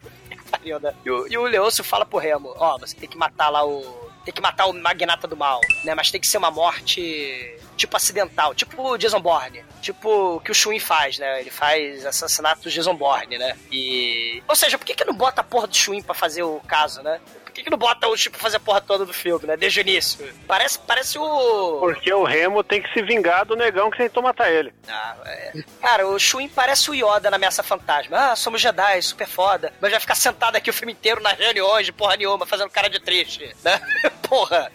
[0.64, 0.94] Né?
[1.04, 4.10] E o, e o Leôncio fala pro Remo, ó, você tem que matar lá o...
[4.24, 5.94] Tem que matar o magnata do mal, né?
[5.94, 10.50] Mas tem que ser uma morte tipo acidental, tipo o Jason Bourne, tipo o que
[10.50, 11.40] o Shuin faz, né?
[11.40, 13.56] Ele faz assassinato do Jason Bourne, né?
[13.72, 14.42] E.
[14.46, 17.02] Ou seja, por que, que não bota a porra do Shuin pra fazer o caso,
[17.02, 17.18] né?
[17.44, 19.56] Por que, que não bota o pra fazer a porra toda do filme, né?
[19.56, 20.32] Desde o início.
[20.46, 21.78] Parece, parece o.
[21.80, 24.72] Porque o Remo tem que se vingar do negão que tentou matar ele.
[24.86, 25.52] Ah, é.
[25.80, 28.32] Cara, o Shuin parece o Yoda na Ameaça Fantasma.
[28.32, 29.72] Ah, somos Jedi, super foda.
[29.80, 32.90] Mas vai ficar sentado aqui o filme inteiro nas reuniões de porra nenhuma, fazendo cara
[32.90, 33.80] de triste, né?
[34.28, 34.70] porra.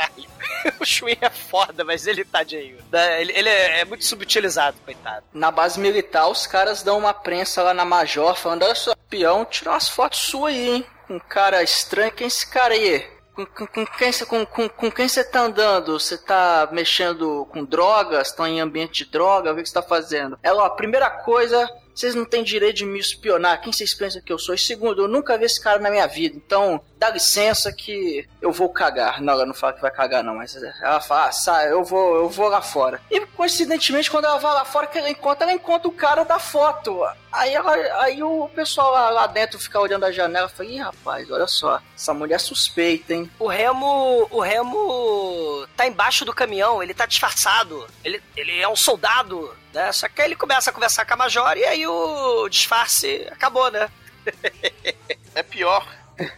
[0.00, 0.30] Caralho.
[0.80, 2.78] O Shuin é foda, mas ele, tadinho.
[2.90, 3.20] né?
[3.20, 5.24] Ele, ele é, é muito subutilizado, coitado.
[5.32, 9.44] Na base militar, os caras dão uma prensa lá na Major, falando: Olha só, peão,
[9.44, 10.86] tira umas fotos suas aí, hein?
[11.08, 13.06] Um cara estranho, quem é esse cara aí?
[13.34, 15.98] Com, com, com quem você com, com, com quem você tá andando?
[15.98, 18.28] Você tá mexendo com drogas?
[18.28, 19.52] Estão em ambiente de droga?
[19.52, 20.38] O que que você tá fazendo?
[20.42, 21.68] Ela, ó, primeira coisa,
[22.00, 23.60] vocês não têm direito de me espionar.
[23.60, 24.54] Quem vocês pensam que eu sou?
[24.54, 26.34] E segundo, eu nunca vi esse cara na minha vida.
[26.34, 29.20] Então, dá licença que eu vou cagar.
[29.20, 32.16] Não, ela não fala que vai cagar, não, mas ela fala, ah, sai, eu vou,
[32.16, 33.02] eu vou lá fora.
[33.10, 36.38] E coincidentemente, quando ela vai lá fora, que ela encontra, ela encontra o cara da
[36.38, 37.04] foto.
[37.32, 40.78] Aí, ela, aí o pessoal lá, lá dentro fica olhando a janela e fala, ih,
[40.78, 43.30] rapaz, olha só, essa mulher é suspeita, hein?
[43.38, 44.26] O Remo.
[44.30, 47.86] O Remo tá embaixo do caminhão, ele tá disfarçado.
[48.04, 49.92] Ele, ele é um soldado, né?
[49.92, 53.70] Só que aí ele começa a conversar com a Major e aí o disfarce acabou,
[53.70, 53.88] né?
[55.32, 55.86] É pior.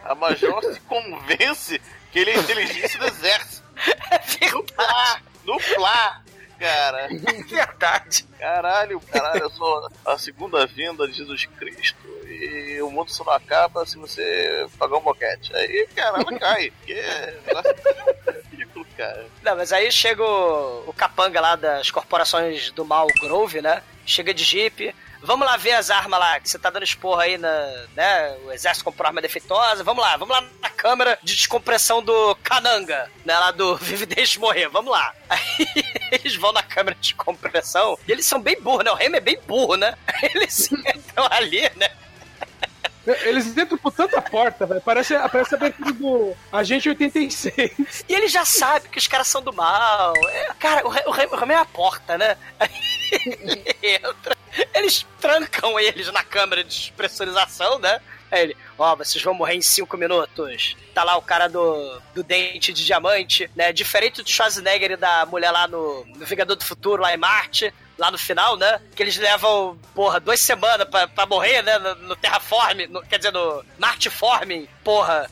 [0.04, 1.80] A Major se convence
[2.12, 3.62] que ele é inteligência do exército.
[4.10, 5.22] É verdade.
[5.44, 6.22] No plá,
[6.62, 7.08] cara.
[7.48, 8.24] Verdade.
[8.38, 12.08] Caralho, caralho, eu sou a segunda vinda de Jesus Cristo.
[12.26, 15.54] E o mundo só não acaba se você pagar um boquete.
[15.54, 16.70] Aí, caralho, cai.
[16.70, 17.34] Porque é
[18.50, 19.26] ridículo, cara.
[19.42, 23.82] Não, mas aí chega o, o capanga lá das corporações do mal Grove, né?
[24.06, 24.94] Chega de jeep.
[25.22, 27.86] Vamos lá ver as armas lá, que você tá dando esporra aí na.
[27.94, 28.36] né?
[28.44, 29.84] O exército comprou arma defeituosa.
[29.84, 33.38] Vamos lá, vamos lá na câmera de descompressão do Cananga, né?
[33.38, 34.68] Lá do Vive Deixe Morrer.
[34.68, 35.14] Vamos lá.
[35.28, 35.66] Aí
[36.10, 38.90] eles vão na câmera de descompressão e eles são bem burros, né?
[38.90, 39.94] O Remy é bem burro, né?
[40.22, 41.88] Eles entram ali, né?
[43.24, 44.80] Eles entram por tanta porta, velho.
[44.80, 48.04] Parece, parece a abertura do Agente 86.
[48.08, 50.14] E ele já sabe que os caras são do mal.
[50.28, 52.36] É, cara, o, o Remy é a porta, né?
[52.60, 52.70] Aí
[53.12, 54.36] ele entra.
[54.74, 58.00] Eles trancam eles na câmera de despressurização, né?
[58.30, 60.76] Aí ele, ó, vocês vão morrer em cinco minutos.
[60.94, 63.72] Tá lá o cara do, do dente de diamante, né?
[63.72, 67.72] Diferente do Schwarzenegger e da mulher lá no, no Vingador do Futuro, lá em Marte,
[67.98, 68.80] lá no final, né?
[68.96, 71.78] Que eles levam, porra, duas semanas pra, pra morrer, né?
[71.78, 75.30] No, no Terraform, no- quer dizer, no Martiforming, porra.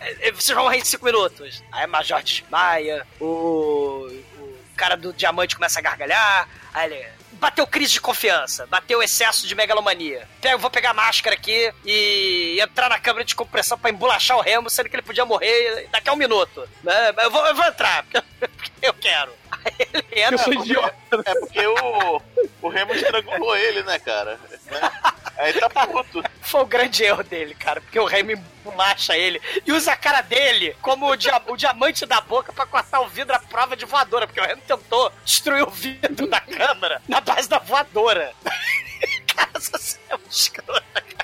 [0.00, 1.62] É, é, Vocês vão morrer em cinco minutos.
[1.70, 4.08] Aí a Major desmaia, o,
[4.38, 7.21] o cara do diamante começa a gargalhar, aí ele.
[7.32, 10.28] Bateu crise de confiança, bateu excesso de megalomania.
[10.40, 14.40] Pego, vou pegar a máscara aqui e entrar na câmara de compressão pra embolachar o
[14.40, 16.68] Remo, sendo que ele podia morrer daqui a um minuto.
[16.82, 17.14] Né?
[17.22, 18.04] Eu, vou, eu vou entrar,
[18.40, 19.32] porque eu, quero.
[19.50, 20.34] Aí ele entra.
[20.34, 20.94] Eu sou idiota.
[21.24, 22.22] É porque o,
[22.62, 24.38] o Remo estrangulou ele, né, cara?
[25.38, 26.22] Aí tá puto.
[26.42, 28.34] Foi o grande erro dele, cara, porque o Remy
[28.66, 32.66] embacha ele e usa a cara dele como o, dia- o diamante da boca pra
[32.66, 36.40] cortar o vidro à prova de voadora, porque o Remy tentou destruir o vidro da
[36.40, 38.32] câmera na base da voadora.
[39.34, 40.82] cara, você é um escroto.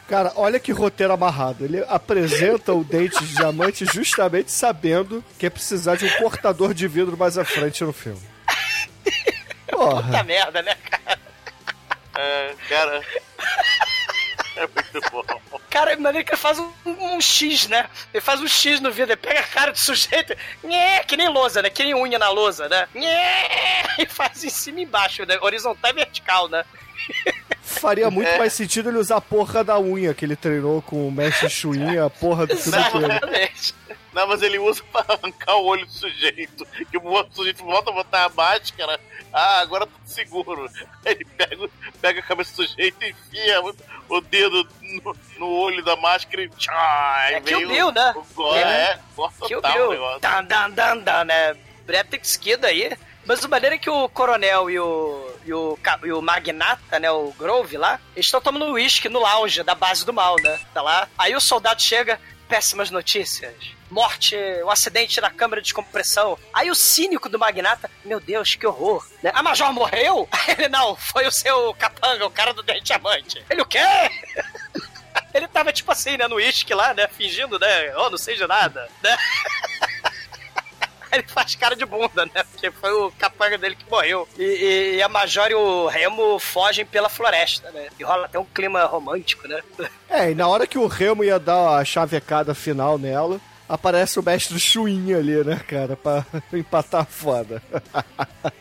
[0.09, 1.65] Cara, olha que roteiro amarrado.
[1.67, 6.89] Ele apresenta o dente de diamante justamente sabendo que é precisar de um cortador de
[6.89, 8.23] vidro mais à frente no filme.
[9.71, 10.03] Porra.
[10.03, 11.19] Puta merda, né, cara?
[12.17, 13.03] É, cara.
[14.59, 15.61] É muito bom.
[15.71, 17.89] Cara, maneiro que ele faz um, um X, né?
[18.13, 21.29] Ele faz um X no vidro, ele pega a cara do sujeito, nhé, que nem
[21.29, 21.71] lousa, né?
[21.71, 22.89] Que nem unha na lousa, né?
[22.95, 23.49] Nhé,
[23.99, 25.39] e faz em cima e embaixo, né?
[25.41, 26.65] Horizontal e vertical, né?
[27.63, 28.39] Faria muito É.
[28.39, 32.05] mais sentido ele usar a porra da unha que ele treinou com o mestre Chuinha,
[32.07, 32.55] a porra do.
[32.59, 33.75] Exatamente.
[34.19, 36.66] Não, mas ele usa pra arrancar o olho do sujeito.
[36.90, 38.99] Que o outro sujeito volta a botar a máscara.
[39.32, 40.69] Ah, agora tá seguro.
[41.07, 41.70] Aí ele pega,
[42.01, 43.77] pega a cabeça do sujeito e enfia o,
[44.09, 48.15] o dedo no, no olho da máscara e tchá, É Kill vem Bill, o, né?
[48.35, 48.61] O É.
[48.61, 50.19] é, gore Kill total o Bill.
[50.20, 51.57] Dan, dan, dan, dan, né?
[51.86, 52.97] Breta esquida aí.
[53.24, 57.11] Mas o maneiro é que o coronel e o, e o, e o magnata, né,
[57.11, 60.59] o Grove lá, eles estão tomando uísque no lounge da base do mal, né?
[60.73, 61.07] Tá lá.
[61.19, 62.19] Aí o soldado chega,
[62.49, 63.55] péssimas notícias.
[63.91, 66.39] Morte, um acidente na câmara de descompressão.
[66.53, 69.07] Aí o cínico do magnata, meu Deus, que horror.
[69.23, 69.31] Né?
[69.35, 70.29] A Major morreu?
[70.49, 73.45] Ele não, foi o seu capanga, o cara do dente diamante.
[73.49, 73.79] Ele o quê?
[75.35, 78.47] Ele tava tipo assim, né, no uísque lá, né, fingindo, né, oh, não sei de
[78.47, 79.16] nada, né?
[81.13, 82.45] Ele faz cara de bunda, né?
[82.53, 84.29] Porque foi o capanga dele que morreu.
[84.39, 87.89] E, e- e a Major e o Remo fogem pela floresta, né?
[87.99, 89.61] E rola até um clima romântico, né?
[90.11, 94.23] É, e na hora que o Remo ia dar a chavecada final nela, aparece o
[94.23, 97.63] mestre Chuin ali, né, cara, pra empatar foda.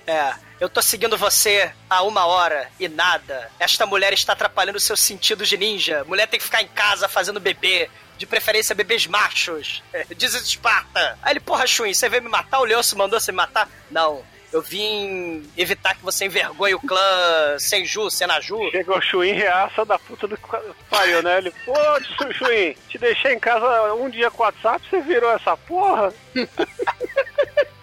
[0.06, 3.50] É, eu tô seguindo você há uma hora e nada.
[3.60, 6.04] Esta mulher está atrapalhando seus sentidos de ninja.
[6.06, 7.90] Mulher tem que ficar em casa fazendo bebê.
[8.18, 9.84] De preferência, bebês machos.
[10.18, 11.18] Diz Esparta.
[11.22, 12.60] Aí ele, porra, Chuin, você veio me matar?
[12.60, 13.70] O Leosso mandou você me matar?
[13.92, 14.24] Não.
[14.52, 18.58] Eu vim evitar que você envergonhe o clã Senju, Senaju.
[18.72, 20.48] Chegou o Chuin reaça da puta do que
[20.90, 21.40] pariu, né?
[21.40, 25.30] Ele, pô, Chu- Chuin, te deixei em casa um dia com o WhatsApp, você virou
[25.34, 26.14] essa porra?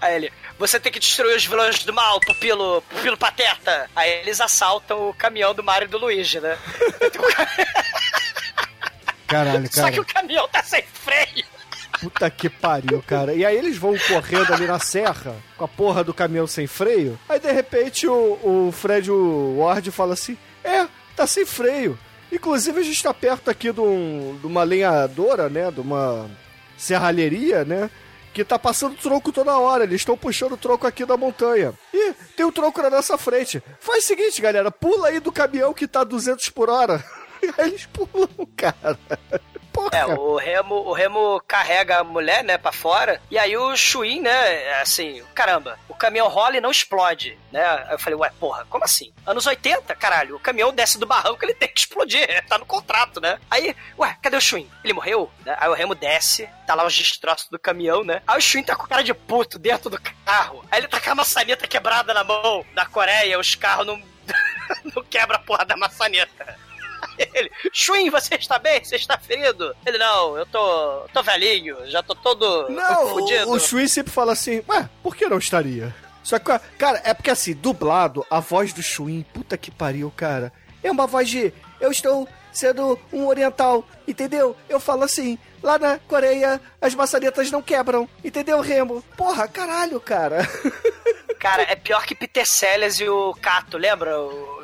[0.01, 3.89] Aí ele, você tem que destruir os vilões do mal, pupilo, pupilo pateta.
[3.94, 6.59] Aí eles assaltam o caminhão do Mario e do Luigi, né?
[9.26, 9.92] Caralho, Só cara.
[9.92, 11.44] que o caminhão tá sem freio.
[12.01, 13.32] Puta que pariu, cara.
[13.34, 17.18] E aí eles vão correndo ali na serra, com a porra do caminhão sem freio.
[17.28, 18.38] Aí de repente o,
[18.68, 20.86] o Fred o Ward fala assim: É,
[21.16, 21.98] tá sem freio.
[22.30, 25.70] Inclusive a gente tá perto aqui de, um- de uma lenhadora, né?
[25.70, 26.28] De uma
[26.76, 27.88] serralheria, né?
[28.34, 29.84] Que tá passando tronco toda hora.
[29.84, 31.72] Eles estão puxando o tronco aqui da montanha.
[31.92, 33.62] E tem um tronco na nossa frente.
[33.78, 37.02] Faz o seguinte, galera: pula aí do caminhão que tá 200 por hora.
[37.58, 38.98] Aí eles pulam, cara.
[39.92, 44.20] É, o Remo, o Remo carrega a mulher, né, pra fora, e aí o Chuin,
[44.20, 47.64] né, assim, caramba, o caminhão rola e não explode, né?
[47.64, 49.12] Aí eu falei, ué, porra, como assim?
[49.26, 53.20] Anos 80, caralho, o caminhão desce do barranco, ele tem que explodir, tá no contrato,
[53.20, 53.38] né?
[53.50, 54.70] Aí, ué, cadê o Chuin?
[54.82, 55.30] Ele morreu?
[55.44, 55.56] Né?
[55.58, 58.22] Aí o Remo desce, tá lá os destroços do caminhão, né?
[58.26, 61.10] Aí o Chuin tá com cara de puto dentro do carro, aí ele tá com
[61.10, 64.00] a maçaneta quebrada na mão, da Coreia, os carros não,
[64.94, 66.64] não quebra a porra da maçaneta.
[67.35, 68.82] Ele, Chuin, você está bem?
[68.85, 69.74] Você está ferido?
[69.85, 73.48] Ele, não, eu tô, tô velhinho, já tô todo Não, fudido.
[73.51, 75.94] o, o Shui sempre fala assim, ué, por que não estaria?
[76.22, 80.52] Só que, cara, é porque assim, dublado, a voz do Shuin, puta que pariu, cara.
[80.82, 84.56] É uma voz de, eu estou sendo um oriental, entendeu?
[84.68, 89.02] Eu falo assim, lá na Coreia as maçanetas não quebram, entendeu, Remo?
[89.16, 90.48] Porra, caralho, cara.
[91.44, 94.18] Cara, é pior que Peter Sellers e o Cato, lembra?
[94.18, 94.62] O,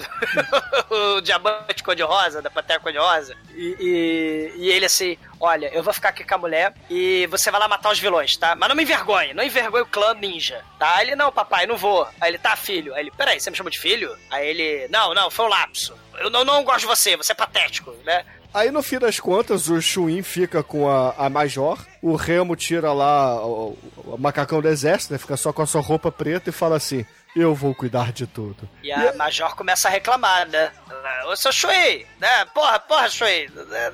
[0.88, 3.36] o diamante cor-de-rosa, da Pantera cor-de-rosa.
[3.54, 7.50] E, e, e ele assim, olha, eu vou ficar aqui com a mulher e você
[7.50, 8.56] vai lá matar os vilões, tá?
[8.56, 10.96] Mas não me envergonhe, não envergonhe o clã ninja, tá?
[10.96, 12.08] Aí ele, não, papai, não vou.
[12.18, 12.94] Aí ele, tá, filho.
[12.94, 14.16] Aí ele, peraí, você me chama de filho?
[14.30, 15.94] Aí ele, não, não, foi um lapso.
[16.18, 18.24] Eu não, não gosto de você, você é patético, né?
[18.54, 22.92] Aí no fim das contas, o Chuin fica com a, a Major, o Remo tira
[22.92, 25.18] lá o, o macacão do exército, né?
[25.18, 27.04] Fica só com a sua roupa preta e fala assim:
[27.36, 28.68] Eu vou cuidar de tudo.
[28.82, 30.72] E a Major começa a reclamar, né?
[31.26, 32.44] Ô, seu Shui, né?
[32.52, 33.48] Porra, porra, Shui,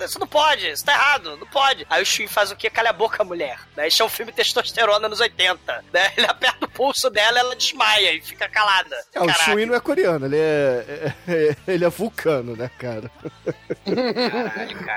[0.04, 1.86] isso não pode, isso tá errado, não pode.
[1.90, 2.70] Aí o Shui faz o quê?
[2.70, 3.58] Calha a boca, mulher.
[3.76, 3.88] Né?
[3.88, 6.12] Isso é um filme testosterona nos 80, né?
[6.16, 8.96] Ele aperta o pulso dela, ela desmaia e fica calada.
[9.14, 9.28] É, o.
[9.32, 13.10] Shuin não é coreano, ele é, é- ele é vulcano, né, cara?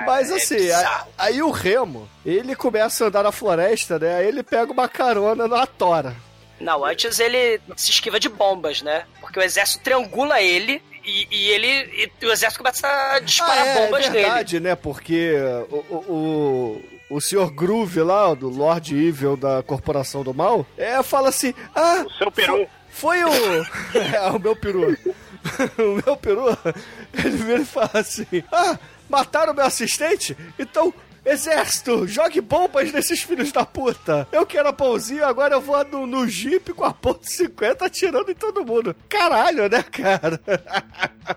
[0.06, 4.16] Mas é assim, a- aí o Remo, ele começa a andar na floresta, né?
[4.16, 6.16] Aí ele pega uma carona na Tora.
[6.60, 9.06] Não, antes ele se esquiva de bombas, né?
[9.22, 12.12] Porque o exército triangula ele e, e ele.
[12.22, 14.24] E o exército começa a disparar Ah, é, bombas é nele.
[14.26, 14.76] verdade, né?
[14.76, 15.34] Porque
[15.70, 21.02] o, o, o, o senhor Groove lá, do Lord Evil da Corporação do Mal, é,
[21.02, 22.68] fala assim: Ah, o seu peru.
[22.90, 23.30] Foi, o.
[24.16, 24.98] é, o meu peru.
[25.78, 26.46] o meu peru,
[27.18, 28.78] ele vira e fala assim: Ah,
[29.10, 30.38] mataram meu assistente?
[30.58, 30.94] Então.
[31.26, 34.26] Exército, jogue bombas nesses filhos da puta.
[34.32, 38.32] Eu quero a pãozinho, agora eu vou no, no Jeep com a ponto 50 atirando
[38.32, 38.96] em todo mundo.
[39.10, 40.40] Caralho, né, cara?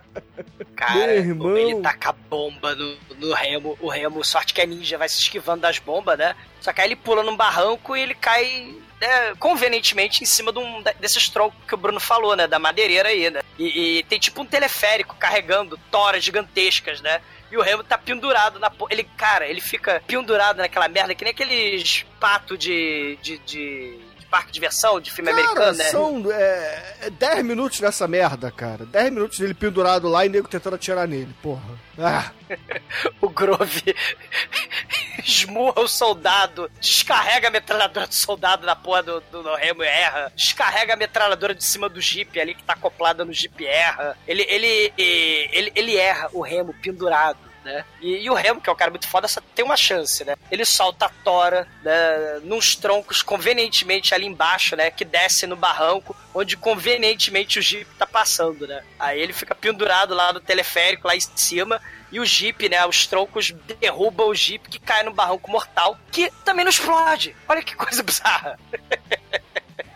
[0.74, 1.56] Cara, Meu irmão.
[1.56, 3.76] ele taca a bomba no, no Remo.
[3.80, 6.34] O Remo, sorte que é ninja, vai se esquivando das bombas, né?
[6.60, 10.58] Só que aí ele pula num barranco e ele cai né, convenientemente em cima de
[10.58, 12.46] um de- desses troncos que o Bruno falou, né?
[12.46, 13.40] Da madeireira aí, né?
[13.58, 17.20] E, e tem tipo um teleférico carregando toras gigantescas, né?
[17.52, 18.70] E o Remo tá pendurado na.
[18.70, 23.98] po- Ele, cara, ele fica pendurado naquela merda, que nem aqueles patos de, de, de,
[23.98, 25.84] de parque de diversão, de filme Cara, americano, né?
[25.84, 28.86] são é, 10 minutos nessa merda, cara.
[28.86, 31.78] 10 minutos dele pendurado lá e nego tentando atirar nele, porra.
[31.98, 32.30] Ah,
[33.20, 33.94] o Grove
[35.22, 39.86] esmurra o soldado, descarrega a metralhadora do soldado na porra do, do, do Remo e
[39.86, 44.16] erra, descarrega a metralhadora de cima do Jeep ali que tá acoplada no Jeep erra.
[44.26, 47.84] Ele, ele, ele, ele erra o Remo pendurado né?
[48.00, 50.34] E, e o Remo, que é um cara muito foda, só tem uma chance, né?
[50.50, 54.90] Ele solta a tora, né, nos troncos convenientemente ali embaixo, né?
[54.90, 58.82] Que desce no barranco, onde convenientemente o Jeep tá passando, né?
[58.98, 61.80] Aí ele fica pendurado lá no teleférico, lá em cima,
[62.10, 62.84] e o Jeep, né?
[62.86, 67.34] Os troncos derrubam o Jeep que cai no barranco mortal, que também não explode.
[67.48, 68.58] Olha que coisa bizarra.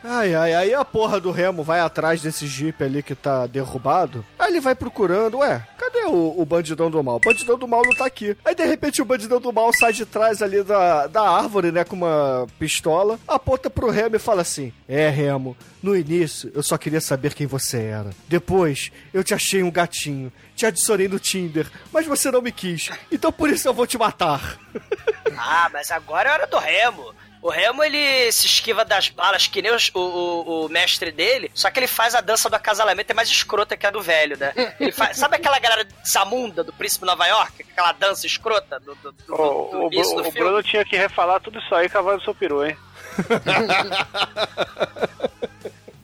[0.08, 4.24] Ai, ai, aí a porra do Remo vai atrás desse Jeep ali que tá derrubado.
[4.38, 7.16] Aí ele vai procurando, ué, cadê o, o bandidão do mal?
[7.16, 8.36] O bandidão do mal não tá aqui.
[8.44, 11.82] Aí de repente o bandidão do mal sai de trás ali da, da árvore, né,
[11.82, 16.78] com uma pistola, aponta pro Remo e fala assim: É, Remo, no início eu só
[16.78, 18.10] queria saber quem você era.
[18.28, 22.90] Depois eu te achei um gatinho, te adicionei no Tinder, mas você não me quis.
[23.10, 24.56] Então por isso eu vou te matar.
[25.38, 27.12] Ah, mas agora é hora do Remo.
[27.46, 31.48] O Remo, ele se esquiva das balas que nem os- o, o, o mestre dele,
[31.54, 34.36] só que ele faz a dança do acasalamento é mais escrota que a do velho,
[34.36, 34.52] né?
[34.80, 37.62] Ele faz, sabe aquela galera Zamunda, do Príncipe de Nova York?
[37.70, 40.30] Aquela dança escrota do, do, do, O, do o, do o filme?
[40.32, 42.76] Bruno tinha que refalar tudo isso aí do seu peru, hein?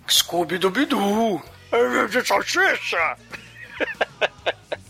[0.09, 1.43] Scooby-Dooby-Doo!
[2.09, 3.17] de salsicha!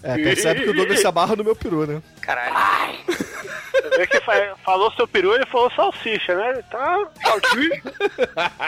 [0.03, 2.03] É, percebe que o Douglas se abarra no meu peru, né?
[2.21, 2.99] Caralho.
[3.83, 6.63] Você vê que fa- falou seu peru, ele falou salsicha, né?
[6.71, 6.99] Tá.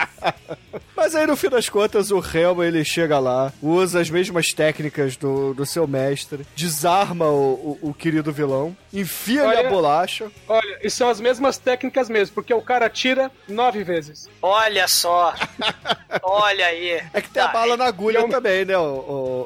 [0.97, 5.17] Mas aí no fim das contas o Helmo ele chega lá, usa as mesmas técnicas
[5.17, 10.31] do, do seu mestre, desarma o, o, o querido vilão, enfia-lhe a bolacha.
[10.49, 14.29] Olha, e são as mesmas técnicas mesmo, porque o cara atira nove vezes.
[14.41, 15.35] Olha só!
[16.23, 17.03] Olha aí!
[17.13, 18.83] É que tem a bala na agulha também, né, o,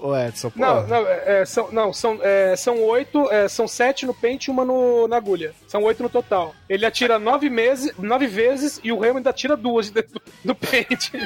[0.02, 0.50] o, o Edson?
[0.50, 0.60] Pô.
[0.60, 4.48] Não, não, é, é, são, não são, é, são oito, é, são sete no pente
[4.48, 5.54] e uma no, na agulha.
[5.66, 6.54] São oito no total.
[6.68, 10.54] Ele atira nove, meses, nove vezes e o Remo ainda atira duas dentro do, do
[10.54, 11.12] pente.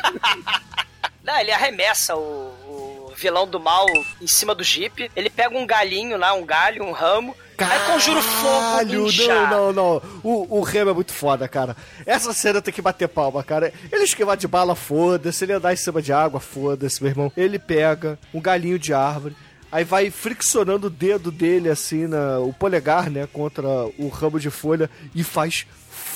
[1.23, 2.53] Não, ele arremessa o
[3.17, 3.87] vilão do mal
[4.21, 5.11] em cima do Jeep.
[5.15, 7.35] Ele pega um galinho lá, um galho, um ramo.
[7.59, 9.07] Aí conjura o fogo Caralho,
[9.51, 10.03] não, não, não.
[10.23, 11.77] O, o Remo é muito foda, cara.
[12.05, 13.73] Essa cena tem que bater palma, cara.
[13.91, 15.45] Ele esquivar de bala, foda-se.
[15.45, 17.33] Ele andar em cima de água, foda-se, meu irmão.
[17.37, 19.37] Ele pega um galinho de árvore,
[19.71, 23.67] aí vai friccionando o dedo dele, assim, na, o polegar, né, contra
[23.99, 25.67] o ramo de folha e faz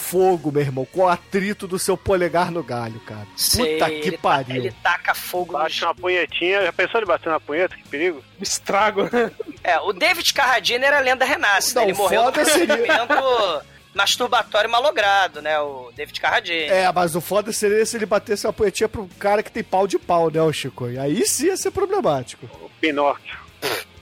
[0.06, 3.26] fogo, meu irmão, com o atrito do seu polegar no galho, cara.
[3.36, 4.56] Sei, Puta ele que ta- pariu.
[4.56, 6.62] ele taca fogo Bate uma punhetinha.
[6.62, 7.76] Já pensou ele bater na punheta?
[7.76, 8.22] Que perigo.
[8.40, 9.30] Estrago, né?
[9.64, 11.80] É, o David Carradine era a lenda renasce, né?
[11.80, 13.62] Não, Ele morreu no seria- procedimento
[13.94, 15.58] masturbatório malogrado, né?
[15.58, 16.64] O David Carradine.
[16.68, 19.86] É, mas o foda seria se ele batesse uma punhetinha pro cara que tem pau
[19.86, 20.88] de pau, né, o Chico?
[20.88, 22.46] E aí sim ia ser problemático.
[22.62, 23.36] O Pinóquio.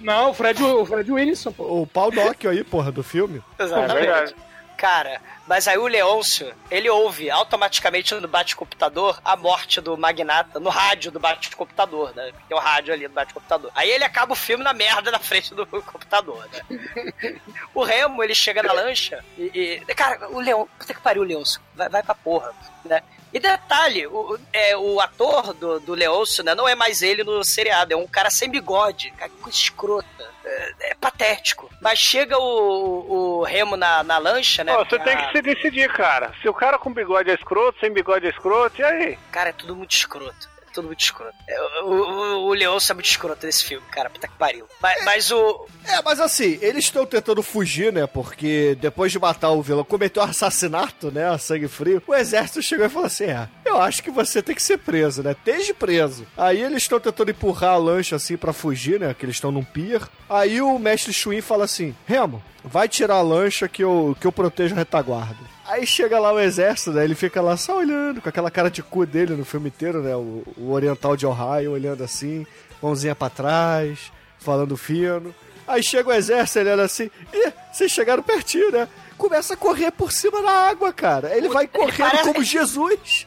[0.00, 1.82] Não, o Fred, o Fred Wilson, pô.
[1.82, 3.40] O pau Nóquio aí, porra, do filme.
[3.58, 3.92] Exatamente.
[3.92, 4.34] É verdade.
[4.76, 10.68] Cara, mas aí o Leôncio, ele ouve automaticamente no bate-computador a morte do magnata, no
[10.68, 12.32] rádio do bate-computador, né?
[12.48, 13.70] Tem o rádio ali do bate-computador.
[13.74, 17.34] Aí ele acaba o filme na merda na frente do computador, né?
[17.74, 19.80] o Remo, ele chega na lancha e.
[19.88, 20.68] e- cara, o Leão.
[20.78, 21.60] Puta que pariu, Leôncio.
[21.74, 22.52] Vai, vai pra porra,
[22.84, 23.02] né?
[23.34, 27.42] E detalhe, o, é, o ator do, do Leôncio, né, não é mais ele no
[27.42, 30.32] seriado, é um cara sem bigode, cara, coisa escrota.
[30.44, 31.68] É, é patético.
[31.80, 34.72] Mas chega o, o Remo na, na lancha, né?
[34.74, 36.32] Pô, você tem que se decidir, cara.
[36.42, 39.18] Se o cara com bigode é escroto, sem bigode é escroto, e aí?
[39.32, 40.53] Cara, é tudo muito escroto.
[40.74, 41.34] É tudo muito escroto.
[41.48, 44.10] É, O, o, o Leôncio é muito escroto nesse filme, cara.
[44.10, 44.66] Puta que pariu.
[44.82, 45.66] Mas, mas o.
[45.84, 48.06] É, mas assim, eles estão tentando fugir, né?
[48.06, 51.28] Porque depois de matar o vilão, cometeu um assassinato, né?
[51.28, 52.02] A sangue frio.
[52.06, 55.22] O exército chegou e falou assim: É, eu acho que você tem que ser preso,
[55.22, 55.30] né?
[55.32, 56.26] Esteja preso.
[56.36, 59.14] Aí eles estão tentando empurrar a lancha assim pra fugir, né?
[59.14, 60.02] Que eles estão num pier.
[60.28, 64.32] Aí o mestre Chuin fala assim: Remo, vai tirar a lancha que eu, que eu
[64.32, 65.53] protejo a retaguarda.
[65.66, 67.04] Aí chega lá o exército, né?
[67.04, 70.14] Ele fica lá só olhando, com aquela cara de cu dele no filme inteiro, né?
[70.14, 72.46] O, o oriental de Ohio olhando assim,
[72.82, 75.34] mãozinha pra trás, falando fino.
[75.66, 78.86] Aí chega o exército olhando assim, ih, vocês chegaram pertinho, né?
[79.16, 81.34] Começa a correr por cima da água, cara.
[81.34, 83.26] Ele vai correndo parece- como Jesus.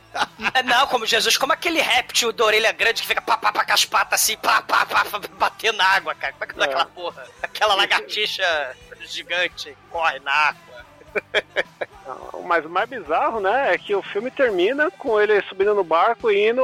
[0.54, 3.66] É, Não, como Jesus, como aquele réptil da orelha grande que fica pá, pá, pá,
[3.66, 6.34] com as patas assim, pá, pá, pá, pá, batendo na água, cara.
[6.34, 7.24] Como é que é aquela porra?
[7.42, 8.44] Aquela lagartixa
[9.06, 10.86] gigante corre na água.
[12.46, 16.32] Mas o mais bizarro, né, é que o filme termina com ele subindo no barco
[16.32, 16.64] e indo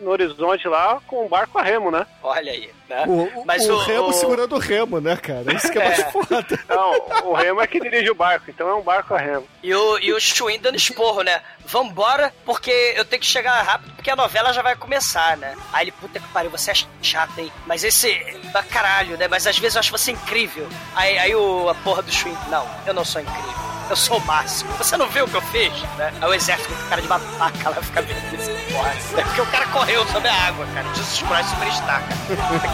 [0.00, 2.06] no horizonte lá com o barco a remo, né?
[2.22, 3.04] Olha aí, né?
[3.06, 5.52] O, Mas o o- remo o- segurando o remo, né, cara?
[5.54, 6.10] Isso que é mais É.
[6.10, 6.46] foda.
[6.68, 9.46] Não, o remo é que dirige o barco, então é um barco a remo.
[9.62, 11.40] E o, e o Chuin dando esporro, né?
[11.66, 15.54] Vambora, porque eu tenho que chegar rápido, porque a novela já vai começar, né?
[15.72, 17.50] Aí ele, puta que pariu, você é chato, hein?
[17.66, 18.10] Mas esse.
[18.54, 19.26] ah, Caralho, né?
[19.28, 20.68] Mas às vezes eu acho você incrível.
[20.94, 23.64] Aí, aí o, a porra do Chuin, não, eu não sou incrível.
[23.90, 24.72] Eu sou o máximo.
[24.78, 25.70] Você não viu o que eu fiz?
[25.98, 26.10] Né?
[26.18, 28.90] Aí o exército com cara de babaca lá fica vendo isso porra.
[29.20, 30.88] É porque o cara correu sobre a água, cara.
[30.94, 32.73] Jesus Christ Superstar, cara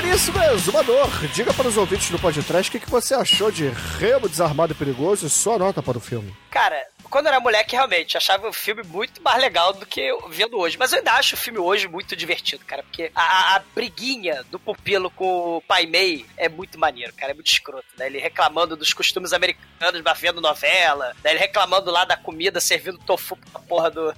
[0.00, 3.68] Caríssimo exumador, diga para os ouvintes do podcast o que, que você achou de
[3.98, 6.34] Remo Desarmado e Perigoso e sua nota para o filme.
[6.50, 10.28] Cara, quando eu era moleque, realmente, achava o filme muito mais legal do que eu
[10.28, 10.78] vendo hoje.
[10.78, 12.84] Mas eu ainda acho o filme hoje muito divertido, cara.
[12.84, 17.32] Porque a, a, briguinha do pupilo com o Pai Mei é muito maneiro, cara.
[17.32, 18.06] É muito escroto, né?
[18.06, 21.14] Ele reclamando dos costumes americanos, vendo novela.
[21.24, 21.32] Né?
[21.32, 24.14] Ele reclamando lá da comida, servindo tofu pra porra do...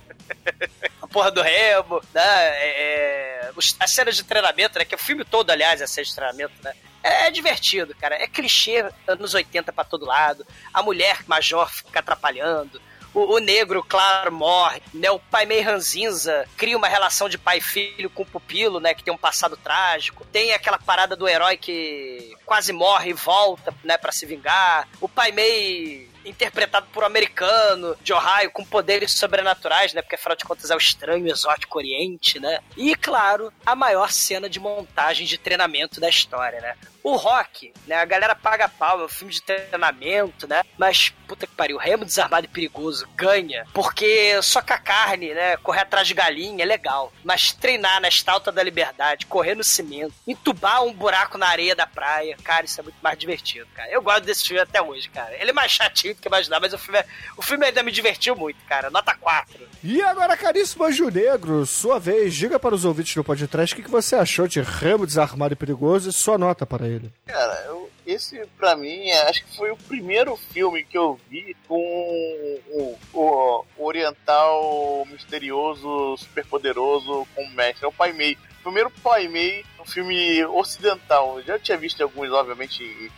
[1.01, 2.23] a porra do Remo, né?
[2.23, 3.51] É, é,
[3.81, 4.85] as cenas de treinamento, né?
[4.85, 6.75] Que o filme todo, aliás, é cena de treinamento, né?
[7.03, 8.15] É, é divertido, cara.
[8.17, 10.47] É clichê anos 80 pra todo lado.
[10.73, 12.81] A mulher major fica atrapalhando.
[13.15, 15.11] O, o negro, claro, morre, né?
[15.11, 18.95] O pai meio ranzinza cria uma relação de pai e filho com o pupilo, né?
[18.95, 20.25] Que tem um passado trágico.
[20.33, 23.99] Tem aquela parada do herói que quase morre e volta, né?
[23.99, 24.89] Pra se vingar.
[25.01, 30.01] O pai meio interpretado por um americano de Ohio com poderes sobrenaturais, né?
[30.01, 32.61] Porque afinal de contas é o estranho exótico oriente, né?
[32.77, 36.77] E claro, a maior cena de montagem de treinamento da história, né?
[37.03, 37.97] O Rock, né?
[37.97, 40.63] A galera paga pau, é um filme de treinamento, né?
[40.79, 43.67] Mas, puta que pariu, Remo Desarmado e Perigoso ganha.
[43.73, 45.57] Porque só com a carne, né?
[45.59, 47.13] Correr atrás de galinha é legal.
[47.25, 51.87] Mas treinar na estalta da liberdade, correr no cimento, entubar um buraco na areia da
[51.87, 53.91] praia, cara, isso é muito mais divertido, cara.
[53.91, 55.35] Eu gosto desse filme até hoje, cara.
[55.41, 57.07] Ele é mais chatinho do que imaginar, mas o filme, é-
[57.37, 58.91] o filme ainda me divertiu muito, cara.
[58.91, 59.69] Nota 4.
[59.83, 63.91] E agora, caríssimo Anjo Negro, sua vez, diga para os ouvintes do podcast o que,
[63.91, 66.92] você achou de Remo Desarmado e Perigoso e sua nota para ele.
[67.27, 71.57] Cara, eu- esse pra mim, é- acho que foi o primeiro filme que eu vi
[71.69, 77.85] com o, o oriental misterioso, superpoderoso como mestre.
[77.85, 78.37] É o Pai Mei.
[78.63, 81.39] Primeiro Pai Mei, um filme ocidental.
[81.39, 83.11] Eu já tinha visto alguns, obviamente,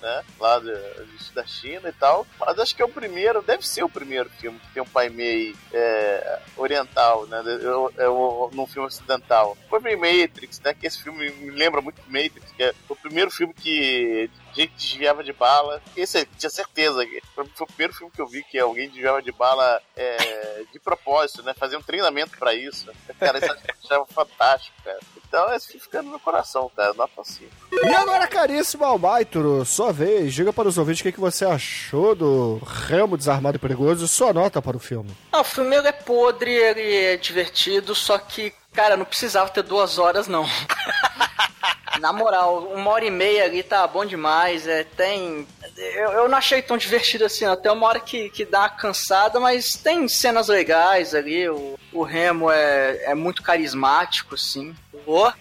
[0.00, 0.24] Né?
[0.38, 2.26] Lá da, China e tal.
[2.38, 5.08] Mas acho que é o primeiro, deve ser o primeiro filme que tem um Pai
[5.08, 7.42] Mei é, oriental, né?
[7.60, 9.56] Eu, eu, num filme ocidental.
[9.68, 10.74] Foi meio Matrix, né?
[10.74, 14.30] Que esse filme me lembra muito Matrix, que é o primeiro filme que
[14.62, 15.80] gente desviava de bala.
[15.96, 17.04] Esse eu tinha certeza.
[17.04, 20.64] que Foi, foi o primeiro filme que eu vi que alguém desviava de bala é,
[20.72, 21.54] de propósito, né?
[21.54, 22.90] Fazia um treinamento pra isso.
[23.18, 24.98] Cara, isso eu achava fantástico, cara.
[25.28, 26.94] Então esse filme fica no meu coração, cara.
[26.94, 27.50] Nota 5.
[27.72, 32.14] E agora, caríssimo Almaitro, sua vez, diga para os ouvintes o que, que você achou
[32.14, 35.10] do Remo Desarmado e Perigoso e sua nota para o filme.
[35.32, 39.98] Ah, o filme é podre, ele é divertido, só que, cara, não precisava ter duas
[39.98, 40.46] horas, não.
[41.98, 44.68] Na moral, uma hora e meia ali tá bom demais.
[44.68, 45.46] É, tem.
[45.74, 49.40] Eu, eu não achei tão divertido assim, até uma hora que, que dá uma cansada,
[49.40, 51.48] mas tem cenas legais ali.
[51.48, 54.76] O, o Remo é, é muito carismático, assim.
[55.06, 55.32] Oh.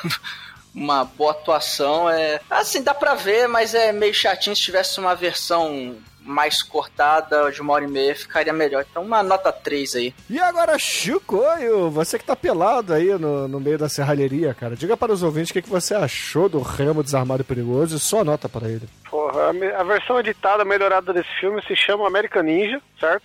[0.74, 2.08] uma boa atuação.
[2.08, 4.56] É, assim, dá pra ver, mas é meio chatinho.
[4.56, 8.84] Se tivesse uma versão mais cortada, de uma hora e meia, ficaria melhor.
[8.88, 10.14] Então, uma nota 3 aí.
[10.28, 14.96] E agora, Chicoio, você que tá pelado aí no, no meio da serralheria, cara, diga
[14.96, 18.24] para os ouvintes o que, que você achou do Remo Desarmado e Perigoso e sua
[18.24, 18.88] nota para ele.
[19.10, 23.24] Porra, a, a versão editada, melhorada desse filme se chama American Ninja, certo?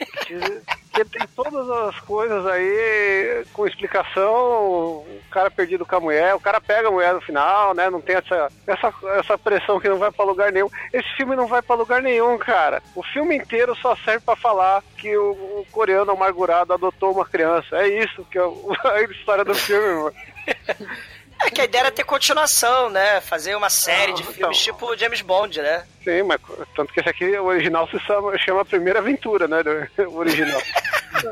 [0.92, 6.34] Que, que tem todas as coisas aí com explicação, o cara perdido com a mulher,
[6.34, 7.88] o cara pega a mulher no final, né?
[7.88, 10.68] Não tem essa, essa, essa pressão que não vai pra lugar nenhum.
[10.92, 12.82] Esse filme não vai pra lugar nenhum, cara.
[12.94, 17.76] O filme inteiro só serve pra falar que o, o coreano amargurado adotou uma criança.
[17.76, 18.42] É isso que é
[18.84, 20.14] a história do filme, mano.
[21.44, 23.20] É que a ideia era ter continuação, né?
[23.20, 25.84] Fazer uma série de filmes tipo James Bond, né?
[26.04, 26.40] Sim, mas
[26.76, 29.58] tanto que esse aqui, o original se chama, chama Primeira Aventura, né?
[30.06, 30.60] O original.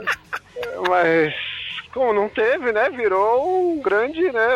[0.88, 1.34] mas
[1.92, 2.88] como não teve, né?
[2.90, 4.48] Virou um grande, né?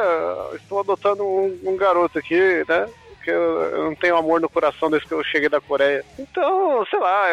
[0.55, 2.89] Estou adotando um, um garoto aqui, né?
[3.23, 6.05] Que eu, eu não tenho amor no coração desde que eu cheguei da Coreia.
[6.19, 7.27] Então, sei lá,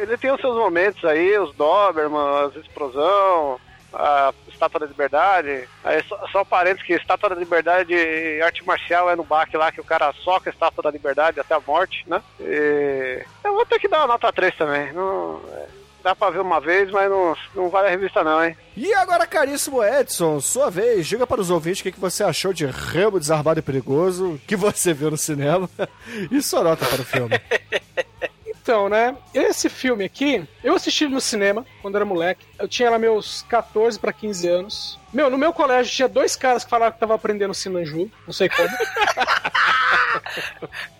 [0.00, 3.58] ele tem os seus momentos aí, os Doberman, as explosão,
[3.92, 5.68] a Estátua da Liberdade.
[5.84, 9.72] Aí só, só parênteses que Estátua da Liberdade e arte marcial é no baque lá
[9.72, 12.22] que o cara soca a Estátua da Liberdade até a morte, né?
[12.38, 14.92] E eu vou ter que dar uma nota 3 também.
[14.92, 15.66] Não, é,
[16.02, 18.56] dá pra ver uma vez, mas não, não vale a revista não, hein?
[18.76, 22.52] E agora, caríssimo Edson, sua vez, diga para os ouvintes o que, que você achou
[22.52, 25.68] de Remo Desarmado e Perigoso, que você viu no cinema,
[26.30, 27.40] e sua nota para o filme.
[28.70, 29.16] Então, né?
[29.34, 32.46] Esse filme aqui, eu assisti no cinema quando era moleque.
[32.56, 34.96] Eu tinha lá meus 14 pra 15 anos.
[35.12, 38.48] Meu, no meu colégio tinha dois caras que falaram que estavam aprendendo Sinanju, não sei
[38.48, 38.68] como.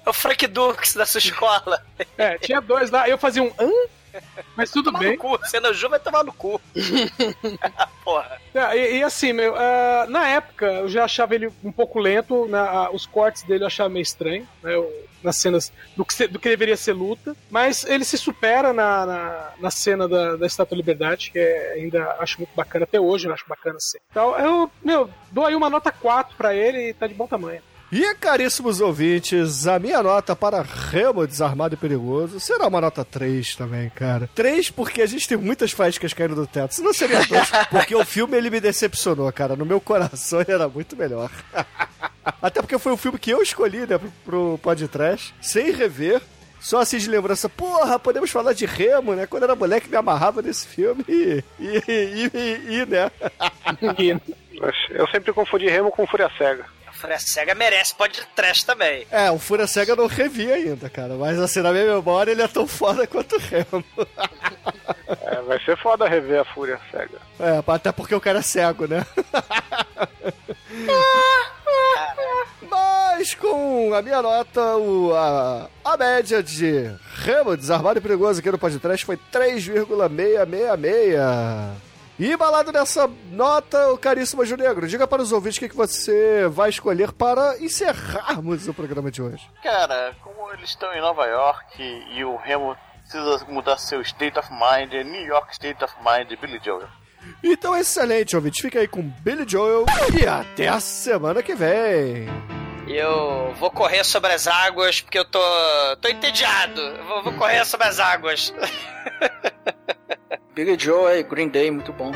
[0.05, 1.80] É o Frank Dux da sua escola.
[2.18, 3.09] É, tinha dois lá.
[3.09, 3.70] Eu fazia um hã?
[4.56, 5.12] Mas tudo Tomar bem.
[5.12, 5.38] no cu.
[5.47, 6.60] Cena Ju vai tomar no cu.
[8.05, 8.40] Porra.
[8.55, 12.48] É, e, e assim, meu, ah, na época eu já achava ele um pouco lento,
[12.55, 14.92] ah, os cortes dele eu achava meio estranho, né, eu-
[15.22, 19.51] nas cenas do que, do que deveria ser luta, mas ele se supera na, na,
[19.60, 23.28] na cena da, da Estátua da Liberdade, que é, ainda acho muito bacana, até hoje
[23.28, 23.98] eu acho bacana assim.
[24.10, 27.62] Então eu, meu, dou aí uma nota 4 pra ele e tá de bom tamanho.
[27.92, 33.56] E, caríssimos ouvintes, a minha nota para Remo Desarmado e Perigoso será uma nota 3
[33.56, 34.30] também, cara.
[34.32, 36.72] 3 porque a gente tem muitas faíscas caindo do teto.
[36.72, 39.56] Se não seria 2, porque o filme ele me decepcionou, cara.
[39.56, 41.32] No meu coração ele era muito melhor.
[42.40, 46.20] Até porque foi o filme que eu escolhi, né, pro, pro podcast, sem rever.
[46.61, 49.27] Só assim de lembrança, porra, podemos falar de Remo, né?
[49.27, 51.43] Quando era moleque me amarrava nesse filme e.
[51.59, 53.11] e, e, e, e né?
[54.90, 56.66] Eu sempre confundi Remo com Fúria Cega.
[56.86, 59.07] A Fúria Cega merece pode trash também.
[59.11, 61.15] É, o Fúria Cega eu não revi ainda, cara.
[61.15, 63.85] Mas assim, na minha memória ele é tão foda quanto o Remo.
[65.23, 67.19] É, vai ser foda rever a Fúria Cega.
[67.39, 69.07] É, até porque o cara é cego, né?
[72.70, 78.51] Mas com a minha nota, o, a, a média de Remo Desarmado e Perigoso aqui
[78.51, 81.90] no podcast foi 3,666.
[82.18, 85.76] E balado nessa nota, o caríssimo Ju Negro, diga para os ouvintes o que, que
[85.76, 89.48] você vai escolher para encerrarmos o programa de hoje.
[89.62, 91.82] Cara, como eles estão em Nova York
[92.14, 96.28] e o Remo precisa mudar seu state of mind, é New York State of Mind
[96.38, 96.86] Billy Joel.
[97.42, 98.62] Então, excelente, ouvinte.
[98.62, 99.86] Fica aí com Billy Joel
[100.20, 102.26] e até a semana que vem.
[102.86, 105.40] Eu vou correr sobre as águas porque eu tô,
[106.00, 106.80] tô entediado.
[106.80, 108.52] Eu vou, vou correr sobre as águas.
[110.54, 112.12] Billy Joe e Green Day, muito bom.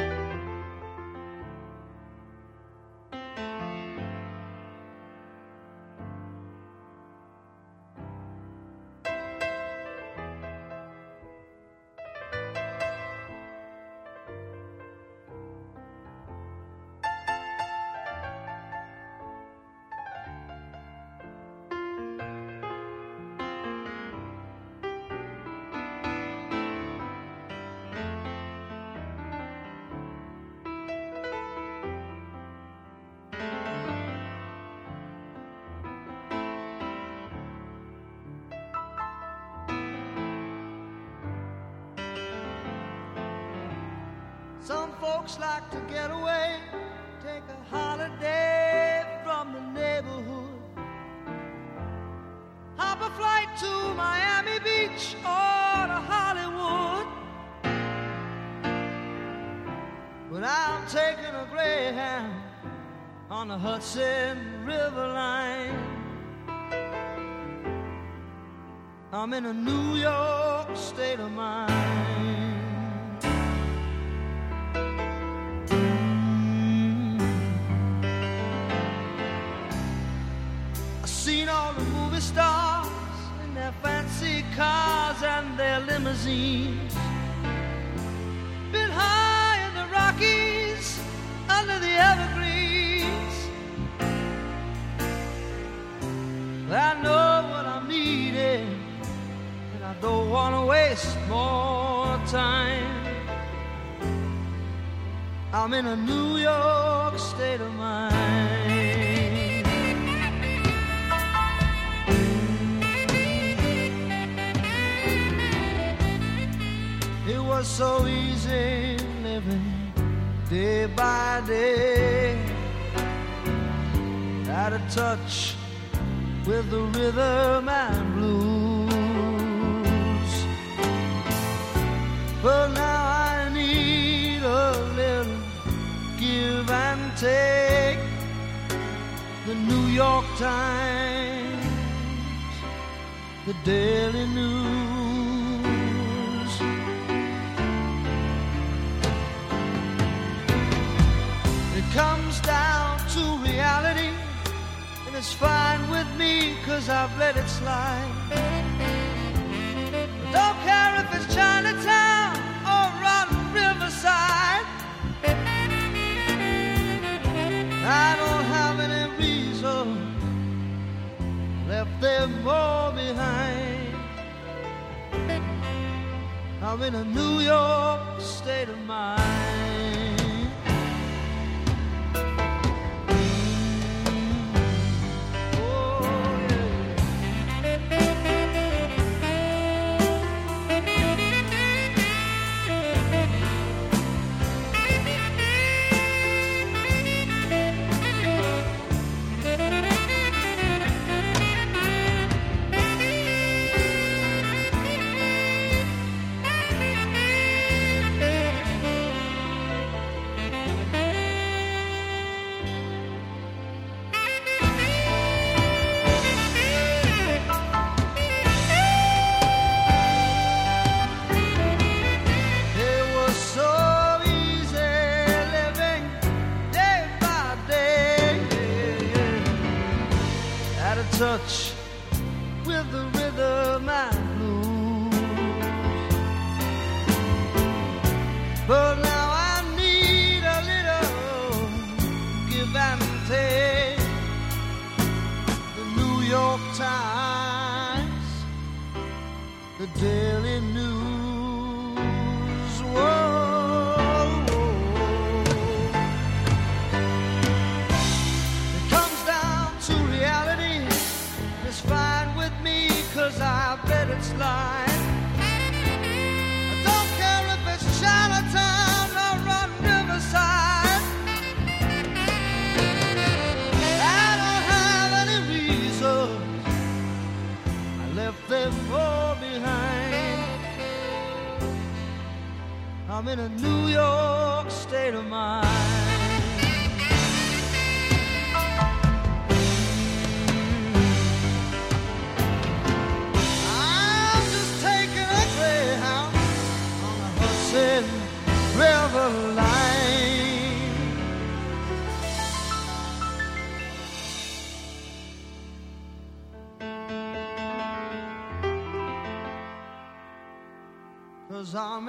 [311.77, 312.09] I'm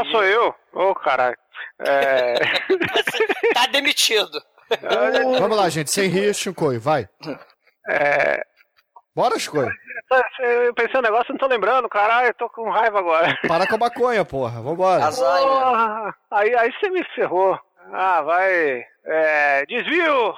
[0.00, 0.54] Ah, sou eu?
[0.72, 1.36] Ô, caralho.
[1.80, 2.34] É...
[3.54, 4.40] Tá demitido.
[5.38, 7.08] Vamos lá, gente, sem rir, Shinkoi, vai.
[7.88, 8.40] É...
[9.14, 9.68] Bora, Shinkoi.
[10.40, 13.36] Eu pensei um negócio e não tô lembrando, caralho, eu tô com raiva agora.
[13.46, 15.10] Para com a maconha, porra, vambora.
[15.12, 17.58] Porra, aí, aí você me ferrou.
[17.92, 18.84] Ah, vai.
[19.04, 20.34] É, desvio!